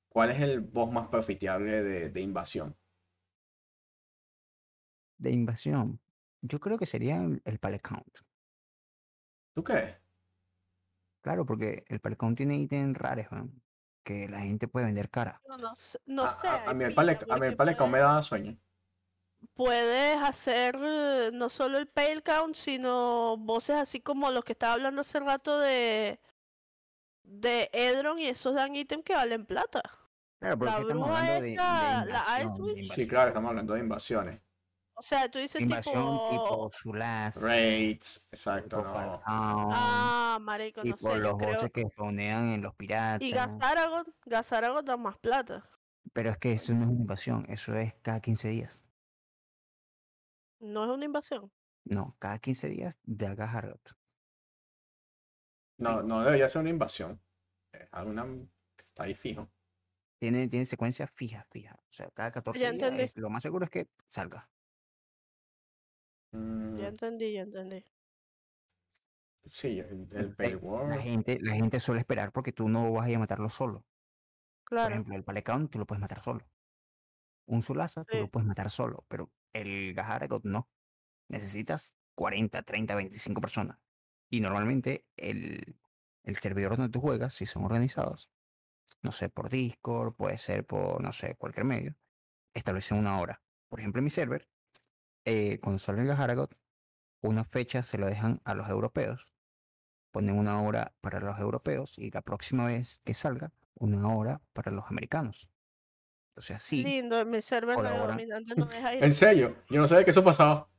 ¿Cuál 0.09 0.31
es 0.31 0.41
el 0.41 0.61
boss 0.61 0.91
más 0.91 1.07
profitable 1.07 1.83
de, 1.83 2.09
de 2.09 2.21
invasión? 2.21 2.75
De 5.17 5.31
invasión. 5.31 5.99
Yo 6.41 6.59
creo 6.59 6.77
que 6.77 6.85
sería 6.85 7.17
el, 7.17 7.41
el 7.45 7.59
Pallet 7.59 7.81
Count. 7.81 8.17
¿Tú 9.55 9.63
qué? 9.63 9.95
Claro, 11.27 11.45
porque 11.45 11.83
el 11.89 11.99
Count 12.15 12.37
tiene 12.37 12.55
ítems 12.55 12.97
raros, 12.97 13.25
que 14.01 14.29
la 14.29 14.39
gente 14.39 14.69
puede 14.69 14.85
vender 14.85 15.09
cara. 15.09 15.41
No, 15.45 15.57
no 15.57 15.75
sé. 15.75 15.99
No 16.05 16.23
a, 16.23 16.33
sé, 16.35 16.47
a- 16.47 16.69
a 16.69 16.73
mí 16.73 16.85
el 16.85 16.91
pila, 16.91 16.95
pale, 16.95 17.11
a 17.11 17.15
mí 17.17 17.25
porque 17.27 17.47
el 17.47 17.55
pale 17.57 17.75
me 17.91 17.99
daba 17.99 18.21
sueño. 18.21 18.57
Puedes 19.53 20.17
hacer 20.23 20.77
eh, 20.81 21.31
no 21.33 21.49
solo 21.49 21.79
el 21.79 21.87
pale 21.87 22.23
count, 22.23 22.55
sino 22.55 23.35
voces 23.35 23.75
así 23.75 23.99
como 23.99 24.31
los 24.31 24.45
que 24.45 24.53
estaba 24.53 24.75
hablando 24.75 25.01
hace 25.01 25.19
rato 25.19 25.59
de 25.59 26.21
de 27.23 27.69
Edron 27.73 28.19
y 28.19 28.27
esos 28.27 28.55
dan 28.55 28.73
ítem 28.73 29.03
que 29.03 29.13
valen 29.13 29.45
plata. 29.45 29.81
Claro, 30.39 30.57
pero 30.59 30.71
La 30.71 30.71
es 30.71 30.75
que 30.77 30.81
estamos 30.83 31.09
hablando 31.09 31.33
de, 31.33 31.41
de 31.41 31.51
esta, 31.51 32.05
la 32.05 32.05
invasión, 32.05 32.55
de 32.55 32.71
Icewind. 32.71 32.91
Sí, 32.93 33.07
claro, 33.09 33.27
estamos 33.27 33.49
hablando 33.49 33.73
de 33.73 33.79
invasiones. 33.81 34.41
O 34.99 35.01
sea, 35.03 35.29
tú 35.29 35.37
dices 35.37 35.61
Invasión 35.61 36.17
tipo 36.27 36.31
tipo... 36.31 36.69
Zulaz, 36.71 37.39
Raids, 37.39 38.27
exacto, 38.31 38.77
tipo 38.77 38.89
no. 38.89 39.21
Ah, 39.27 40.39
marico, 40.41 40.81
no 40.83 40.83
tipo 40.95 41.11
sé, 41.11 41.17
los 41.17 41.37
creo... 41.37 41.53
bosses 41.53 41.71
que 41.71 41.87
spawnean 41.87 42.49
en 42.53 42.61
los 42.63 42.73
piratas. 42.73 43.21
Y 43.21 43.31
Gazaragon, 43.31 44.11
Gazaragon 44.25 44.83
da 44.83 44.97
más 44.97 45.15
plata. 45.19 45.69
Pero 46.13 46.31
es 46.31 46.39
que 46.39 46.53
eso 46.53 46.73
no 46.73 46.81
es 46.81 46.87
una 46.87 46.99
invasión, 46.99 47.45
eso 47.47 47.75
es 47.75 47.93
cada 48.01 48.21
15 48.21 48.47
días. 48.47 48.83
No 50.61 50.85
es 50.85 50.89
una 50.89 51.05
invasión. 51.05 51.51
No, 51.85 52.15
cada 52.17 52.39
15 52.39 52.67
días 52.69 52.97
de 53.03 53.27
Aga 53.27 53.51
Hargot. 53.51 53.95
No, 55.77 56.01
no 56.01 56.23
debería 56.23 56.49
ser 56.49 56.61
una 56.61 56.71
invasión. 56.71 57.21
Es 57.71 57.87
está 58.79 59.03
ahí 59.03 59.13
fijo. 59.13 59.47
Tiene, 60.19 60.47
tiene 60.47 60.65
secuencia 60.65 61.05
fija, 61.05 61.45
fija. 61.51 61.75
O 61.75 61.91
sea, 61.91 62.09
cada 62.09 62.31
14 62.31 62.71
días 62.71 62.93
es- 62.93 63.17
lo 63.17 63.29
más 63.29 63.43
seguro 63.43 63.65
es 63.65 63.69
que 63.71 63.87
salga. 64.07 64.49
Mm, 66.33 66.77
Ya 66.79 66.87
entendí, 66.87 67.33
ya 67.33 67.41
entendí. 67.41 67.83
sí, 69.45 69.79
el, 69.79 70.07
el 70.11 70.35
La 70.85 70.97
gente, 70.99 71.37
la 71.41 71.55
gente 71.55 71.79
suele 71.79 72.01
esperar 72.01 72.31
porque 72.31 72.51
tú 72.53 72.69
no 72.69 72.91
vas 72.93 73.05
a 73.07 73.09
ir 73.09 73.15
a 73.17 73.19
matarlo 73.19 73.49
solo. 73.49 73.85
Por 74.81 74.91
Claro. 74.91 74.93
ejemplo, 74.93 75.15
el 75.15 75.23
Palecount 75.23 75.71
tú 75.71 75.79
lo 75.79 75.85
puedes 75.87 76.01
matar 76.01 76.19
solo. 76.21 76.49
Un 77.47 77.61
Sulasa 77.61 78.05
tú 78.05 78.17
lo 78.19 78.29
puedes 78.29 78.47
matar 78.47 78.69
solo, 78.69 79.05
pero 79.07 79.31
el 79.53 79.93
Gaharagot 79.93 80.43
no. 80.45 80.69
Necesitas 81.29 81.95
40, 82.15 82.63
30, 82.63 82.95
25 82.95 83.41
personas. 83.41 83.79
Y 84.29 84.41
normalmente 84.41 85.07
el, 85.17 85.79
el 86.23 86.37
servidor 86.37 86.77
donde 86.77 86.91
tú 86.91 87.01
juegas, 87.01 87.33
si 87.33 87.45
son 87.45 87.65
organizados, 87.65 88.31
no 89.03 89.11
sé, 89.11 89.29
por 89.29 89.49
Discord, 89.49 90.15
puede 90.15 90.37
ser 90.37 90.65
por, 90.65 91.01
no 91.01 91.11
sé, 91.11 91.35
cualquier 91.37 91.65
medio, 91.65 91.95
establecen 92.53 92.97
una 92.99 93.19
hora. 93.21 93.43
Por 93.69 93.79
ejemplo, 93.79 93.99
en 93.99 94.05
mi 94.05 94.09
server, 94.11 94.49
eh, 95.27 95.59
cuando 95.59 95.77
sale 95.77 96.01
el 96.01 96.07
Gaharagot, 96.07 96.49
una 97.21 97.43
fecha 97.43 97.83
se 97.83 97.97
lo 97.97 98.05
dejan 98.05 98.39
a 98.45 98.55
los 98.55 98.69
europeos. 98.69 99.33
Ponen 100.11 100.39
una 100.39 100.61
hora 100.61 100.93
para 101.01 101.19
los 101.19 101.37
europeos 101.37 101.95
y 101.97 102.11
la 102.11 102.21
próxima 102.21 102.65
vez 102.65 103.01
que 103.03 103.13
salga, 103.13 103.51
una 103.75 104.07
hora 104.07 104.39
para 104.53 104.71
los 104.71 104.85
americanos. 104.87 105.49
Entonces 106.29 106.55
así, 106.55 106.81
Lindo, 106.81 107.19
en 107.19 107.29
mi 107.29 107.41
server 107.41 107.75
dominante 107.75 108.55
no 108.55 108.65
deja 108.67 108.95
ir. 108.95 109.03
En 109.03 109.11
serio, 109.11 109.57
yo 109.69 109.81
no 109.81 109.87
sabía 109.89 110.05
que 110.05 110.11
eso 110.11 110.23
pasaba. 110.23 110.69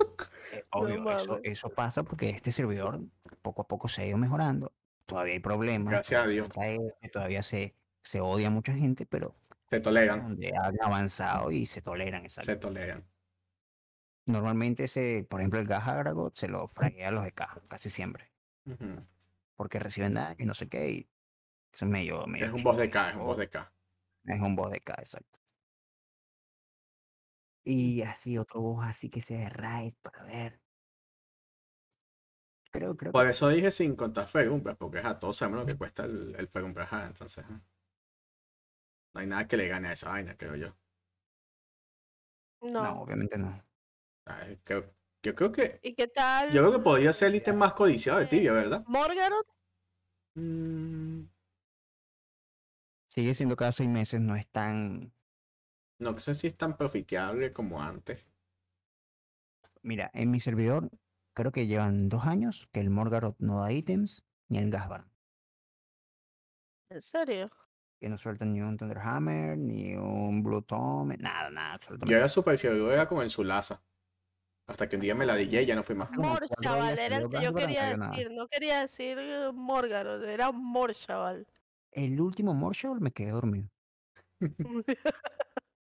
eh, 0.00 0.64
No 0.74 0.80
obvio, 0.80 1.40
eso, 1.42 1.68
pasa 1.68 2.02
porque 2.04 2.30
este 2.30 2.52
servidor 2.52 3.00
poco 3.42 3.62
a 3.62 3.68
poco 3.68 3.86
se 3.86 4.00
ha 4.02 4.06
ido 4.06 4.16
mejorando. 4.16 4.72
Todavía 5.04 5.34
hay 5.34 5.40
problemas. 5.40 5.92
Gracias 5.92 6.24
a 6.24 6.26
Dios. 6.26 6.46
se 6.46 6.52
cae, 6.58 6.78
Todavía 7.12 7.42
se, 7.42 7.76
se 8.00 8.20
odia 8.22 8.46
a 8.46 8.50
mucha 8.50 8.72
gente, 8.72 9.04
pero 9.04 9.30
Se 9.68 9.80
toleran, 9.80 10.22
donde 10.22 10.54
han 10.56 10.74
avanzado 10.82 11.50
y 11.50 11.66
se 11.66 11.82
toleran, 11.82 12.24
exacto. 12.24 12.50
se 12.52 12.56
toleran. 12.58 13.04
Normalmente 14.28 14.84
ese, 14.84 15.26
por 15.28 15.40
ejemplo, 15.40 15.58
el 15.58 15.66
Gaharagot 15.66 16.32
se 16.34 16.46
lo 16.48 16.68
fraguea 16.68 17.08
a 17.08 17.10
los 17.10 17.24
de 17.24 17.32
K, 17.32 17.60
casi 17.68 17.90
siempre. 17.90 18.30
Porque 19.56 19.78
reciben 19.78 20.14
daño 20.14 20.36
y 20.38 20.46
no 20.46 20.54
sé 20.54 20.68
qué, 20.68 20.90
y 20.90 21.10
es 21.72 21.82
medio, 21.84 22.26
medio 22.26 22.46
Es 22.46 22.52
un 22.52 22.62
boss 22.62 22.76
de 22.78 22.90
K, 22.90 23.10
es 23.10 23.16
un 23.16 23.24
boss 23.24 23.38
de 23.38 23.48
K. 23.48 23.72
Es 24.24 24.40
un 24.40 24.54
boss 24.54 24.70
de 24.70 24.80
K, 24.80 24.94
exacto. 24.98 25.40
Y 27.64 28.02
así 28.02 28.36
otro 28.36 28.60
boss 28.60 28.84
así 28.88 29.10
que 29.10 29.20
sea 29.20 29.38
de 29.38 29.50
raid 29.50 29.94
para 30.02 30.24
ver. 30.24 30.60
Creo, 32.70 32.96
creo 32.96 33.12
Por 33.12 33.24
que 33.24 33.30
eso 33.30 33.48
dije 33.48 33.70
sin 33.70 33.96
contar 33.96 34.26
Fegumbras, 34.28 34.76
porque 34.78 34.98
a 35.00 35.18
todos 35.18 35.36
sabemos 35.36 35.60
lo 35.60 35.66
que 35.66 35.76
cuesta 35.76 36.04
el, 36.06 36.34
el 36.38 36.48
Fegumbra, 36.48 36.84
ajá, 36.84 37.06
entonces. 37.06 37.44
No 39.12 39.20
hay 39.20 39.26
nada 39.26 39.46
que 39.46 39.58
le 39.58 39.68
gane 39.68 39.88
a 39.88 39.92
esa 39.92 40.08
vaina, 40.08 40.34
creo 40.36 40.56
yo. 40.56 40.74
no, 42.80 42.80
No. 42.82 43.02
obviamente 43.02 43.36
no. 43.38 43.48
Ay, 44.28 44.60
creo- 44.62 44.94
yo 45.22 45.34
creo 45.34 45.50
que. 45.52 45.80
¿Y 45.82 45.94
qué 45.94 46.06
tal? 46.08 46.52
Yo 46.52 46.60
creo 46.60 46.72
que 46.72 46.78
podría 46.84 47.12
ser 47.12 47.28
el 47.28 47.36
ítem 47.36 47.56
más 47.56 47.72
codiciado 47.72 48.18
de 48.18 48.26
Tibia, 48.26 48.52
¿verdad? 48.52 48.84
Morgaroth, 48.86 49.46
Mm, 50.34 51.24
Sigue 53.08 53.34
siendo 53.34 53.56
cada 53.56 53.72
seis 53.72 53.88
meses, 53.88 54.20
no 54.20 54.36
es 54.36 54.46
tan. 54.48 55.12
no 55.98 56.16
sé 56.20 56.34
si 56.36 56.46
es 56.46 56.56
tan 56.56 56.76
profitable 56.76 57.52
como 57.52 57.82
antes. 57.82 58.24
Mira, 59.82 60.10
en 60.14 60.30
mi 60.30 60.38
servidor 60.38 60.90
creo 61.34 61.50
que 61.50 61.66
llevan 61.66 62.06
dos 62.08 62.24
años 62.26 62.68
que 62.72 62.78
el 62.80 62.90
Morgaroth 62.90 63.36
no 63.40 63.60
da 63.62 63.72
ítems 63.72 64.22
ni 64.48 64.58
el 64.58 64.70
Gasbar. 64.70 65.06
¿en 66.90 67.02
serio? 67.02 67.50
Que 68.00 68.08
no 68.08 68.16
sueltan 68.16 68.52
ni 68.52 68.60
un 68.60 68.76
Thunderhammer, 68.76 69.58
ni 69.58 69.94
un 69.96 70.42
Blue 70.42 70.62
Tome, 70.62 71.16
nada, 71.18 71.50
nada, 71.50 71.78
Yo 72.06 72.16
era 72.16 72.28
super 72.28 72.56
fiero, 72.58 72.92
era 72.92 73.08
como 73.08 73.22
en 73.22 73.30
su 73.30 73.42
laza. 73.42 73.82
Hasta 74.68 74.86
que 74.86 74.96
un 74.96 75.02
día 75.02 75.14
me 75.14 75.24
la 75.24 75.34
DJ 75.34 75.62
y 75.62 75.66
ya 75.66 75.74
no 75.74 75.82
fui 75.82 75.96
más. 75.96 76.10
Mor, 76.12 76.46
chaval, 76.62 76.98
era 76.98 77.16
el 77.16 77.30
que 77.30 77.42
yo 77.42 77.54
quería 77.54 77.96
decir. 77.96 78.30
No 78.30 78.46
quería 78.48 78.80
decir 78.80 79.18
eh, 79.18 79.50
Morgaroth, 79.52 80.22
era 80.24 80.52
Mor, 80.52 80.94
chaval. 80.94 81.46
El 81.90 82.20
último 82.20 82.52
Morshovel 82.52 83.00
me 83.00 83.10
quedé 83.10 83.30
dormido. 83.30 83.70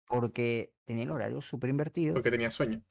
Porque 0.07 0.73
tenía 0.83 1.03
el 1.03 1.11
horario 1.11 1.39
súper 1.39 1.69
invertido 1.69 2.15
Porque 2.15 2.31
tenía 2.31 2.51
sueño. 2.51 2.83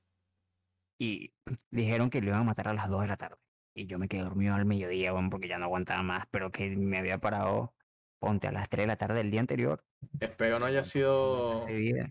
y 0.99 1.34
dijeron 1.70 2.09
que 2.09 2.20
lo 2.20 2.28
iban 2.28 2.43
a 2.43 2.45
matar 2.45 2.68
a 2.68 2.74
las 2.74 2.88
2 2.88 3.03
de 3.03 3.09
la 3.09 3.16
tarde. 3.16 3.36
Y 3.74 3.86
yo 3.86 3.99
me 3.99 4.09
quedé 4.09 4.22
dormido 4.22 4.55
al 4.55 4.66
mediodía, 4.66 5.12
porque 5.28 5.49
ya 5.49 5.59
no 5.59 5.64
aguantaba 5.64 6.03
más, 6.03 6.24
pero 6.30 6.53
que 6.53 6.76
me 6.76 6.99
había 6.99 7.18
parado, 7.18 7.74
ponte 8.20 8.47
a 8.47 8.53
las 8.53 8.68
3 8.68 8.84
de 8.84 8.86
la 8.86 8.97
tarde 8.97 9.16
del 9.16 9.30
día 9.30 9.41
anterior. 9.41 9.84
Espero 10.20 10.61
no 10.61 10.66
haya 10.66 10.84
sido. 10.84 11.66
de 11.66 11.76
vida. 11.76 12.11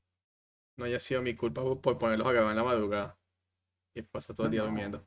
No 0.77 0.85
haya 0.85 0.99
sido 0.99 1.21
mi 1.21 1.35
culpa 1.35 1.61
por, 1.61 1.79
por 1.81 1.97
ponerlos 1.97 2.27
a 2.27 2.31
grabar 2.33 2.51
en 2.51 2.57
la 2.57 2.63
madrugada. 2.63 3.18
Y 3.99 4.03
pasar 4.03 4.35
todo 4.35 4.45
el 4.47 4.51
día 4.51 4.61
No. 4.61 4.67
durmiendo. 4.67 5.05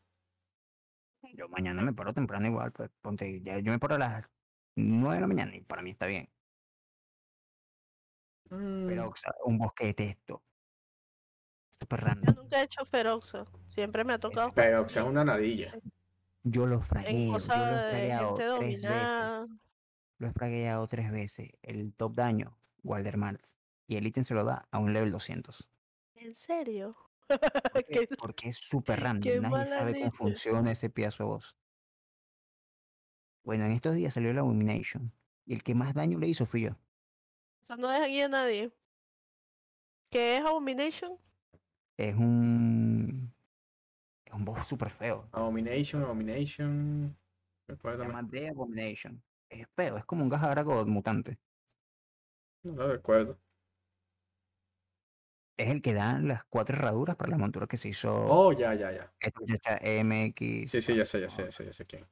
Yo 1.35 1.49
mañana 1.49 1.81
me 1.83 1.93
paro 1.95 2.13
temprano 2.13 2.47
igual, 2.47 2.73
pues 2.77 2.91
ponte, 3.01 3.41
ya 3.43 3.59
yo 3.59 3.73
me 3.73 3.79
paro 3.79 3.95
a 3.95 3.99
las 3.99 4.33
9 4.77 5.15
de 5.17 5.21
la 5.23 5.27
mañana 5.27 5.55
y 5.57 5.61
para 5.63 5.81
mí 5.83 5.91
está 5.91 6.07
bien. 6.07 6.29
Pero, 8.51 9.09
Mm, 9.09 9.13
sea, 9.15 9.33
un 9.47 9.59
bosque 9.59 9.87
de 9.87 9.95
texto. 9.95 10.43
Súper 11.71 12.01
Yo 12.01 12.07
random. 12.07 12.35
nunca 12.37 12.61
he 12.61 12.65
hecho 12.65 12.85
Feroxa. 12.85 13.47
Siempre 13.69 14.05
me 14.05 14.13
ha 14.13 14.19
tocado 14.19 14.53
sea, 14.55 14.79
es 15.03 15.09
una 15.09 15.25
nadilla. 15.25 15.75
Yo 16.45 16.67
lo 16.67 16.77
en 16.77 16.83
fragueo, 16.83 17.39
yo 17.39 17.47
lo 17.49 17.77
he 17.77 17.91
fragueado 17.91 18.35
tres 18.35 18.83
dominada. 18.83 19.41
veces. 19.41 19.59
Lo 20.19 20.27
he 20.29 20.33
fragueado 20.33 20.87
tres 20.87 21.11
veces. 21.13 21.51
El 21.63 21.95
top 21.95 22.15
daño, 22.15 22.59
Waldermarts. 22.83 23.57
Y 23.87 23.97
el 23.97 24.07
ítem 24.07 24.25
se 24.25 24.35
lo 24.35 24.45
da 24.45 24.69
a 24.71 24.79
un 24.79 24.93
level 24.93 25.11
200. 25.13 25.69
¿En 26.17 26.35
serio? 26.37 26.97
Porque 28.19 28.49
es 28.49 28.57
súper 28.57 28.97
qué 28.97 29.03
random. 29.03 29.43
Nadie 29.43 29.67
sabe 29.67 29.99
cómo 29.99 30.13
funciona 30.13 30.73
ese 30.73 30.91
pedazo 30.91 31.25
de 31.25 31.29
voz. 31.29 31.57
Bueno, 33.45 33.65
en 33.65 33.73
estos 33.73 33.95
días 33.95 34.15
salió 34.15 34.33
la 34.33 34.41
Abomination. 34.41 35.05
Y 35.45 35.55
el 35.55 35.63
que 35.63 35.75
más 35.75 35.95
daño 35.95 36.19
le 36.19 36.29
hizo 36.29 36.47
fui 36.47 36.63
yo. 36.63 36.71
Eso 37.63 37.77
no 37.77 37.89
deja 37.89 38.07
guía 38.07 38.27
a 38.27 38.29
nadie. 38.29 38.73
¿Qué 40.11 40.37
es 40.37 40.45
Abomination? 40.45 41.19
Es 41.97 42.15
un. 42.15 43.33
Es 44.25 44.33
un 44.33 44.45
boss 44.45 44.67
súper 44.67 44.91
feo. 44.91 45.29
Abomination, 45.33 46.03
Abomination. 46.03 47.17
Se 47.67 47.97
llama 47.97 48.27
The 48.29 48.49
Abomination. 48.49 49.23
Es 49.49 49.67
feo, 49.75 49.97
es 49.99 50.05
como 50.05 50.23
un 50.23 50.31
Gajarago 50.31 50.85
mutante. 50.87 51.39
No 52.63 52.75
lo 52.75 52.93
recuerdo. 52.93 53.39
Es 55.63 55.69
el 55.71 55.81
que 55.81 55.95
da 55.95 56.19
las 56.19 56.45
cuatro 56.45 56.75
herraduras 56.77 57.15
para 57.17 57.31
la 57.31 57.39
montura 57.39 57.69
que 57.69 57.77
se 57.77 57.89
hizo. 57.89 58.13
Oh, 58.13 58.53
ya, 58.53 58.75
ya, 58.75 58.91
ya. 58.91 59.15
esta 59.21 59.41
muchacha 59.41 59.79
MX. 60.03 60.73
Sí, 60.73 60.81
sí, 60.81 60.97
ya 60.97 61.07
sé, 61.07 61.21
ya 61.21 61.31
sé, 61.31 61.45
ya 61.45 61.53
sé, 61.53 61.65
ya 61.67 61.73
sé 61.73 61.87
quién. 61.87 62.05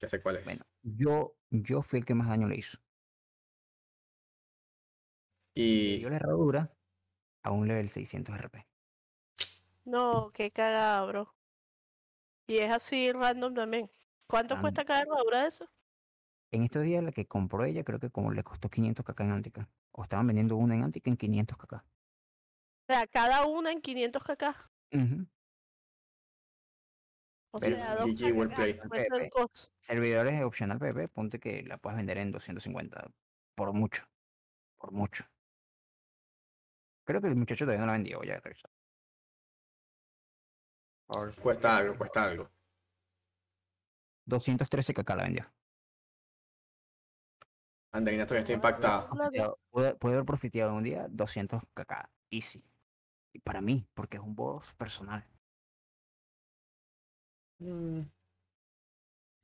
Ya 0.00 0.08
sé 0.08 0.20
cuál 0.20 0.36
es. 0.36 0.44
Bueno, 0.44 0.62
yo, 0.82 1.36
yo 1.50 1.82
fui 1.82 2.00
el 2.00 2.04
que 2.04 2.14
más 2.14 2.28
daño 2.28 2.48
le 2.48 2.56
hizo. 2.56 2.78
Le 5.88 5.94
Y 5.94 5.96
dio 5.96 6.10
la 6.10 6.16
herradura 6.16 6.68
a 7.42 7.52
un 7.52 7.68
level 7.68 7.88
600 7.88 8.36
RP. 8.36 8.66
No, 9.84 10.32
qué 10.34 10.50
cagada, 10.50 11.04
bro. 11.06 11.36
Y 12.46 12.58
es 12.58 12.70
así 12.70 13.10
random 13.12 13.54
también. 13.54 13.90
¿Cuánto 14.28 14.54
Random. 14.54 14.60
cuesta 14.60 14.84
cada 14.84 15.02
herradura 15.02 15.42
de 15.42 15.48
eso? 15.48 15.68
En 16.52 16.62
estos 16.62 16.84
días 16.84 17.02
la 17.02 17.10
que 17.12 17.26
compró 17.26 17.64
ella 17.64 17.82
creo 17.82 17.98
que 17.98 18.10
como 18.10 18.30
le 18.32 18.44
costó 18.44 18.70
500 18.70 19.04
kk 19.04 19.20
en 19.22 19.32
Antica. 19.32 19.70
O 19.90 20.02
estaban 20.04 20.26
vendiendo 20.28 20.56
una 20.56 20.74
en 20.74 20.84
Antica 20.84 21.10
en 21.10 21.16
500 21.16 21.58
kk. 21.58 21.84
O 22.82 22.92
sea, 22.92 23.06
cada 23.06 23.46
una 23.46 23.70
en 23.70 23.80
500 23.80 24.22
kk. 24.22 24.42
O 27.54 27.60
Pero 27.60 27.76
sea, 27.76 27.96
dos 27.96 28.10
GG, 28.10 28.32
well 28.34 28.50
el 29.22 29.30
costo. 29.30 29.70
Servidores 29.78 30.42
opcional 30.42 30.78
PP, 30.78 31.08
ponte 31.08 31.38
que 31.38 31.62
la 31.62 31.76
puedes 31.76 31.98
vender 31.98 32.18
en 32.18 32.32
250. 32.32 33.10
Por 33.54 33.72
mucho. 33.74 34.04
Por 34.78 34.92
mucho. 34.92 35.24
Creo 37.04 37.20
que 37.20 37.28
el 37.28 37.36
muchacho 37.36 37.64
todavía 37.64 37.80
no 37.80 37.86
la 37.86 37.92
vendió, 37.92 38.18
voy 38.18 38.30
a 38.30 38.40
revisar. 38.40 38.70
Por 41.06 41.36
cuesta 41.40 41.76
algo, 41.76 41.98
cuesta 41.98 42.24
algo. 42.24 42.50
213 44.24 44.94
kk 44.94 45.08
la 45.10 45.24
vendió. 45.24 45.44
Andarina 47.92 48.24
todavía 48.24 48.42
está 48.42 48.52
impactada. 48.54 49.10
Puede, 49.70 49.94
puede 49.96 50.14
haber 50.14 50.26
profiteado 50.26 50.70
en 50.70 50.76
un 50.78 50.84
día 50.84 51.06
200 51.10 51.60
kk. 51.74 52.08
Easy. 52.32 52.60
Y 53.34 53.38
para 53.40 53.60
mí, 53.60 53.86
porque 53.94 54.16
es 54.16 54.22
un 54.22 54.34
boss 54.34 54.74
personal. 54.74 55.24
Mm. 57.58 58.00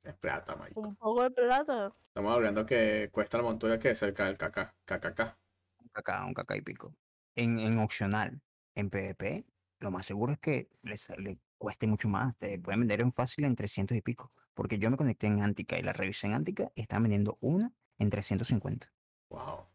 Es 0.03 0.15
plata, 0.15 0.55
Mike. 0.55 0.73
Un 0.79 0.95
poco 0.95 1.23
de 1.23 1.31
plata. 1.31 1.93
Estamos 2.07 2.33
hablando 2.33 2.65
que 2.65 3.09
cuesta 3.11 3.37
la 3.37 3.43
montura 3.43 3.79
que 3.79 3.91
es 3.91 3.99
cerca 3.99 4.25
del 4.25 4.37
KK. 4.37 4.75
KKK. 4.85 5.37
Un 5.79 5.89
kk, 5.89 6.09
un 6.25 6.33
kk 6.33 6.55
y 6.55 6.61
pico. 6.61 6.95
En, 7.35 7.59
en 7.59 7.79
opcional, 7.79 8.41
en 8.75 8.89
PvP, 8.89 9.43
lo 9.79 9.91
más 9.91 10.05
seguro 10.05 10.33
es 10.33 10.39
que 10.39 10.69
les, 10.83 11.09
le 11.17 11.37
cueste 11.57 11.85
mucho 11.87 12.09
más. 12.09 12.35
Te 12.37 12.59
pueden 12.59 12.81
vender 12.81 13.01
en 13.01 13.11
fácil 13.11 13.45
en 13.45 13.55
300 13.55 13.95
y 13.97 14.01
pico. 14.01 14.29
Porque 14.53 14.79
yo 14.79 14.89
me 14.89 14.97
conecté 14.97 15.27
en 15.27 15.41
Antica 15.41 15.77
y 15.77 15.83
la 15.83 15.93
revisé 15.93 16.27
en 16.27 16.33
Antica 16.33 16.71
y 16.75 16.81
estaban 16.81 17.03
vendiendo 17.03 17.35
una 17.41 17.71
en 17.99 18.09
350. 18.09 18.91
Wow. 19.29 19.65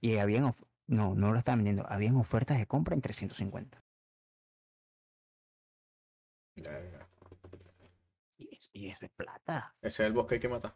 Y 0.00 0.16
habían, 0.18 0.44
of- 0.44 0.62
no, 0.86 1.14
no 1.16 1.32
lo 1.32 1.38
estaban 1.38 1.58
vendiendo, 1.58 1.84
habían 1.88 2.16
ofertas 2.16 2.58
de 2.58 2.66
compra 2.66 2.94
en 2.94 3.00
350. 3.02 3.82
Verga. 6.56 7.06
Y, 8.38 8.54
es- 8.56 8.68
y 8.74 8.88
eso 8.90 9.06
es 9.06 9.12
plata. 9.12 9.70
Ese 9.76 9.88
es 9.88 10.00
el 10.00 10.12
bosque 10.12 10.30
que 10.30 10.34
hay 10.34 10.40
que 10.40 10.48
matar. 10.48 10.74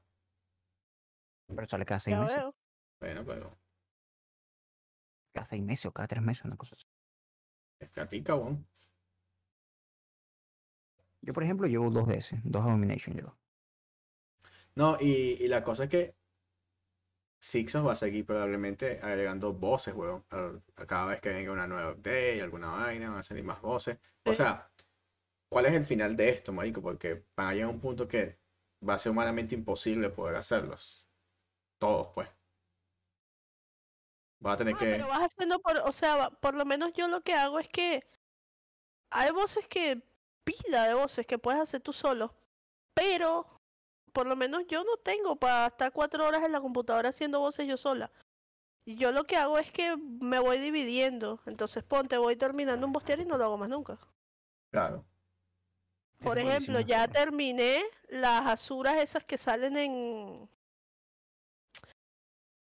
Pero 1.48 1.66
sale 1.68 1.84
cada 1.84 1.98
seis 2.00 2.14
Ya 2.14 2.20
meses. 2.20 2.36
veo. 2.36 2.54
Bueno, 3.00 3.24
pero 3.24 3.48
Cada 5.34 5.46
seis 5.46 5.62
meses 5.62 5.86
o 5.86 5.92
cada 5.92 6.08
tres 6.08 6.22
meses, 6.24 6.44
una 6.46 6.56
cosa 6.56 6.74
así. 6.74 6.86
es 7.80 7.88
platica, 7.88 8.34
weón. 8.34 8.66
Yo, 11.20 11.34
por 11.34 11.42
ejemplo, 11.42 11.66
llevo 11.66 11.90
dos 11.90 12.08
de 12.08 12.16
ese, 12.16 12.40
dos 12.42 12.62
Abomination 12.62 13.14
llevo. 13.16 13.32
No, 14.74 14.96
y, 15.00 15.36
y 15.40 15.48
la 15.48 15.64
cosa 15.64 15.84
es 15.84 15.90
que 15.90 16.14
Sixos 17.40 17.86
va 17.86 17.92
a 17.92 17.96
seguir 17.96 18.26
probablemente 18.26 19.00
agregando 19.02 19.52
voces, 19.52 19.94
weón. 19.94 20.26
A, 20.30 20.60
a 20.76 20.86
cada 20.86 21.06
vez 21.06 21.20
que 21.20 21.28
venga 21.30 21.52
una 21.52 21.66
nueva 21.66 21.92
update, 21.92 22.42
alguna 22.42 22.68
vaina, 22.72 23.10
van 23.10 23.18
a 23.18 23.22
salir 23.22 23.44
más 23.44 23.60
voces. 23.62 23.98
O 24.24 24.32
Sí. 24.32 24.36
sea, 24.36 24.72
¿cuál 25.50 25.66
es 25.66 25.74
el 25.74 25.84
final 25.86 26.16
de 26.16 26.30
esto, 26.30 26.52
marico? 26.52 26.82
Porque 26.82 27.26
va 27.38 27.50
a 27.50 27.54
llegar 27.54 27.70
un 27.70 27.80
punto 27.80 28.08
que 28.08 28.40
va 28.88 28.94
a 28.94 28.98
ser 28.98 29.12
humanamente 29.12 29.54
imposible 29.56 30.10
poder 30.10 30.36
hacerlos. 30.36 31.10
Todos, 31.78 32.08
pues. 32.14 32.28
Va 34.46 34.52
a 34.52 34.56
tener 34.56 34.74
Ah, 34.74 34.78
que... 34.78 34.86
pero 34.92 35.08
vas 35.08 35.20
haciendo 35.20 35.58
por, 35.60 35.78
o 35.78 35.92
sea, 35.92 36.30
por 36.30 36.54
lo 36.54 36.64
menos 36.64 36.92
yo 36.94 37.08
lo 37.08 37.22
que 37.22 37.34
hago 37.34 37.58
es 37.58 37.68
que 37.68 38.02
hay 39.10 39.30
voces 39.32 39.66
que 39.68 40.02
pila 40.44 40.84
de 40.84 40.94
voces 40.94 41.26
que 41.26 41.38
puedes 41.38 41.60
hacer 41.60 41.80
tú 41.80 41.92
solo, 41.92 42.34
pero 42.94 43.55
por 44.16 44.26
lo 44.26 44.34
menos 44.34 44.64
yo 44.66 44.82
no 44.82 44.96
tengo 44.96 45.36
para 45.36 45.66
estar 45.66 45.92
cuatro 45.92 46.24
horas 46.26 46.42
en 46.42 46.50
la 46.52 46.60
computadora 46.62 47.10
haciendo 47.10 47.38
voces 47.40 47.68
yo 47.68 47.76
sola. 47.76 48.10
Y 48.86 48.94
Yo 48.96 49.12
lo 49.12 49.24
que 49.24 49.36
hago 49.36 49.58
es 49.58 49.70
que 49.70 49.94
me 49.98 50.38
voy 50.38 50.58
dividiendo. 50.58 51.38
Entonces, 51.44 51.84
ponte, 51.84 52.16
voy 52.16 52.34
terminando 52.36 52.86
un 52.86 52.94
bostear 52.94 53.20
y 53.20 53.26
no 53.26 53.36
lo 53.36 53.44
hago 53.44 53.58
más 53.58 53.68
nunca. 53.68 53.98
Claro. 54.72 55.04
Por 56.22 56.38
es 56.38 56.46
ejemplo, 56.46 56.72
buenísimo 56.72 56.80
ya 56.80 57.06
terminé 57.08 57.82
las 58.08 58.46
asuras 58.46 58.96
esas 58.96 59.22
que 59.24 59.36
salen 59.36 59.76
en 59.76 60.48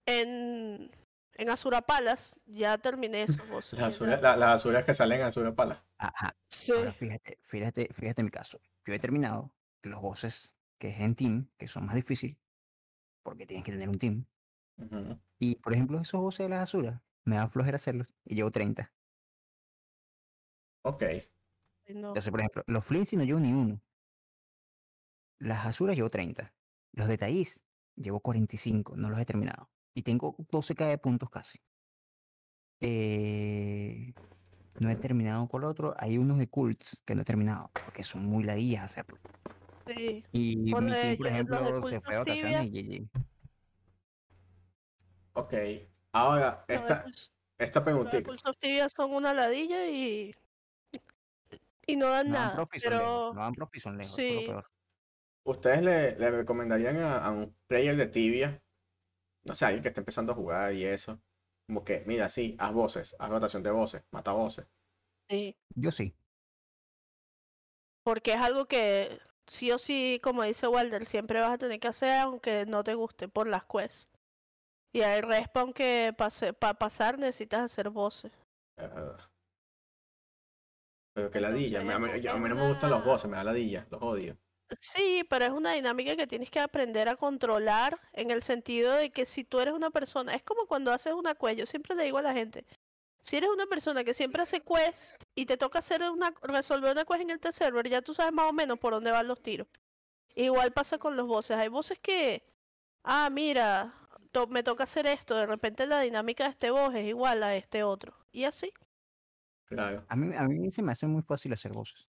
en 0.07 0.90
en 1.34 1.51
Azura 1.51 1.80
Palace. 1.80 2.36
Ya 2.44 2.76
terminé 2.76 3.22
esas 3.22 3.49
voces. 3.49 3.78
Las 3.78 3.94
azuras, 3.94 4.20
la- 4.20 4.36
las 4.36 4.51
azuras 4.57 4.84
que 4.84 4.92
salen 4.92 5.20
en 5.20 5.26
Azura 5.28 5.55
Pala. 5.55 5.82
Ajá. 5.96 6.36
Sí. 6.49 6.72
Ahora 6.72 6.92
fíjate, 6.92 7.38
fíjate, 7.42 7.88
fíjate 7.94 8.22
mi 8.22 8.30
caso. 8.30 8.61
yo 8.84 8.92
he 8.92 8.99
terminado 8.99 9.51
los 9.82 10.03
bosses 10.03 10.55
que 10.79 10.91
es 10.91 11.01
en 11.01 11.14
team, 11.14 11.51
que 11.59 11.68
son 11.68 11.87
más 11.87 11.95
difíciles, 11.95 12.39
porque 13.22 13.47
tienes 13.47 13.64
que 13.64 13.72
tener 13.72 13.89
un 13.89 13.99
team. 13.99 14.26
Y 15.39 15.57
por 15.57 15.72
ejemplo, 15.72 16.01
esos 16.01 16.20
bosses 16.20 16.47
de 16.47 16.51
las 16.51 16.62
Azuras, 16.62 17.01
me 17.24 17.37
da 17.37 17.49
flojera 17.49 17.76
hacerlos 17.76 18.14
y 18.24 18.37
llevo 18.37 18.51
30. 18.51 18.93
Ok. 20.83 21.03
No. 21.89 22.09
Entonces, 22.09 22.31
por 22.31 22.41
ejemplo, 22.41 22.62
los 22.66 22.85
Flincy 22.85 23.16
no 23.16 23.24
llevo 23.24 23.41
ni 23.41 23.53
uno. 23.53 23.81
Las 25.39 25.66
Azuras 25.66 25.97
llevo 25.97 26.11
30. 26.11 26.55
Los 26.93 27.09
de 27.09 27.18
Thais 27.18 27.64
llevo 27.97 28.20
45, 28.20 28.97
no 28.97 29.11
los 29.11 29.18
he 29.18 29.24
terminado. 29.24 29.70
Y 29.95 30.03
tengo 30.03 30.37
12k 30.37 30.89
de 30.89 30.99
puntos 30.99 31.31
casi. 31.31 31.59
Eh, 32.81 34.14
no 34.79 34.91
he 34.91 34.97
terminado 34.97 35.49
con 35.49 35.62
el 35.62 35.68
otro. 35.68 35.95
Hay 35.99 36.18
unos 36.18 36.39
de 36.39 36.49
cults 36.49 37.03
que 37.05 37.14
no 37.14 37.22
he 37.22 37.24
terminado, 37.24 37.70
porque 37.85 38.03
son 38.03 38.24
muy 38.24 38.45
ladillas 38.45 38.85
hacerlo. 38.85 39.16
Sí. 39.97 40.24
Y 40.32 40.70
Por 40.70 40.82
mi 40.82 40.91
de 40.93 41.01
team, 41.01 41.16
por 41.16 41.26
ellos, 41.26 41.49
los 41.49 41.49
de 41.49 41.57
ejemplo, 41.66 41.86
se 41.89 42.01
fue 42.01 42.16
cultos 42.16 42.36
vacaciones 42.43 42.66
y 42.72 42.99
GG. 43.01 43.09
Ok. 45.34 45.55
Ahora, 46.12 46.64
Los 46.68 46.76
esta, 46.78 47.05
Pulse- 47.05 47.30
esta 47.59 47.78
los 47.80 47.84
preguntita. 47.84 48.22
Pulse 48.30 48.49
of 48.49 48.57
Tibia 48.59 48.89
son 48.89 49.14
una 49.14 49.34
ladilla 49.34 49.86
y. 49.89 50.34
Y 51.86 51.97
no 51.97 52.09
dan 52.11 52.28
No 52.28 52.34
nada. 52.34 52.51
lejos. 52.57 52.68
Pero. 52.82 53.32
No 53.34 53.41
dan 53.41 53.55
prof 53.55 53.70
y 53.74 53.80
son 53.80 53.97
lejos. 53.99 54.18
Eso 54.18 54.22
es 54.22 54.28
sí. 54.28 54.47
lo 54.47 54.53
peor. 54.53 54.70
¿Ustedes 55.45 55.82
le, 55.82 56.18
le 56.18 56.30
recomendarían 56.30 56.99
a, 56.99 57.24
a 57.24 57.30
un 57.30 57.57
player 57.66 57.97
de 57.97 58.07
tibia, 58.07 58.62
no 59.45 59.55
sé, 59.55 59.64
alguien 59.64 59.82
que 59.82 59.89
esté 59.89 60.01
empezando 60.01 60.32
a 60.32 60.34
jugar 60.34 60.74
y 60.74 60.84
eso, 60.84 61.22
como 61.66 61.84
que, 61.84 62.05
mira, 62.07 62.28
sí, 62.28 62.55
haz 62.59 62.72
voces, 62.74 63.16
haz 63.18 63.30
rotación 63.30 63.62
de 63.62 63.70
voces, 63.70 64.03
mata 64.11 64.32
voces? 64.32 64.66
Sí. 65.30 65.57
Yo 65.74 65.91
sí. 65.91 66.14
Porque 68.03 68.32
es 68.34 68.41
algo 68.41 68.66
que 68.66 69.18
sí 69.49 69.72
o 69.72 69.78
sí, 69.78 70.20
como 70.22 70.42
dice 70.42 70.68
Walder, 70.68 71.07
siempre 71.07 71.40
vas 71.40 71.53
a 71.53 71.59
tener 71.59 71.80
que 71.80 71.88
hacer 71.88 72.18
aunque 72.20 72.64
no 72.66 72.84
te 72.84 72.94
guste 72.94 73.28
por 73.28 73.46
las 73.49 73.64
quests. 73.66 74.09
Y 74.92 75.03
hay 75.03 75.20
respawn 75.20 75.72
que 75.72 76.14
para 76.16 76.74
pasar 76.74 77.18
necesitas 77.18 77.61
hacer 77.62 77.90
voces. 77.90 78.32
Es 78.76 78.92
verdad. 78.94 79.20
Pero 81.14 81.30
que 81.30 81.40
ladilla, 81.40 81.82
me- 81.82 81.94
a 81.94 81.99
mí, 81.99 82.09
a 82.26 82.34
mí 82.36 82.49
no 82.49 82.55
me 82.55 82.68
gustan 82.68 82.90
los 82.90 83.05
voces, 83.05 83.28
me 83.30 83.36
da 83.36 83.44
ladilla, 83.44 83.86
los 83.90 84.01
odio. 84.03 84.36
Sí, 84.80 85.24
pero 85.30 85.46
es 85.46 85.51
una 85.51 85.72
dinámica 85.72 86.14
que 86.14 86.26
tienes 86.26 86.51
que 86.51 86.61
aprender 86.61 87.09
a 87.09 87.16
controlar 87.16 87.99
en 88.12 88.30
el 88.30 88.42
sentido 88.42 88.92
de 88.94 89.11
que 89.11 89.24
si 89.26 89.42
tú 89.42 89.61
eres 89.61 89.74
una 89.74 89.90
persona, 89.90 90.34
es 90.34 90.42
como 90.42 90.66
cuando 90.66 90.92
haces 90.92 91.14
una 91.14 91.34
quest, 91.34 91.59
yo 91.59 91.66
siempre 91.66 91.96
le 91.96 92.05
digo 92.05 92.18
a 92.18 92.22
la 92.22 92.34
gente, 92.34 92.66
si 93.22 93.36
eres 93.36 93.50
una 93.50 93.66
persona 93.66 94.04
que 94.04 94.14
siempre 94.14 94.42
hace 94.42 94.60
quest 94.62 95.14
y 95.34 95.46
te 95.46 95.56
toca 95.56 95.80
hacer 95.80 96.02
una, 96.10 96.32
resolver 96.42 96.92
una 96.92 97.04
quest 97.04 97.20
en 97.20 97.30
este 97.30 97.52
server, 97.52 97.88
ya 97.88 98.02
tú 98.02 98.14
sabes 98.14 98.32
más 98.32 98.46
o 98.46 98.52
menos 98.52 98.78
por 98.78 98.92
dónde 98.92 99.10
van 99.10 99.28
los 99.28 99.42
tiros. 99.42 99.66
Igual 100.34 100.72
pasa 100.72 100.98
con 100.98 101.16
los 101.16 101.26
voces, 101.26 101.56
hay 101.56 101.68
voces 101.68 101.98
que, 101.98 102.44
ah, 103.02 103.28
mira, 103.30 103.94
to- 104.30 104.46
me 104.46 104.62
toca 104.62 104.84
hacer 104.84 105.06
esto, 105.06 105.34
de 105.36 105.46
repente 105.46 105.86
la 105.86 106.00
dinámica 106.00 106.44
de 106.44 106.50
este 106.50 106.70
voz 106.70 106.94
es 106.94 107.06
igual 107.06 107.42
a 107.42 107.56
este 107.56 107.82
otro. 107.82 108.14
Y 108.30 108.44
así. 108.44 108.72
Claro. 109.64 110.04
A 110.08 110.16
mí, 110.16 110.34
a 110.34 110.44
mí 110.44 110.70
se 110.72 110.82
me 110.82 110.92
hace 110.92 111.06
muy 111.06 111.22
fácil 111.22 111.52
hacer 111.52 111.72
voces. 111.72 112.08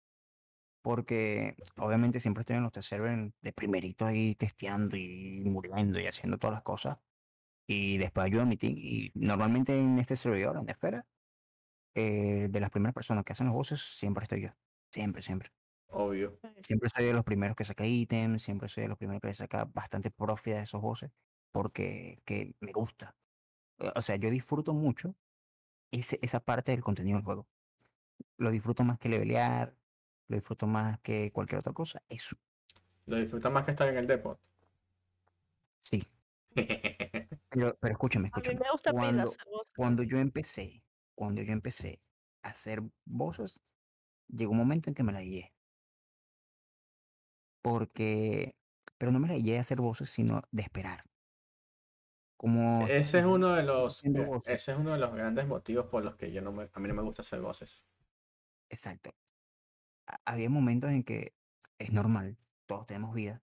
Porque 0.83 1.55
obviamente 1.77 2.19
siempre 2.19 2.41
estoy 2.41 2.57
en 2.57 2.65
los 2.65 2.73
test 2.73 2.89
server 2.89 3.33
de 3.41 3.53
primerito 3.53 4.05
ahí 4.05 4.35
testeando 4.35 4.97
y 4.97 5.41
muriendo 5.45 6.01
y 6.01 6.07
haciendo 6.07 6.39
todas 6.39 6.55
las 6.55 6.63
cosas. 6.63 7.01
Y 7.67 7.99
después 7.99 8.27
ayudo 8.27 8.43
a 8.43 8.47
mi 8.47 8.57
team. 8.57 8.75
Y 8.77 9.13
normalmente 9.15 9.79
en 9.79 9.99
este 9.99 10.17
servidor, 10.17 10.59
en 10.59 10.69
Esfera, 10.69 11.07
eh, 11.95 12.49
de 12.51 12.61
las 12.61 12.71
primeras 12.71 12.95
personas 12.95 13.25
que 13.25 13.33
hacen 13.33 13.47
los 13.49 13.57
voces, 13.57 13.81
siempre 13.83 14.25
estoy 14.25 14.43
yo. 14.43 14.51
Siempre, 14.93 15.23
siempre. 15.23 15.51
Obvio. 15.89 16.41
Siempre 16.59 16.89
soy 16.89 17.07
de 17.07 17.13
los 17.13 17.25
primeros 17.25 17.57
que 17.57 17.65
saca 17.65 17.87
ítems, 17.87 18.43
siempre 18.43 18.69
soy 18.69 18.83
de 18.85 18.89
los 18.89 18.99
primeros 18.99 19.21
que 19.23 19.35
saca 19.35 19.65
bastante 19.65 20.11
profit 20.11 20.55
de 20.55 20.61
esos 20.63 20.81
voces, 20.81 21.11
porque 21.53 22.23
que 22.25 22.55
me 22.61 22.73
gusta. 22.73 23.17
Eh, 23.81 23.93
O 23.97 24.03
sea, 24.03 24.17
yo 24.17 24.31
disfruto 24.31 24.75
mucho 24.75 25.17
ese, 25.93 26.19
esa 26.23 26.41
parte 26.41 26.73
del 26.73 26.83
contenido 26.83 27.19
del 27.19 27.25
juego. 27.27 27.49
Lo 28.39 28.51
disfruto 28.51 28.85
más 28.85 28.99
que 28.99 29.09
levelear, 29.11 29.77
lo 30.29 30.37
disfruto 30.37 30.67
más 30.69 31.01
que 31.03 31.33
cualquier 31.33 31.61
otra 31.61 31.73
cosa. 31.75 32.03
Eso, 32.09 32.37
Lo 33.07 33.17
disfrutan 33.17 33.53
más 33.53 33.65
que 33.65 33.71
estar 33.71 33.89
en 33.89 33.97
el 33.97 34.09
depot. 34.09 34.41
sí. 35.81 36.03
Pero, 37.51 37.77
pero 37.81 37.93
escúchame, 37.93 38.29
A 38.33 38.39
mí 38.39 38.43
escúchame. 38.43 38.61
me 38.61 38.71
gusta 38.73 38.93
Cuando, 38.93 39.29
hacer 39.29 39.47
voces. 39.47 39.73
cuando 39.77 40.03
yo 40.03 40.19
empecé, 40.19 40.85
cuando 41.15 41.43
yo 41.43 41.53
empecé 41.53 41.99
a 42.43 42.49
hacer 42.51 42.83
voces, 43.05 43.61
llegó 44.29 44.53
un 44.53 44.59
momento 44.59 44.91
en 44.91 44.95
que 44.95 45.03
me 45.03 45.13
la 45.13 45.23
guié. 45.23 45.53
Porque, 47.63 48.57
pero 48.99 49.13
no 49.13 49.19
me 49.21 49.29
la 49.29 49.35
guié 49.37 49.55
de 49.55 49.59
hacer 49.61 49.79
voces, 49.79 50.11
sino 50.11 50.43
de 50.51 50.63
esperar. 50.63 51.01
Como 52.37 52.87
Ese 52.89 53.21
es 53.21 53.25
uno 53.25 53.55
de 53.55 53.63
los, 53.63 54.05
eh, 54.05 54.29
ese 54.47 54.73
es 54.73 54.79
uno 54.79 54.93
de 54.93 54.99
los 54.99 55.15
grandes 55.15 55.47
motivos 55.47 55.87
por 55.87 56.05
los 56.05 56.17
que 56.17 56.33
yo 56.33 56.43
no 56.43 56.51
me, 56.53 56.69
a 56.73 56.81
mí 56.81 56.89
no 56.89 56.95
me 56.95 57.03
gusta 57.03 57.23
hacer 57.23 57.41
voces. 57.41 57.85
Exacto. 58.69 59.11
Ha- 60.07 60.21
Había 60.25 60.51
momentos 60.51 60.91
en 60.91 61.03
que 61.05 61.35
es 61.79 61.93
normal, 61.93 62.37
todos 62.67 62.87
tenemos 62.87 63.15
vida. 63.15 63.43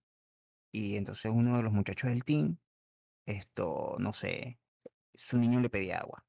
Y 0.72 0.96
entonces 0.96 1.32
uno 1.34 1.56
de 1.56 1.62
los 1.62 1.72
muchachos 1.72 2.10
del 2.10 2.24
team, 2.24 2.58
esto, 3.30 3.96
no 3.98 4.12
sé, 4.12 4.58
su 5.14 5.38
niño 5.38 5.60
le 5.60 5.70
pedía 5.70 5.98
agua. 5.98 6.24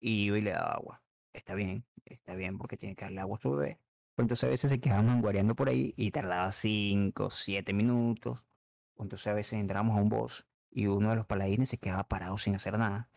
Y 0.00 0.26
yo 0.26 0.36
y 0.36 0.40
le 0.42 0.52
daba 0.52 0.72
agua. 0.74 1.00
Está 1.32 1.54
bien, 1.54 1.84
está 2.04 2.34
bien 2.34 2.58
porque 2.58 2.76
tiene 2.76 2.94
que 2.94 3.04
darle 3.04 3.20
agua 3.20 3.36
a 3.38 3.40
su 3.40 3.50
bebé. 3.52 3.78
Pero 4.14 4.24
entonces 4.24 4.44
a 4.44 4.50
veces 4.50 4.70
se 4.70 4.80
quedaban 4.80 5.22
guareando 5.22 5.54
por 5.54 5.68
ahí 5.68 5.94
y 5.96 6.10
tardaba 6.10 6.52
5, 6.52 7.30
7 7.30 7.72
minutos. 7.72 8.46
Entonces 8.98 9.26
a 9.26 9.34
veces 9.34 9.54
entramos 9.60 9.96
a 9.96 10.02
un 10.02 10.08
boss 10.08 10.46
y 10.70 10.86
uno 10.86 11.10
de 11.10 11.16
los 11.16 11.26
paladines 11.26 11.68
se 11.70 11.78
quedaba 11.78 12.04
parado 12.08 12.36
sin 12.38 12.54
hacer 12.54 12.78
nada. 12.78 13.08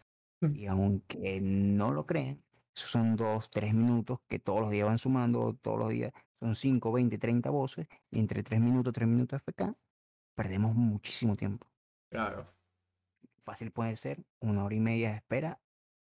Mm. 0.42 0.56
Y 0.56 0.68
aunque 0.68 1.42
no 1.42 1.92
lo 1.92 2.06
esos 2.10 2.90
son 2.90 3.16
2, 3.16 3.50
3 3.50 3.74
minutos 3.74 4.20
que 4.28 4.40
todos 4.40 4.62
los 4.62 4.72
días 4.72 4.86
van 4.86 4.98
sumando, 4.98 5.54
todos 5.62 5.80
los 5.80 5.90
días 5.90 6.12
son 6.40 6.56
5, 6.56 6.92
20, 6.92 7.18
30 7.18 7.50
voces. 7.50 7.88
Y 8.12 8.20
entre 8.20 8.44
3 8.44 8.60
minutos, 8.62 8.94
3 8.94 9.08
minutos 9.08 9.42
FK, 9.42 9.74
perdemos 10.36 10.76
muchísimo 10.76 11.36
tiempo. 11.36 11.68
Claro. 12.10 12.55
Fácil 13.46 13.72
puede 13.72 13.96
ser 13.96 14.26
una 14.42 14.66
hora 14.66 14.74
y 14.74 14.80
media 14.80 15.12
de 15.12 15.16
espera 15.18 15.62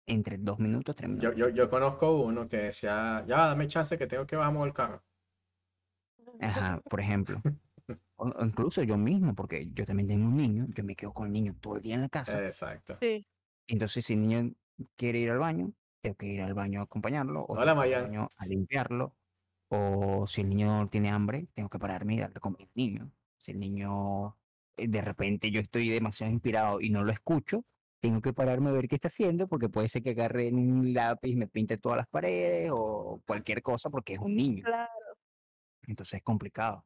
entre 0.08 0.38
2 0.38 0.58
minutos, 0.60 0.96
3 0.96 1.10
Yo, 1.10 1.14
minutos. 1.14 1.38
yo, 1.38 1.50
yo 1.50 1.70
conozco 1.70 2.22
uno 2.22 2.48
que 2.48 2.58
decía, 2.58 3.26
ya 3.28 3.48
dame 3.48 3.68
chance 3.68 3.98
que 3.98 4.08
tengo 4.08 4.26
que 4.26 4.38
bajar 4.38 4.66
el 4.66 4.74
carro. 4.74 5.04
Ajá, 6.40 6.82
por 6.90 7.00
ejemplo. 7.02 7.42
O, 8.18 8.30
o 8.30 8.46
incluso 8.46 8.82
yo 8.82 8.98
mismo, 8.98 9.36
porque 9.36 9.70
yo 9.74 9.86
también 9.86 10.08
tengo 10.08 10.26
un 10.26 10.38
niño, 10.38 10.68
yo 10.74 10.86
me 10.86 10.96
quedo 10.96 11.14
con 11.14 11.28
el 11.28 11.34
niño 11.34 11.54
todo 11.60 11.76
el 11.76 11.84
día 11.84 11.96
en 11.96 12.02
la 12.02 12.08
casa. 12.08 12.46
Exacto. 12.46 12.98
Sí. 13.02 13.28
Entonces, 13.68 14.06
si 14.06 14.14
el 14.14 14.22
niño 14.22 14.54
quiere 14.96 15.20
ir 15.20 15.32
al 15.32 15.40
baño, 15.40 15.74
tengo 16.00 16.16
que 16.16 16.28
ir 16.28 16.42
al 16.42 16.54
baño 16.54 16.80
a 16.80 16.84
acompañarlo, 16.84 17.42
o 17.42 17.54
Hola, 17.54 17.74
al 17.74 17.78
baño 17.78 18.30
a 18.38 18.46
limpiarlo, 18.46 19.18
o 19.68 20.26
si 20.28 20.42
el 20.42 20.50
niño 20.50 20.88
tiene 20.90 21.10
hambre, 21.10 21.48
tengo 21.54 21.68
que 21.70 21.78
pararme 21.78 22.16
y 22.16 22.20
darle 22.20 22.40
comida 22.40 22.64
al 22.64 22.72
niño. 22.74 23.12
Si 23.38 23.52
el 23.52 23.58
niño, 23.58 24.38
de 24.78 25.02
repente 25.02 25.52
yo 25.52 25.62
estoy 25.62 25.90
demasiado 25.90 26.32
inspirado 26.34 26.82
y 26.82 26.90
no 26.90 27.04
lo 27.04 27.12
escucho, 27.12 27.64
tengo 28.00 28.22
que 28.22 28.34
pararme 28.34 28.70
a 28.70 28.74
ver 28.74 28.88
qué 28.88 28.96
está 28.96 29.08
haciendo, 29.08 29.48
porque 29.48 29.70
puede 29.70 29.88
ser 29.90 30.04
que 30.04 30.12
agarre 30.12 30.52
un 30.54 30.94
lápiz 30.94 31.30
y 31.32 31.36
me 31.36 31.48
pinte 31.48 31.78
todas 31.78 31.98
las 31.98 32.08
paredes, 32.08 32.72
o 32.74 33.22
cualquier 33.26 33.62
cosa, 33.62 33.90
porque 33.90 34.14
es 34.14 34.20
un 34.20 34.36
niño. 34.36 34.64
Claro. 34.64 34.90
Entonces 35.88 36.16
es 36.16 36.24
complicado. 36.24 36.86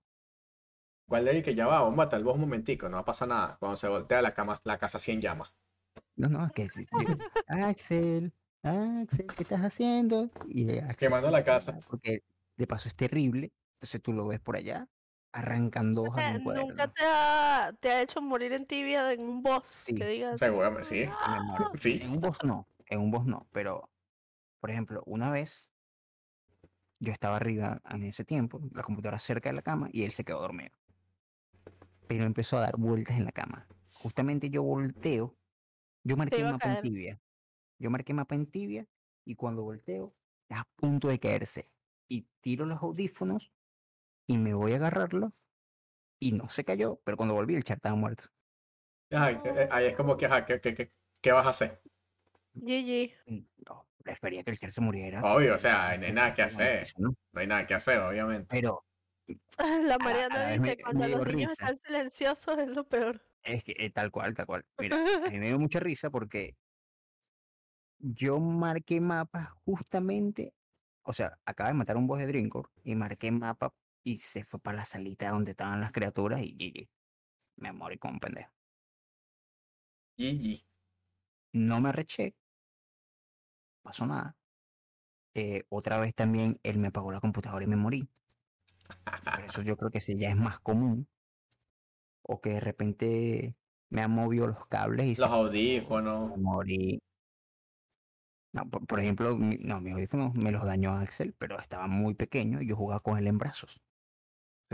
¿Cuál 1.07 1.25
de 1.25 1.31
ahí 1.31 1.43
que 1.43 1.55
ya 1.55 1.65
va? 1.65 1.79
Vamos 1.81 1.93
a 1.93 1.97
matar 1.97 2.19
el 2.19 2.23
boss 2.23 2.35
un 2.35 2.41
momentico, 2.41 2.87
no 2.87 2.95
va 2.97 3.01
a 3.01 3.05
pasar 3.05 3.27
nada. 3.27 3.57
Cuando 3.59 3.77
se 3.77 3.87
voltea 3.87 4.21
la, 4.21 4.33
cama, 4.33 4.55
la 4.63 4.77
casa 4.77 4.99
así 4.99 5.11
en 5.11 5.21
llamas. 5.21 5.53
No, 6.15 6.29
no, 6.29 6.45
es 6.45 6.51
que 6.51 6.67
Axel, 7.47 8.33
Axel, 8.61 9.27
¿qué 9.35 9.43
estás 9.43 9.61
haciendo? 9.61 10.29
Y 10.47 10.69
eh, 10.69 10.81
Axel, 10.81 10.97
Quemando 10.97 11.31
la 11.31 11.39
"No 11.39 11.43
sé 11.43 11.45
casa". 11.45 11.71
nada", 11.73 11.85
Porque 11.89 12.23
de 12.57 12.67
paso 12.67 12.87
es 12.87 12.95
terrible. 12.95 13.51
Entonces 13.75 14.01
tú 14.01 14.13
lo 14.13 14.27
ves 14.27 14.39
por 14.39 14.55
allá 14.57 14.87
arrancando 15.31 16.03
hojas 16.03 16.31
de 16.31 16.37
un 16.39 16.43
cuaderno. 16.43 16.69
¿Nunca 16.69 16.87
te 16.87 17.03
ha, 17.05 17.73
te 17.79 17.91
ha 17.91 18.01
hecho 18.01 18.21
morir 18.21 18.53
en 18.53 18.65
tibia 18.65 19.13
en 19.13 19.21
un 19.21 19.43
boss? 19.43 19.63
Sí, 19.67 19.95
Que 19.95 20.07
digas, 20.07 20.39
Seguramente, 20.39 20.87
sí. 20.87 21.05
Muere. 21.05 21.65
Sí. 21.79 21.99
En 22.01 22.11
un 22.11 22.19
boss 22.19 22.43
no, 22.43 22.67
en 22.87 22.99
un 22.99 23.11
boss 23.11 23.25
no, 23.25 23.47
pero 23.51 23.89
por 24.59 24.71
ejemplo, 24.71 25.03
una 25.05 25.31
vez 25.31 25.71
yo 26.99 27.13
estaba 27.13 27.37
arriba 27.37 27.81
en 27.89 28.03
ese 28.03 28.25
tiempo, 28.25 28.61
la 28.71 28.83
computadora 28.83 29.19
cerca 29.19 29.49
de 29.49 29.55
la 29.55 29.61
cama 29.61 29.89
y 29.91 30.03
él 30.03 30.11
se 30.11 30.23
quedó 30.23 30.41
dormido. 30.41 30.71
Pero 32.07 32.25
empezó 32.25 32.57
a 32.57 32.61
dar 32.61 32.77
vueltas 32.77 33.17
en 33.17 33.25
la 33.25 33.31
cama. 33.31 33.67
Justamente 33.93 34.49
yo 34.49 34.63
volteo, 34.63 35.37
yo 36.03 36.17
marqué 36.17 36.43
mapa 36.43 36.73
en 36.73 36.81
tibia. 36.81 37.21
Yo 37.77 37.89
marqué 37.89 38.13
mapa 38.13 38.35
en 38.35 38.51
tibia 38.51 38.85
y 39.23 39.35
cuando 39.35 39.63
volteo, 39.63 40.05
está 40.41 40.61
a 40.61 40.67
punto 40.75 41.07
de 41.07 41.19
caerse. 41.19 41.63
Y 42.07 42.27
tiro 42.41 42.65
los 42.65 42.81
audífonos 42.81 43.53
y 44.29 44.37
me 44.37 44.53
voy 44.53 44.73
a 44.73 44.75
agarrarlo 44.75 45.29
y 46.19 46.33
no 46.33 46.47
se 46.49 46.63
cayó, 46.63 47.01
pero 47.03 47.17
cuando 47.17 47.33
volví 47.33 47.55
el 47.55 47.63
chat 47.63 47.77
estaba 47.77 47.95
muerto. 47.95 48.25
Eh, 49.09 49.67
ahí 49.71 49.87
es 49.87 49.95
como 49.95 50.15
que, 50.15 50.27
ajá, 50.27 50.45
¿qué, 50.45 50.61
qué, 50.61 50.75
qué, 50.75 50.91
qué 51.19 51.31
vas 51.31 51.47
a 51.47 51.49
hacer? 51.49 51.81
GG. 52.53 53.11
Mm, 53.25 53.39
No, 53.67 53.87
prefería 54.03 54.43
que 54.43 54.51
el 54.51 54.59
chat 54.59 54.69
se 54.69 54.81
muriera. 54.81 55.21
Obvio, 55.23 55.55
o 55.55 55.57
sea, 55.57 55.97
no 55.97 56.05
hay 56.05 56.13
nada 56.13 56.35
que 56.35 56.43
hacer. 56.43 56.87
no. 56.99 57.15
Hay 57.33 57.47
nada 57.47 57.65
que 57.65 57.73
hacer, 57.73 57.99
obviamente. 58.01 58.47
Pero 58.51 58.85
La 59.57 59.97
Mariana 59.97 60.51
dice, 60.51 60.59
me- 60.59 60.77
cuando 60.77 60.99
me 61.05 61.09
los 61.09 61.25
niños 61.33 61.51
risa. 61.51 61.63
están 61.71 61.79
silenciosos 61.83 62.59
es 62.59 62.69
lo 62.69 62.87
peor. 62.87 63.19
Es 63.43 63.63
que 63.63 63.73
eh, 63.79 63.89
tal 63.89 64.11
cual, 64.11 64.35
tal 64.35 64.45
cual. 64.45 64.63
Mira, 64.77 64.95
a 65.25 65.29
mí 65.31 65.39
me 65.39 65.47
dio 65.47 65.57
mucha 65.57 65.79
risa 65.79 66.11
porque 66.11 66.55
yo 67.97 68.39
marqué 68.39 69.01
mapa 69.01 69.55
justamente, 69.65 70.53
o 71.03 71.13
sea, 71.13 71.39
acaba 71.45 71.69
de 71.69 71.73
matar 71.73 71.97
un 71.97 72.05
boss 72.05 72.19
de 72.19 72.27
Drinkor 72.27 72.69
y 72.83 72.93
marqué 72.95 73.31
mapa 73.31 73.73
y 74.09 74.17
se 74.17 74.43
fue 74.43 74.59
para 74.59 74.77
la 74.77 74.85
salita 74.85 75.29
donde 75.29 75.51
estaban 75.51 75.81
las 75.81 75.91
criaturas 75.91 76.41
y 76.41 76.53
GG. 76.57 76.89
Me 77.57 77.71
morí 77.71 77.97
como 77.99 78.15
un 78.15 78.19
pendejo. 78.19 78.51
GG. 80.17 80.61
No 81.53 81.79
me 81.79 81.89
arreché. 81.89 82.33
Pasó 83.83 84.05
nada. 84.07 84.35
Eh, 85.35 85.63
otra 85.69 85.99
vez 85.99 86.15
también 86.15 86.59
él 86.63 86.77
me 86.77 86.87
apagó 86.87 87.11
la 87.11 87.19
computadora 87.19 87.63
y 87.63 87.67
me 87.67 87.75
morí. 87.75 88.09
Pero 89.23 89.45
eso 89.45 89.61
yo 89.61 89.77
creo 89.77 89.91
que 89.91 89.99
sí 89.99 90.17
ya 90.17 90.29
es 90.29 90.35
más 90.35 90.59
común. 90.59 91.07
O 92.23 92.39
que 92.41 92.51
de 92.51 92.59
repente 92.61 93.55
me 93.89 94.01
han 94.01 94.11
movido 94.11 94.47
los 94.47 94.65
cables 94.67 95.07
y 95.07 95.15
se 95.15 95.21
Los 95.21 95.29
me 95.29 95.35
audífonos. 95.35 96.37
morí. 96.37 96.99
No, 98.53 98.69
por, 98.69 98.85
por 98.85 98.99
ejemplo, 98.99 99.35
mi- 99.37 99.57
no, 99.57 99.81
mis 99.81 99.93
audífonos 99.93 100.35
me 100.35 100.51
los 100.51 100.63
dañó 100.65 100.93
Axel, 100.93 101.33
pero 101.33 101.59
estaba 101.59 101.87
muy 101.87 102.13
pequeño 102.15 102.61
y 102.61 102.67
yo 102.67 102.75
jugaba 102.75 102.99
con 103.01 103.17
él 103.17 103.27
en 103.27 103.37
brazos. 103.39 103.81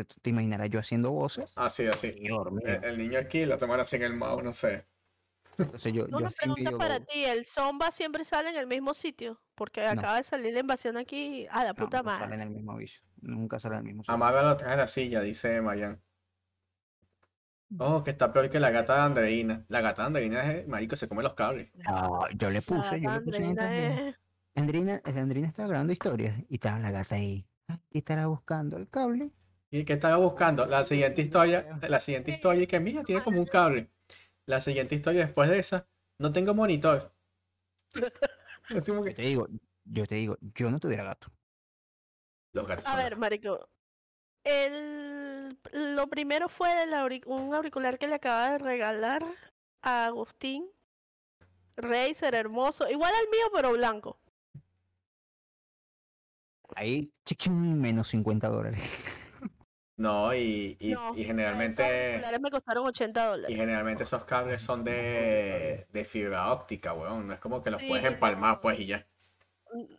Te 0.03 0.29
imaginarás 0.29 0.69
yo 0.69 0.79
haciendo 0.79 1.11
voces 1.11 1.53
Así, 1.55 1.87
así. 1.87 2.07
El, 2.19 2.83
el 2.83 2.97
niño 2.97 3.17
aquí 3.19 3.45
la 3.45 3.57
tomara 3.57 3.85
sin 3.85 4.01
el 4.03 4.13
mouse, 4.15 4.43
no 4.43 4.53
sé. 4.53 4.85
Entonces 5.57 5.93
yo, 5.93 6.05
yo 6.09 6.17
Una 6.17 6.29
pregunta 6.29 6.71
para 6.77 6.99
ti, 6.99 7.23
¿el 7.23 7.45
Zomba 7.45 7.89
siempre 7.91 8.25
sale 8.25 8.49
en 8.49 8.57
el 8.57 8.67
mismo 8.67 8.93
sitio? 8.93 9.39
Porque 9.55 9.81
No. 9.85 9.91
acaba 9.91 10.17
de 10.17 10.25
salir 10.25 10.53
la 10.53 10.59
invasión 10.59 10.97
aquí 10.97 11.47
a 11.49 11.63
la 11.63 11.69
no, 11.69 11.75
puta 11.75 12.03
no 12.03 12.09
sale 12.09 12.19
madre. 12.25 12.35
en 12.35 12.41
el 12.41 12.49
mismo 12.49 12.73
aviso. 12.73 13.05
Nunca 13.21 13.57
sale 13.57 13.75
en 13.75 13.79
el 13.79 13.85
mismo 13.85 14.03
sitio. 14.03 14.13
Amágalo 14.15 14.49
atrás 14.49 14.71
de 14.71 14.77
la 14.77 14.87
silla, 14.89 15.21
dice 15.21 15.61
Marian. 15.61 16.01
Oh, 17.79 18.03
que 18.03 18.11
está 18.11 18.31
peor 18.31 18.49
que 18.49 18.59
la 18.59 18.69
gata 18.71 18.95
de 18.95 19.01
Andreina. 19.01 19.65
La 19.69 19.81
gata 19.81 20.01
de 20.03 20.07
Andreina 20.07 20.51
es, 20.53 20.67
marico, 20.67 20.95
se 20.97 21.07
come 21.07 21.23
los 21.23 21.33
cables. 21.33 21.71
No, 21.75 22.29
yo 22.35 22.49
le 22.49 22.55
La 22.55 22.61
puse, 22.61 22.99
yo 23.01 23.09
le 23.11 23.21
puse 23.21 23.37
Andreina 23.43 23.75
es- 24.09 24.15
Andrina, 24.55 24.95
eh, 25.05 25.19
Andrina 25.19 25.47
estaba 25.47 25.67
grabando 25.69 25.91
historias 25.93 26.37
y 26.49 26.55
estaba 26.55 26.79
la 26.79 26.91
gata 26.91 27.15
ahí. 27.15 27.47
Ah, 27.67 27.77
Y 27.91 27.99
estará 27.99 28.27
buscando 28.27 28.77
el 28.77 28.87
cable. 28.89 29.31
¿Y 29.75 29.83
qué 29.83 29.93
estaba 29.93 30.15
buscando? 30.15 30.65
La 30.67 30.85
siguiente 30.85 31.21
historia, 31.21 31.77
la 31.89 31.99
siguiente 31.99 32.31
historia 32.31 32.63
y 32.63 32.67
que 32.67 32.79
mira, 32.79 33.03
tiene 33.03 33.21
como 33.21 33.39
un 33.41 33.45
cable. 33.45 33.89
La 34.45 34.61
siguiente 34.61 34.95
historia 34.95 35.25
después 35.25 35.49
de 35.49 35.59
esa, 35.59 35.85
no 36.17 36.31
tengo 36.31 36.53
monitor. 36.53 37.11
Yo 38.69 38.81
te 38.81 39.21
digo, 39.21 39.47
yo 39.83 40.07
te 40.07 40.15
digo, 40.15 40.37
yo 40.55 40.71
no 40.71 40.79
tuviera 40.79 41.03
gato. 41.03 41.27
los 42.53 42.65
gatos 42.65 42.87
A 42.87 42.95
ver, 42.95 43.17
marico. 43.17 43.69
El... 44.45 45.57
Lo 45.73 46.07
primero 46.07 46.47
fue 46.47 46.83
el 46.83 46.93
auric- 46.93 47.27
un 47.27 47.53
auricular 47.53 47.99
que 47.99 48.07
le 48.07 48.15
acaba 48.15 48.51
de 48.51 48.57
regalar 48.59 49.23
a 49.81 50.05
Agustín. 50.05 50.67
Razer, 51.75 52.33
hermoso. 52.33 52.89
Igual 52.89 53.13
al 53.13 53.29
mío, 53.29 53.45
pero 53.53 53.73
blanco. 53.73 54.17
Ahí, 56.77 57.11
chiquín, 57.25 57.79
menos 57.81 58.07
50 58.07 58.47
dólares. 58.47 58.79
No, 59.97 60.33
y, 60.35 60.75
y, 60.79 60.93
No, 60.93 61.13
y 61.15 61.23
generalmente, 61.23 61.83
auriculares 61.83 62.41
me 62.41 62.51
costaron 62.51 62.85
80 62.87 63.21
y 63.23 63.27
dólares. 63.29 63.57
generalmente 63.57 64.03
esos 64.03 64.25
cables 64.25 64.61
son 64.61 64.83
de, 64.83 65.87
de 65.91 66.05
fibra 66.05 66.51
óptica, 66.51 66.93
weón. 66.93 67.27
No 67.27 67.33
es 67.33 67.39
como 67.39 67.63
que 67.63 67.71
los 67.71 67.81
puedes 67.83 68.05
empalmar, 68.05 68.55
no. 68.55 68.61
pues, 68.61 68.79
y 68.79 68.87
ya. 68.87 69.07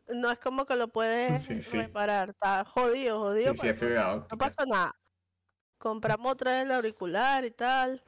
No 0.08 0.30
es 0.30 0.38
como 0.38 0.66
que 0.66 0.76
lo 0.76 0.88
puedes 0.92 1.44
Sí, 1.44 1.62
sí. 1.62 1.78
reparar. 1.78 2.30
Está 2.30 2.64
jodido, 2.64 3.20
jodido. 3.20 3.52
Sí, 3.52 3.58
sí, 3.58 3.60
pero 3.62 3.72
es 3.72 3.78
fibra 3.78 4.04
no 4.04 4.12
óptica. 4.14 4.36
pasa 4.36 4.64
nada. 4.66 4.94
Compramos 5.78 6.32
otra 6.32 6.52
vez 6.52 6.64
el 6.66 6.72
auricular 6.72 7.44
y 7.44 7.50
tal. 7.50 8.02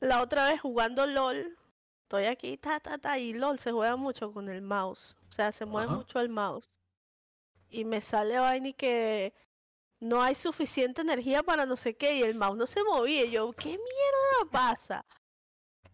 La 0.00 0.22
otra 0.22 0.46
vez 0.50 0.60
jugando 0.60 1.06
LOL. 1.06 1.58
Estoy 2.02 2.24
aquí, 2.26 2.56
ta, 2.58 2.80
ta, 2.80 2.98
ta. 2.98 3.18
Y 3.18 3.32
LOL 3.34 3.58
se 3.58 3.72
juega 3.72 3.96
mucho 3.96 4.32
con 4.32 4.48
el 4.48 4.62
mouse. 4.62 5.16
O 5.28 5.32
sea, 5.32 5.52
se 5.52 5.66
mueve 5.66 5.88
Ajá. 5.88 5.96
mucho 5.96 6.20
el 6.20 6.28
mouse. 6.28 6.70
Y 7.76 7.84
me 7.84 8.00
sale 8.00 8.38
vaina 8.38 8.68
y 8.68 8.72
que 8.72 9.34
no 10.00 10.22
hay 10.22 10.34
suficiente 10.34 11.02
energía 11.02 11.42
para 11.42 11.66
no 11.66 11.76
sé 11.76 11.94
qué. 11.94 12.16
Y 12.16 12.22
el 12.22 12.34
mouse 12.34 12.56
no 12.56 12.66
se 12.66 12.82
movía. 12.82 13.26
Y 13.26 13.32
yo, 13.32 13.52
¿qué 13.52 13.68
mierda 13.68 14.50
pasa? 14.50 15.04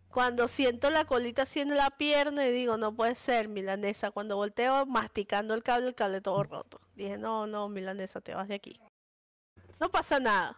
Cuando 0.08 0.46
siento 0.46 0.90
la 0.90 1.04
colita 1.06 1.42
así 1.42 1.58
en 1.60 1.76
la 1.76 1.90
pierna 1.90 2.46
y 2.46 2.52
digo, 2.52 2.76
no 2.76 2.94
puede 2.94 3.14
ser, 3.16 3.48
milanesa. 3.48 4.12
Cuando 4.12 4.36
volteo 4.36 4.86
masticando 4.86 5.54
el 5.54 5.62
cable, 5.64 5.88
el 5.88 5.94
cable 5.94 6.20
todo 6.20 6.44
roto. 6.44 6.80
Dije, 6.94 7.18
no, 7.18 7.46
no, 7.48 7.68
milanesa, 7.68 8.20
te 8.20 8.34
vas 8.34 8.46
de 8.46 8.54
aquí. 8.54 8.80
No 9.80 9.90
pasa 9.90 10.20
nada. 10.20 10.56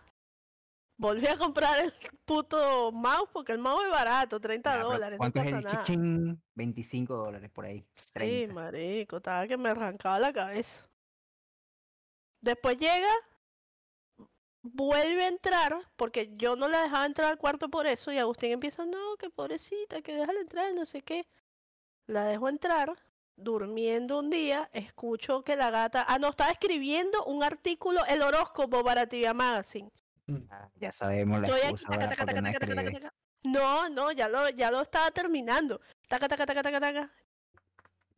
Volví 0.96 1.26
a 1.26 1.36
comprar 1.38 1.82
el 1.84 1.92
puto 2.26 2.92
mouse 2.92 3.30
porque 3.32 3.52
el 3.52 3.58
mouse 3.58 3.84
es 3.86 3.90
barato, 3.90 4.38
30 4.40 4.70
Ya, 4.70 4.76
pero 4.76 4.90
dólares, 4.90 5.12
no 5.12 5.18
¿Cuánto 5.18 5.38
es 5.40 5.44
pasa 5.46 5.56
el 5.58 5.64
nada. 5.64 5.84
chichín? 5.84 6.42
25 6.54 7.16
dólares 7.16 7.50
por 7.50 7.64
ahí. 7.64 7.86
Sí, 7.94 8.10
30. 8.12 8.54
marico, 8.54 9.16
estaba 9.16 9.46
que 9.46 9.56
me 9.56 9.70
arrancaba 9.70 10.18
la 10.18 10.32
cabeza. 10.32 10.86
Después 12.44 12.76
llega, 12.76 13.10
vuelve 14.60 15.24
a 15.24 15.28
entrar, 15.28 15.78
porque 15.96 16.30
yo 16.36 16.56
no 16.56 16.68
la 16.68 16.82
dejaba 16.82 17.06
entrar 17.06 17.30
al 17.30 17.38
cuarto 17.38 17.70
por 17.70 17.86
eso, 17.86 18.12
y 18.12 18.18
Agustín 18.18 18.52
empieza, 18.52 18.84
no, 18.84 19.16
que 19.18 19.30
pobrecita, 19.30 20.02
que 20.02 20.14
déjala 20.14 20.40
entrar, 20.40 20.74
no 20.74 20.84
sé 20.84 21.00
qué. 21.00 21.26
La 22.06 22.26
dejo 22.26 22.50
entrar, 22.50 22.92
durmiendo 23.34 24.18
un 24.18 24.28
día, 24.28 24.68
escucho 24.74 25.42
que 25.42 25.56
la 25.56 25.70
gata, 25.70 26.04
ah, 26.06 26.18
no, 26.18 26.28
estaba 26.28 26.50
escribiendo 26.50 27.24
un 27.24 27.42
artículo, 27.42 28.04
el 28.04 28.20
horóscopo 28.20 28.84
para 28.84 29.06
Tibia 29.06 29.32
Magazine. 29.32 29.90
Ah, 30.50 30.68
ya 30.74 30.92
sabemos 30.92 31.40
la 31.40 31.48
aquí, 31.48 31.56
excusa 31.56 31.88
taca, 31.88 32.04
ahora 32.04 32.10
taca, 32.10 32.26
porque 32.26 32.40
no 32.42 32.46
taca, 32.52 32.58
taca, 32.58 32.74
taca, 32.74 32.82
escribe. 32.82 33.00
taca. 33.00 33.14
No, 33.44 33.88
no, 33.88 34.12
ya 34.12 34.28
lo, 34.28 34.50
ya 34.50 34.70
lo 34.70 34.82
estaba 34.82 35.10
terminando. 35.10 35.80
Taca, 36.08 36.28
taca, 36.28 36.44
taca, 36.44 36.62
taca, 36.62 36.80
taca. 36.80 37.14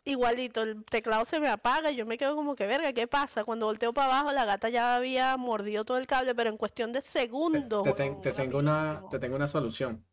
Igualito, 0.09 0.63
el 0.63 0.85
teclado 0.85 1.25
se 1.25 1.41
me 1.41 1.49
apaga 1.49 1.91
y 1.91 1.97
yo 1.97 2.07
me 2.07 2.17
quedo 2.17 2.37
como 2.37 2.55
que 2.55 2.65
verga, 2.67 2.93
¿qué 2.93 3.09
pasa? 3.09 3.43
Cuando 3.45 3.67
volteo 3.67 3.93
para 3.93 4.07
abajo, 4.21 4.33
la 4.33 4.45
gata 4.45 4.69
ya 4.69 4.95
había 4.95 5.37
mordido 5.37 5.85
todo 5.85 5.99
el 5.99 6.07
cable, 6.07 6.33
pero 6.33 6.49
en 6.49 6.57
cuestión 6.57 6.93
de 6.93 7.03
segundos. 7.03 7.83
Te, 7.83 7.93
ten- 7.93 8.07
huevón, 8.11 8.23
te 8.23 8.33
tengo 8.33 8.59
una, 8.59 9.03
te 9.11 9.19
tengo 9.19 9.35
una 9.35 9.49
solución. 9.49 10.07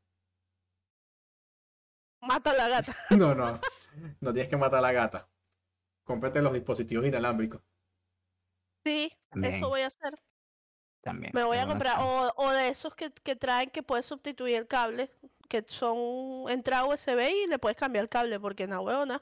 Mata 2.21 2.49
a 2.51 2.53
la 2.53 2.69
gata. 2.69 2.95
No, 3.11 3.35
no. 3.35 3.59
No 4.19 4.33
tienes 4.33 4.49
que 4.49 4.57
matar 4.57 4.79
a 4.79 4.81
la 4.81 4.91
gata. 4.91 5.29
Cómprate 6.03 6.41
los 6.41 6.53
dispositivos 6.53 7.05
inalámbricos. 7.05 7.61
Sí, 8.83 9.13
eso 9.43 9.69
voy 9.69 9.81
a 9.81 9.87
hacer. 9.87 10.15
también. 11.01 11.31
Me 11.35 11.43
voy 11.43 11.57
a 11.57 11.67
comprar, 11.67 11.99
o, 11.99 12.33
o 12.35 12.51
de 12.51 12.69
esos 12.69 12.95
que, 12.95 13.11
que 13.11 13.35
traen 13.35 13.69
que 13.69 13.83
puedes 13.83 14.07
sustituir 14.07 14.55
el 14.57 14.67
cable, 14.67 15.11
que 15.47 15.63
son 15.67 16.49
entrada 16.49 16.85
USB 16.85 17.29
y 17.43 17.47
le 17.47 17.59
puedes 17.59 17.77
cambiar 17.77 18.03
el 18.03 18.09
cable, 18.09 18.39
porque 18.39 18.65
no, 18.65 18.81
huevona. 18.81 19.21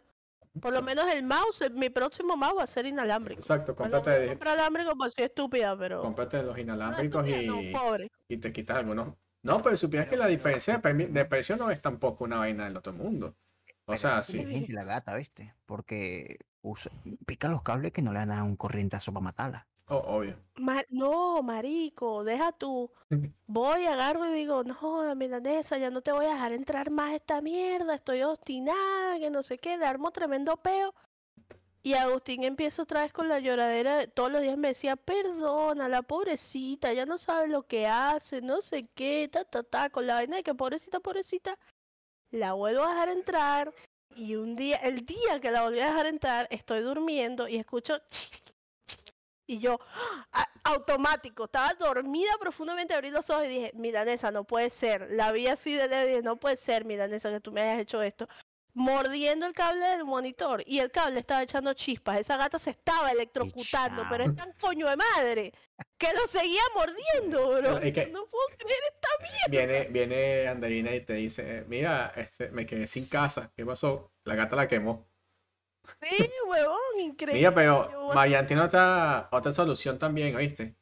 Por 0.59 0.73
lo 0.73 0.81
menos 0.81 1.05
el 1.13 1.23
mouse, 1.23 1.63
mi 1.71 1.89
próximo 1.89 2.35
mouse 2.35 2.57
va 2.57 2.63
a 2.63 2.67
ser 2.67 2.85
inalámbrico. 2.85 3.39
Exacto, 3.39 3.71
No 3.71 3.77
cómprate, 3.77 4.27
comprar 4.27 4.59
alámbrico 4.59 4.91
pues 4.97 5.13
soy 5.15 5.25
estúpida, 5.25 5.77
pero... 5.77 6.01
cómprate 6.01 6.43
los 6.43 6.55
No, 6.55 6.61
inalámbricos 6.61 7.25
no, 7.25 7.61
y, 7.61 7.71
pobre. 7.71 8.11
y 8.27 8.37
te 8.37 8.51
quitas 8.51 8.77
algunos. 8.77 9.15
No, 9.43 9.61
pero 9.61 9.77
supieras 9.77 10.07
que 10.09 10.17
la 10.17 10.27
diferencia 10.27 10.77
de, 10.77 11.25
precio 11.25 11.55
no 11.57 11.71
es 11.71 11.81
tampoco 11.81 12.25
una 12.25 12.37
vaina 12.37 12.65
del 12.65 12.77
otro 12.77 12.93
mundo. 12.93 13.35
O 13.85 13.93
Pero 13.93 13.97
sea, 13.97 14.19
es 14.19 14.25
sí. 14.27 14.67
la 14.67 14.83
gata, 14.83 15.15
¿viste? 15.15 15.49
Porque 15.65 16.39
usa, 16.61 16.91
pica 17.25 17.47
los 17.47 17.63
cables 17.63 17.91
que 17.91 18.01
no 18.01 18.11
le 18.13 18.19
dan 18.19 18.31
a 18.33 18.43
un 18.43 18.55
corrientazo 18.55 19.11
para 19.11 19.23
matarla. 19.23 19.67
Oh, 19.91 19.97
obvio. 20.19 20.37
Ma- 20.55 20.85
no, 20.89 21.43
marico, 21.43 22.23
deja 22.23 22.51
tú. 22.53 22.89
Voy, 23.47 23.85
agarro 23.85 24.25
y 24.29 24.33
digo, 24.33 24.63
no, 24.63 25.03
la 25.03 25.15
milanesa, 25.15 25.77
ya 25.77 25.89
no 25.89 26.01
te 26.01 26.13
voy 26.13 26.25
a 26.27 26.33
dejar 26.33 26.53
entrar 26.53 26.89
más 26.89 27.11
a 27.11 27.15
esta 27.15 27.41
mierda, 27.41 27.95
estoy 27.95 28.23
obstinada, 28.23 29.19
que 29.19 29.29
no 29.29 29.43
sé 29.43 29.57
qué, 29.57 29.77
le 29.77 29.85
armo 29.85 30.11
tremendo 30.11 30.55
peo. 30.55 30.93
Y 31.83 31.93
Agustín 31.95 32.43
empieza 32.43 32.83
otra 32.83 33.01
vez 33.01 33.11
con 33.11 33.27
la 33.27 33.39
lloradera, 33.39 33.97
de- 33.97 34.07
todos 34.07 34.31
los 34.31 34.41
días 34.41 34.57
me 34.57 34.69
decía, 34.69 34.95
perdona, 34.95 35.89
la 35.89 36.03
pobrecita, 36.03 36.93
ya 36.93 37.05
no 37.05 37.17
sabe 37.17 37.47
lo 37.49 37.63
que 37.63 37.87
hace, 37.87 38.41
no 38.41 38.61
sé 38.61 38.87
qué, 38.95 39.27
ta, 39.29 39.43
ta, 39.43 39.63
ta, 39.63 39.89
con 39.89 40.07
la 40.07 40.13
vaina 40.15 40.37
de 40.37 40.43
que 40.43 40.53
pobrecita, 40.53 41.01
pobrecita, 41.01 41.57
la 42.29 42.53
vuelvo 42.53 42.83
a 42.83 42.91
dejar 42.91 43.09
entrar. 43.09 43.73
Y 44.15 44.35
un 44.35 44.55
día, 44.55 44.77
el 44.77 45.05
día 45.05 45.39
que 45.41 45.51
la 45.51 45.63
volví 45.63 45.79
a 45.81 45.87
dejar 45.87 46.05
entrar, 46.05 46.47
estoy 46.51 46.81
durmiendo 46.81 47.47
y 47.49 47.57
escucho 47.57 47.99
y 49.51 49.59
yo, 49.59 49.79
a- 50.31 50.47
automático, 50.63 51.45
estaba 51.45 51.73
dormida 51.73 52.31
profundamente, 52.39 52.93
abrí 52.93 53.11
los 53.11 53.29
ojos 53.29 53.45
y 53.45 53.49
dije, 53.49 53.71
Milanesa, 53.73 54.31
no 54.31 54.43
puede 54.45 54.69
ser. 54.69 55.07
La 55.11 55.31
vi 55.31 55.47
así 55.47 55.73
de 55.75 55.87
leve 55.87 56.05
y 56.05 56.09
dije, 56.11 56.21
no 56.23 56.37
puede 56.37 56.57
ser, 56.57 56.85
Milanesa, 56.85 57.29
que 57.29 57.39
tú 57.41 57.51
me 57.51 57.61
hayas 57.61 57.79
hecho 57.79 58.01
esto. 58.01 58.27
Mordiendo 58.73 59.45
el 59.47 59.51
cable 59.53 59.85
del 59.85 60.05
monitor 60.05 60.63
y 60.65 60.79
el 60.79 60.91
cable 60.91 61.19
estaba 61.19 61.43
echando 61.43 61.73
chispas. 61.73 62.21
Esa 62.21 62.37
gata 62.37 62.57
se 62.57 62.69
estaba 62.69 63.11
electrocutando, 63.11 64.03
pero 64.09 64.23
es 64.23 64.33
tan 64.37 64.53
coño 64.53 64.87
de 64.87 64.95
madre 64.95 65.53
que 65.97 66.07
lo 66.13 66.25
seguía 66.25 66.61
mordiendo, 66.73 67.49
bro. 67.59 67.77
Es 67.79 67.91
que- 67.93 68.07
No 68.07 68.25
puedo 68.27 68.45
creer 68.57 68.79
esta 68.93 69.07
Viene, 69.49 69.83
viene 69.89 70.47
Anderina 70.47 70.93
y 70.95 71.01
te 71.01 71.13
dice, 71.13 71.65
mira, 71.67 72.13
este, 72.15 72.49
me 72.51 72.65
quedé 72.65 72.87
sin 72.87 73.07
casa. 73.07 73.51
¿Qué 73.57 73.65
pasó? 73.65 74.13
La 74.23 74.35
gata 74.35 74.55
la 74.55 74.67
quemó. 74.69 75.10
Sí, 76.01 76.29
huevón, 76.47 76.77
increíble. 76.99 77.39
Mira, 77.39 77.53
pero 77.53 78.11
Marian 78.13 78.45
tiene 78.47 78.61
otra, 78.63 79.27
otra 79.31 79.51
solución 79.51 79.97
también, 79.99 80.35
¿oíste? 80.35 80.75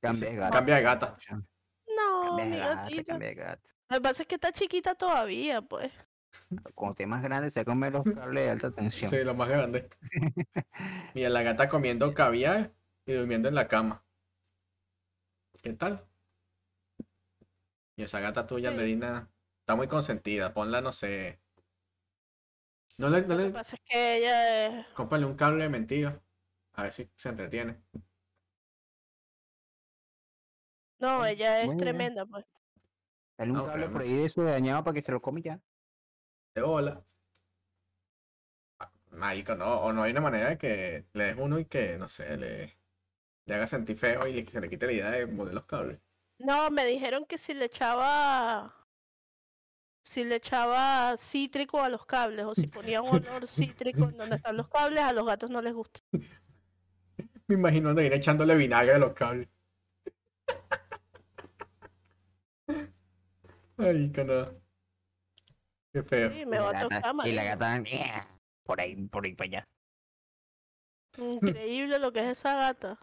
Cambia 0.00 0.30
de 0.30 0.36
gata. 0.36 0.50
Cambia 0.50 0.74
de 0.76 0.82
gata. 0.82 1.16
No, 1.96 2.22
Cambia 2.24 2.46
de 2.46 2.56
gata, 2.56 3.04
cambia 3.06 3.28
de 3.28 3.34
gata. 3.34 3.70
Lo 3.88 3.96
que 3.96 4.00
pasa 4.00 4.22
es 4.22 4.28
que 4.28 4.34
está 4.34 4.52
chiquita 4.52 4.94
todavía, 4.94 5.62
pues. 5.62 5.92
Cuando 6.74 6.92
esté 6.92 7.06
más 7.06 7.22
grande 7.22 7.50
se 7.50 7.64
come 7.64 7.90
los 7.90 8.04
cables 8.04 8.44
de 8.44 8.50
alta 8.50 8.70
tensión. 8.70 9.10
Sí, 9.10 9.22
lo 9.22 9.34
más 9.34 9.48
grande. 9.48 9.88
Mira, 11.14 11.28
la 11.28 11.42
gata 11.42 11.68
comiendo 11.68 12.14
caviar 12.14 12.72
y 13.04 13.12
durmiendo 13.12 13.48
en 13.48 13.54
la 13.54 13.68
cama. 13.68 14.02
¿Qué 15.62 15.74
tal? 15.74 16.04
Y 17.96 18.02
esa 18.02 18.20
gata 18.20 18.46
tuya, 18.46 18.70
Sí. 18.70 18.76
Andrina, 18.76 19.30
está 19.60 19.76
muy 19.76 19.86
consentida. 19.88 20.54
Ponla, 20.54 20.80
no 20.80 20.92
sé. 20.92 21.41
No 22.98 23.08
le, 23.10 23.22
no 23.22 23.34
Lo 23.34 23.40
que 23.40 23.50
le, 23.50 23.50
pasa 23.50 23.76
es 23.76 23.82
que 23.84 24.16
ella 24.18 24.66
es... 24.80 24.86
cómprale 24.94 25.26
un 25.26 25.34
cable 25.36 25.64
de 25.64 25.68
mentira. 25.70 26.22
A 26.74 26.84
ver 26.84 26.92
si 26.92 27.10
se 27.16 27.28
entretiene. 27.28 27.82
No, 30.98 31.24
ella 31.26 31.62
es 31.64 31.76
tremenda, 31.76 32.24
pues. 32.24 32.46
Dale 33.36 33.52
un 33.52 33.62
cable 33.66 33.88
por 33.90 34.00
ahí 34.02 34.14
de 34.16 34.24
eso 34.24 34.42
dañado 34.42 34.84
para 34.84 34.94
que 34.94 35.02
se 35.02 35.12
lo 35.12 35.20
come 35.20 35.42
ya. 35.42 35.60
De 36.54 36.62
bola. 36.62 37.04
Marico, 39.10 39.54
no. 39.54 39.80
O 39.82 39.92
no 39.92 40.02
hay 40.02 40.12
una 40.12 40.20
manera 40.20 40.48
de 40.50 40.58
que 40.58 41.06
le 41.12 41.24
des 41.24 41.36
uno 41.38 41.58
y 41.58 41.66
que, 41.66 41.98
no 41.98 42.08
sé, 42.08 42.36
le, 42.36 42.78
le 43.46 43.54
haga 43.54 43.66
sentir 43.68 43.96
feo 43.98 44.26
y 44.28 44.34
le- 44.34 44.46
se 44.46 44.60
le 44.60 44.70
quite 44.70 44.86
la 44.86 44.92
idea 44.92 45.10
de 45.12 45.26
mover 45.26 45.54
los 45.54 45.66
cables. 45.66 46.00
No, 46.38 46.70
me 46.70 46.84
dijeron 46.84 47.24
que 47.26 47.38
si 47.38 47.54
le 47.54 47.64
echaba... 47.66 48.81
Si 50.04 50.24
le 50.24 50.36
echaba 50.36 51.16
cítrico 51.16 51.80
a 51.80 51.88
los 51.88 52.04
cables 52.06 52.44
o 52.44 52.54
si 52.54 52.66
ponía 52.66 53.00
un 53.02 53.16
olor 53.16 53.46
cítrico 53.48 54.04
en 54.04 54.16
donde 54.16 54.36
están 54.36 54.56
los 54.56 54.68
cables, 54.68 55.00
a 55.00 55.12
los 55.12 55.26
gatos 55.26 55.50
no 55.50 55.60
les 55.62 55.74
gusta. 55.74 56.00
Me 57.48 57.56
imagino 57.56 57.88
a 57.88 57.90
Andrina 57.90 58.14
echándole 58.16 58.56
vinagre 58.56 58.94
a 58.94 58.98
los 58.98 59.12
cables. 59.14 59.48
Ay, 63.76 64.10
que 64.12 64.24
no. 64.24 64.48
Qué 65.92 66.02
feo. 66.02 66.30
Sí, 66.30 66.40
Y 66.40 66.46
me 66.46 66.56
la 66.56 66.62
va 66.62 66.68
a 66.70 66.72
gata- 66.72 67.00
tocar, 67.12 67.28
y 67.28 67.32
la 67.32 67.44
gata 67.44 67.82
por 68.64 68.80
ahí, 68.80 68.96
por 69.08 69.26
ahí 69.26 69.34
para 69.34 69.48
allá. 69.48 69.68
Increíble 71.18 71.98
lo 71.98 72.12
que 72.12 72.20
es 72.20 72.38
esa 72.38 72.54
gata. 72.54 72.98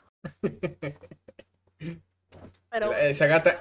Pero 2.71 2.93
Esa 2.93 3.25
gata, 3.27 3.57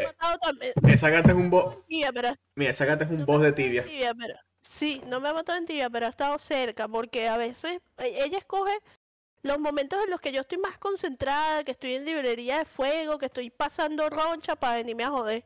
esa 0.86 1.08
gata 1.10 1.30
es 1.30 1.36
un 1.36 1.50
boss. 1.50 1.76
Mira, 1.88 2.70
esa 2.70 2.84
gata 2.84 3.04
es 3.04 3.10
un 3.10 3.20
no 3.20 3.26
boss 3.26 3.42
de 3.42 3.52
tibia. 3.52 3.84
tibia, 3.84 4.14
pero 4.14 4.34
sí, 4.62 5.02
no 5.06 5.20
me 5.20 5.28
ha 5.30 5.32
matado 5.34 5.58
en 5.58 5.66
tibia, 5.66 5.88
pero 5.90 6.06
ha 6.06 6.10
estado 6.10 6.38
cerca, 6.38 6.86
porque 6.88 7.28
a 7.28 7.36
veces 7.36 7.80
e- 7.98 8.22
ella 8.24 8.38
escoge 8.38 8.72
los 9.42 9.58
momentos 9.58 9.98
en 10.04 10.10
los 10.10 10.20
que 10.20 10.32
yo 10.32 10.40
estoy 10.42 10.58
más 10.58 10.76
concentrada, 10.78 11.64
que 11.64 11.70
estoy 11.70 11.94
en 11.94 12.04
librería 12.04 12.58
de 12.58 12.64
fuego, 12.64 13.18
que 13.18 13.26
estoy 13.26 13.50
pasando 13.50 14.10
roncha 14.10 14.56
para 14.56 14.76
venirme 14.76 15.04
a 15.04 15.10
joder. 15.10 15.44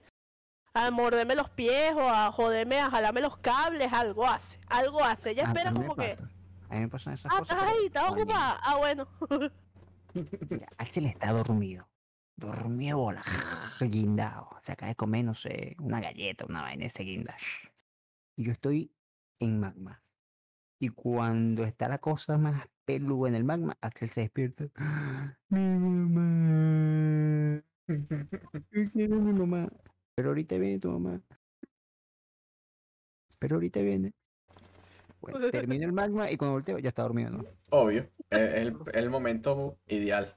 A 0.75 0.91
morderme 0.91 1.35
los 1.35 1.51
pies 1.51 1.93
o 1.93 2.09
a 2.09 2.33
joderme, 2.33 2.81
a 2.81 2.91
jalarme 2.91 3.21
los 3.21 3.37
cables, 3.37 3.93
algo 3.93 4.27
hace, 4.27 4.59
algo 4.69 5.05
hace. 5.05 5.33
Ella 5.33 5.43
Ah, 5.45 5.49
espera 5.49 5.71
como 5.73 5.95
que, 5.95 6.17
pasa. 6.17 6.29
A 6.71 6.75
mí 6.77 6.81
me 6.81 6.89
pasan 6.89 7.13
esas 7.13 7.31
ah, 7.33 7.39
cosas. 7.41 7.59
ahí, 7.61 7.91
niño. 7.95 8.09
ocupada. 8.09 8.59
Ah, 8.63 8.77
bueno. 8.79 9.07
Axel 10.79 11.07
está 11.07 11.33
dormido. 11.33 11.87
Dormido 12.37 12.99
bola. 12.99 13.23
Guindado. 13.81 14.49
Se 14.61 14.73
acaba 14.73 14.89
de 14.89 14.97
comer, 14.97 15.25
no 15.25 15.35
sé, 15.35 15.77
una 15.79 16.01
galleta, 16.01 16.47
una 16.49 16.63
vaina 16.63 16.87
ese 16.87 17.03
guinda. 17.03 17.37
Y 18.37 18.45
yo 18.45 18.53
estoy 18.53 18.93
en 19.41 19.61
magma. 19.61 19.99
Y 20.81 20.89
cuando 20.89 21.65
está 21.65 21.89
la 21.89 21.99
cosa 21.99 22.39
más 22.39 22.67
peluda 22.85 23.29
en 23.29 23.35
el 23.37 23.45
magma, 23.45 23.77
Axel 23.81 24.11
se 24.11 24.23
despierta. 24.23 24.65
Mi 25.49 25.61
mamá. 25.61 27.63
Quiero 28.93 29.21
mi 29.21 29.33
mamá. 29.33 29.69
Pero 30.17 30.31
ahorita 30.31 30.57
viene 30.57 30.81
tu 30.81 30.91
mamá. 30.91 31.23
Pero 33.39 33.57
ahorita 33.57 33.81
viene. 33.81 34.13
Bueno, 35.21 35.51
termino 35.51 35.87
el 35.87 35.93
magma 35.93 36.31
y 36.31 36.37
cuando 36.37 36.55
volteo 36.55 36.79
ya 36.79 36.89
está 36.89 37.03
dormido, 37.03 37.31
¿no? 37.31 37.45
Obvio. 37.71 38.11
Es 38.31 38.55
el, 38.55 38.77
el 38.93 39.11
momento 39.11 39.79
ideal. 39.87 40.37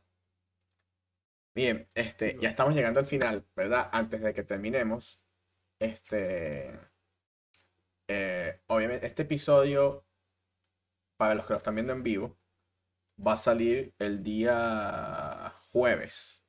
Bien, 1.56 1.88
este, 1.96 2.38
ya 2.42 2.50
estamos 2.50 2.76
llegando 2.76 3.00
al 3.00 3.06
final, 3.08 3.48
¿verdad? 3.56 3.90
Antes 3.94 4.22
de 4.22 4.34
que 4.34 4.44
terminemos. 4.44 5.22
Este. 5.80 6.80
eh, 8.08 8.62
obviamente, 8.68 9.08
este 9.08 9.24
episodio, 9.24 10.06
para 11.18 11.36
los 11.36 11.46
que 11.46 11.54
lo 11.54 11.58
están 11.58 11.76
viendo 11.76 11.94
en 11.94 12.04
vivo, 12.04 12.38
va 13.26 13.34
a 13.34 13.38
salir 13.38 13.94
el 14.00 14.24
día 14.24 15.56
jueves. 15.72 16.44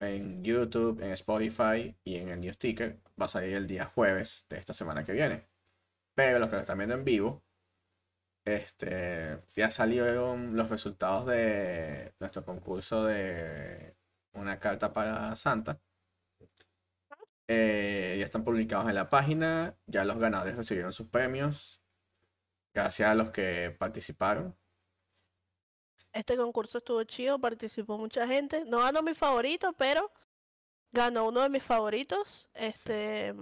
En 0.00 0.42
YouTube, 0.44 1.00
en 1.02 1.12
Spotify 1.12 1.96
y 2.04 2.16
en 2.16 2.28
el 2.28 2.40
News 2.40 2.58
Ticker. 2.58 3.00
Va 3.20 3.26
a 3.26 3.28
salir 3.28 3.54
el 3.54 3.66
día 3.66 3.86
jueves 3.86 4.44
de 4.48 4.58
esta 4.58 4.74
semana 4.74 5.04
que 5.04 5.12
viene. 5.12 5.48
Pero 6.14 6.38
los 6.40 6.50
que 6.50 6.56
lo 6.56 6.62
están 6.62 6.78
viendo 6.78 6.94
en 6.96 7.04
vivo, 7.04 7.44
este, 8.56 9.40
ya 9.54 9.70
salieron 9.70 10.56
los 10.56 10.70
resultados 10.70 11.26
de 11.26 12.14
nuestro 12.20 12.44
concurso 12.44 13.04
de 13.04 13.96
una 14.32 14.58
carta 14.60 14.92
para 14.92 15.34
Santa. 15.36 15.80
Eh, 17.46 18.16
ya 18.18 18.24
están 18.26 18.44
publicados 18.44 18.88
en 18.88 18.94
la 18.94 19.08
página, 19.08 19.76
ya 19.86 20.04
los 20.04 20.18
ganadores 20.18 20.56
recibieron 20.56 20.92
sus 20.92 21.08
premios. 21.08 21.82
Gracias 22.74 23.08
a 23.08 23.14
los 23.14 23.30
que 23.30 23.74
participaron. 23.78 24.56
Este 26.12 26.36
concurso 26.36 26.78
estuvo 26.78 27.02
chido, 27.04 27.38
participó 27.38 27.96
mucha 27.96 28.26
gente. 28.26 28.64
No 28.64 28.78
ganó 28.80 29.02
mi 29.02 29.14
favorito, 29.14 29.72
pero 29.72 30.12
ganó 30.92 31.28
uno 31.28 31.40
de 31.40 31.48
mis 31.48 31.62
favoritos. 31.62 32.50
Este. 32.54 33.34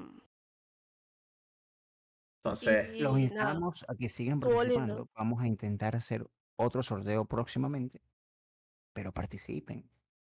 Entonces, 2.48 2.94
y 2.94 3.00
Los 3.00 3.12
nada. 3.12 3.22
instamos 3.24 3.84
a 3.88 3.94
que 3.94 4.08
sigan 4.08 4.40
participando. 4.40 5.08
Vamos 5.14 5.42
a 5.42 5.46
intentar 5.46 5.96
hacer 5.96 6.26
otro 6.56 6.82
sorteo 6.82 7.24
próximamente. 7.24 8.00
Pero 8.92 9.12
participen. 9.12 9.88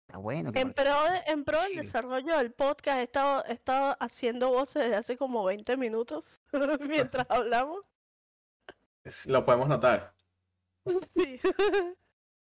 Está 0.07 0.17
bueno 0.17 0.51
que 0.51 0.59
En 0.59 0.71
pro, 0.71 0.83
de- 0.83 1.31
en 1.31 1.43
pro 1.43 1.59
del 1.61 1.69
Sí. 1.71 1.77
desarrollo 1.77 2.37
del 2.37 2.51
podcast, 2.53 2.99
he 2.99 3.03
estado, 3.03 3.43
he 3.45 3.53
estado 3.53 3.95
haciendo 3.99 4.49
voces 4.49 4.83
desde 4.83 4.95
hace 4.97 5.17
como 5.17 5.43
20 5.43 5.77
minutos 5.77 6.39
mientras 6.81 7.25
hablamos. 7.29 7.81
lo 9.25 9.45
podemos 9.45 9.67
notar. 9.67 10.13
Sí. 11.15 11.39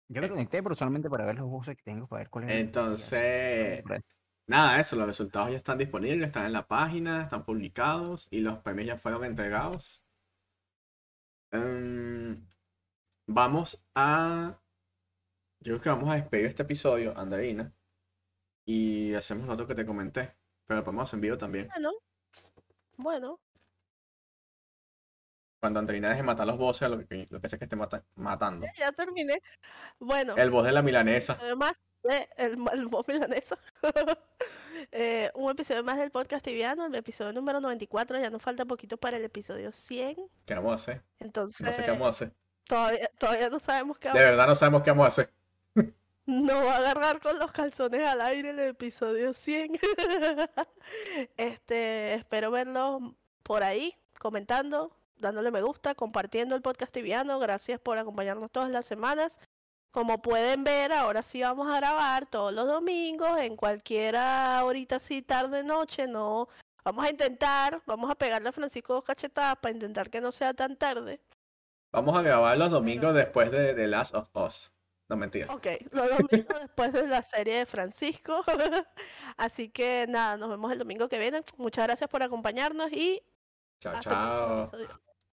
Yo 0.09 0.21
me 0.21 0.29
conecté, 0.29 0.63
pero 0.63 0.73
solamente 0.75 1.09
para 1.09 1.25
ver 1.25 1.35
los 1.35 1.49
voces 1.49 1.75
que 1.75 1.83
tengo, 1.83 2.05
para 2.07 2.21
ver 2.23 2.29
cuál 2.29 2.45
es. 2.45 2.51
el- 2.51 2.57
Entonces. 2.59 3.83
Nada, 4.47 4.79
eso, 4.79 4.95
los 4.95 5.07
resultados 5.07 5.51
ya 5.51 5.57
están 5.57 5.77
disponibles, 5.77 6.27
están 6.27 6.45
en 6.45 6.53
la 6.53 6.67
página, 6.67 7.23
están 7.23 7.45
publicados 7.45 8.27
y 8.31 8.39
los 8.41 8.57
premios 8.59 8.87
ya 8.87 8.97
fueron 8.97 9.23
entregados. 9.25 10.03
Em, 11.51 12.45
vamos 13.27 13.83
a. 13.95 14.59
Yo 15.59 15.73
creo 15.73 15.81
que 15.81 15.89
vamos 15.89 16.09
a 16.09 16.15
despedir 16.15 16.45
este 16.45 16.63
episodio, 16.63 17.17
Andreina. 17.17 17.73
Y 18.65 19.13
hacemos 19.13 19.47
lo 19.47 19.53
otro 19.53 19.67
que 19.67 19.75
te 19.75 19.85
comenté. 19.85 20.35
Pero 20.65 20.79
lo 20.81 20.83
ponemos 20.83 21.13
en 21.13 21.21
vivo 21.21 21.37
también. 21.37 21.67
Bueno, 21.69 21.91
bueno, 22.97 23.39
Cuando 25.61 25.79
Andreina 25.79 26.09
deje 26.09 26.21
matar 26.23 26.45
los 26.45 26.57
bosses, 26.57 26.89
lo 26.89 26.99
que, 27.07 27.25
lo 27.29 27.39
que 27.41 27.49
sea 27.49 27.57
que 27.57 27.65
esté 27.65 27.75
mata- 27.77 28.03
matando. 28.15 28.67
ya 28.77 28.91
terminé. 28.91 29.41
Bueno, 29.99 30.35
El 30.35 30.51
boss 30.51 30.65
de 30.65 30.71
la 30.73 30.81
milanesa. 30.81 31.37
además 31.41 31.73
de 32.03 32.29
el, 32.37 32.57
el 32.71 32.89
milanesa. 33.07 33.57
Eh, 34.91 35.31
un 35.33 35.49
episodio 35.49 35.83
más 35.83 35.97
del 35.97 36.11
podcast 36.11 36.45
tibiano, 36.45 36.85
el 36.85 36.93
episodio 36.93 37.33
número 37.33 37.59
94. 37.59 38.19
Ya 38.19 38.29
nos 38.29 38.41
falta 38.41 38.63
poquito 38.63 38.95
para 38.95 39.17
el 39.17 39.25
episodio 39.25 39.71
100. 39.71 40.15
¿Qué 40.45 40.53
vamos 40.53 40.71
a 40.71 40.75
hacer? 40.75 41.01
Entonces, 41.19 41.61
No 41.65 41.73
sé 41.73 41.83
qué 41.83 41.91
vamos 41.91 42.07
a 42.07 42.09
hacer. 42.11 42.31
todavía, 42.67 43.09
todavía 43.17 43.49
no 43.49 43.59
sabemos 43.59 43.97
qué 43.97 44.09
De 44.09 44.13
vamos 44.13 44.25
a 44.25 44.29
verdad 44.29 44.47
no 44.47 44.55
sabemos 44.55 44.83
qué 44.83 44.91
vamos 44.91 45.05
a 45.05 45.07
hacer. 45.07 45.33
No 46.27 46.53
va 46.63 46.75
a 46.75 46.77
agarrar 46.77 47.19
con 47.21 47.39
los 47.39 47.51
calzones 47.51 48.05
al 48.05 48.21
aire 48.21 48.51
el 48.51 48.59
episodio 48.59 49.33
100. 49.33 49.79
Este, 51.37 52.13
espero 52.13 52.51
verlos 52.51 53.01
por 53.43 53.63
ahí, 53.63 53.95
comentando, 54.19 54.95
dándole 55.17 55.51
me 55.51 55.61
gusta, 55.61 55.95
compartiendo 55.95 56.55
el 56.55 56.61
podcast 56.61 56.93
tibiano. 56.93 57.39
Gracias 57.39 57.79
por 57.79 57.97
acompañarnos 57.97 58.51
todas 58.51 58.69
las 58.69 58.85
semanas. 58.85 59.39
Como 59.91 60.21
pueden 60.21 60.63
ver, 60.63 60.91
ahora 60.91 61.23
sí 61.23 61.41
vamos 61.41 61.67
a 61.67 61.77
grabar 61.77 62.25
todos 62.27 62.53
los 62.53 62.67
domingos, 62.67 63.39
en 63.39 63.55
cualquiera 63.55 64.63
horita 64.63 64.97
así, 64.97 65.21
tarde, 65.21 65.63
noche, 65.63 66.07
no. 66.07 66.49
Vamos 66.83 67.05
a 67.05 67.09
intentar, 67.09 67.81
vamos 67.85 68.09
a 68.09 68.15
pegarle 68.15 68.49
a 68.49 68.51
Francisco 68.51 68.93
dos 68.93 69.03
cachetadas 69.03 69.57
para 69.57 69.73
intentar 69.73 70.09
que 70.09 70.21
no 70.21 70.31
sea 70.31 70.53
tan 70.53 70.77
tarde. 70.77 71.19
Vamos 71.91 72.17
a 72.17 72.21
grabar 72.21 72.57
los 72.57 72.69
domingos 72.69 73.13
después 73.13 73.49
de 73.51 73.73
The 73.73 73.87
Last 73.87 74.13
of 74.13 74.29
Us. 74.35 74.71
No, 75.09 75.15
mentira. 75.15 75.53
Ok, 75.53 75.67
los 75.91 76.09
domingos 76.09 76.59
después 76.61 76.93
de 76.93 77.07
la 77.07 77.23
serie 77.23 77.59
de 77.59 77.65
Francisco. 77.65 78.43
Así 79.37 79.69
que 79.69 80.05
nada, 80.07 80.37
nos 80.37 80.49
vemos 80.49 80.71
el 80.71 80.79
domingo 80.79 81.07
que 81.07 81.17
viene. 81.17 81.43
Muchas 81.57 81.87
gracias 81.87 82.09
por 82.09 82.23
acompañarnos 82.23 82.91
y 82.91 83.23
Chao, 83.79 83.99
chao. 84.01 84.71